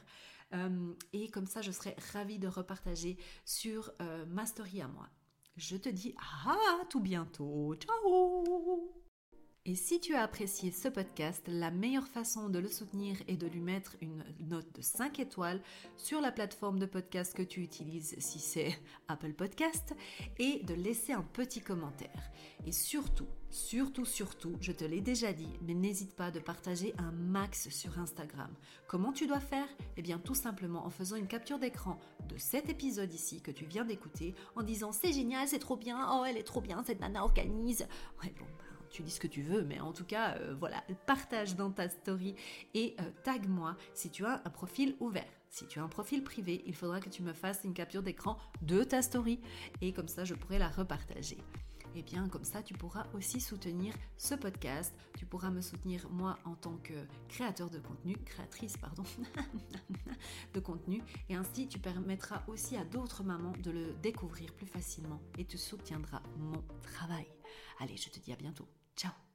Euh, 0.54 0.92
et 1.12 1.30
comme 1.30 1.46
ça, 1.46 1.62
je 1.62 1.70
serai 1.70 1.96
ravie 2.12 2.38
de 2.38 2.48
repartager 2.48 3.16
sur 3.44 3.92
euh, 4.00 4.24
ma 4.26 4.46
story 4.46 4.80
à 4.82 4.88
moi. 4.88 5.08
Je 5.56 5.76
te 5.76 5.88
dis 5.88 6.14
à 6.18 6.84
tout 6.88 7.00
bientôt. 7.00 7.74
Ciao 7.76 8.99
et 9.66 9.74
si 9.74 10.00
tu 10.00 10.14
as 10.14 10.22
apprécié 10.22 10.70
ce 10.70 10.88
podcast, 10.88 11.46
la 11.46 11.70
meilleure 11.70 12.08
façon 12.08 12.48
de 12.48 12.58
le 12.58 12.68
soutenir 12.68 13.18
est 13.28 13.36
de 13.36 13.46
lui 13.46 13.60
mettre 13.60 13.94
une 14.00 14.24
note 14.48 14.74
de 14.74 14.80
5 14.80 15.18
étoiles 15.18 15.60
sur 15.98 16.22
la 16.22 16.32
plateforme 16.32 16.78
de 16.78 16.86
podcast 16.86 17.34
que 17.36 17.42
tu 17.42 17.60
utilises 17.60 18.16
si 18.18 18.38
c'est 18.38 18.74
Apple 19.08 19.34
Podcast 19.34 19.94
et 20.38 20.62
de 20.64 20.72
laisser 20.72 21.12
un 21.12 21.22
petit 21.22 21.60
commentaire. 21.60 22.30
Et 22.66 22.72
surtout, 22.72 23.26
surtout, 23.50 24.06
surtout, 24.06 24.56
je 24.62 24.72
te 24.72 24.84
l'ai 24.84 25.02
déjà 25.02 25.34
dit, 25.34 25.52
mais 25.60 25.74
n'hésite 25.74 26.16
pas 26.16 26.30
de 26.30 26.40
partager 26.40 26.94
un 26.96 27.12
max 27.12 27.68
sur 27.68 27.98
Instagram. 27.98 28.50
Comment 28.88 29.12
tu 29.12 29.26
dois 29.26 29.40
faire? 29.40 29.68
Eh 29.98 30.02
bien 30.02 30.18
tout 30.18 30.34
simplement 30.34 30.86
en 30.86 30.90
faisant 30.90 31.16
une 31.16 31.28
capture 31.28 31.58
d'écran 31.58 32.00
de 32.30 32.38
cet 32.38 32.70
épisode 32.70 33.12
ici 33.12 33.42
que 33.42 33.50
tu 33.50 33.66
viens 33.66 33.84
d'écouter 33.84 34.34
en 34.56 34.62
disant 34.62 34.92
c'est 34.92 35.12
génial, 35.12 35.46
c'est 35.48 35.58
trop 35.58 35.76
bien, 35.76 36.08
oh 36.12 36.24
elle 36.24 36.38
est 36.38 36.44
trop 36.44 36.62
bien, 36.62 36.82
cette 36.82 37.00
nana 37.00 37.22
organise. 37.22 37.86
Ouais 38.22 38.32
bon, 38.38 38.46
bah, 38.58 38.69
tu 38.90 39.02
dis 39.02 39.10
ce 39.10 39.20
que 39.20 39.26
tu 39.26 39.42
veux, 39.42 39.62
mais 39.62 39.80
en 39.80 39.92
tout 39.92 40.04
cas, 40.04 40.36
euh, 40.36 40.54
voilà, 40.58 40.82
partage 41.06 41.56
dans 41.56 41.70
ta 41.70 41.88
story 41.88 42.34
et 42.74 42.96
euh, 43.00 43.04
tag 43.24 43.48
moi 43.48 43.76
si 43.94 44.10
tu 44.10 44.24
as 44.24 44.42
un 44.44 44.50
profil 44.50 44.96
ouvert. 45.00 45.24
Si 45.48 45.66
tu 45.66 45.80
as 45.80 45.82
un 45.82 45.88
profil 45.88 46.22
privé, 46.22 46.62
il 46.66 46.74
faudra 46.74 47.00
que 47.00 47.08
tu 47.08 47.22
me 47.22 47.32
fasses 47.32 47.60
une 47.64 47.74
capture 47.74 48.02
d'écran 48.02 48.38
de 48.62 48.84
ta 48.84 49.02
story 49.02 49.40
et 49.80 49.92
comme 49.92 50.08
ça, 50.08 50.24
je 50.24 50.34
pourrai 50.34 50.58
la 50.58 50.68
repartager. 50.68 51.38
Et 51.96 51.98
eh 51.98 52.02
bien 52.02 52.28
comme 52.28 52.44
ça, 52.44 52.62
tu 52.62 52.72
pourras 52.72 53.06
aussi 53.14 53.40
soutenir 53.40 53.92
ce 54.16 54.36
podcast. 54.36 54.94
Tu 55.18 55.26
pourras 55.26 55.50
me 55.50 55.60
soutenir 55.60 56.08
moi 56.08 56.38
en 56.44 56.54
tant 56.54 56.76
que 56.76 56.94
créateur 57.28 57.68
de 57.68 57.80
contenu, 57.80 58.16
créatrice, 58.24 58.76
pardon, 58.76 59.02
de 60.54 60.60
contenu. 60.60 61.02
Et 61.28 61.34
ainsi, 61.34 61.66
tu 61.66 61.80
permettras 61.80 62.44
aussi 62.46 62.76
à 62.76 62.84
d'autres 62.84 63.24
mamans 63.24 63.54
de 63.64 63.72
le 63.72 63.92
découvrir 64.02 64.52
plus 64.54 64.66
facilement 64.66 65.20
et 65.36 65.44
tu 65.44 65.58
soutiendras 65.58 66.22
mon 66.38 66.62
travail. 66.80 67.26
Allez, 67.80 67.96
je 67.96 68.08
te 68.08 68.20
dis 68.20 68.32
à 68.32 68.36
bientôt. 68.36 68.68
Ciao 69.00 69.29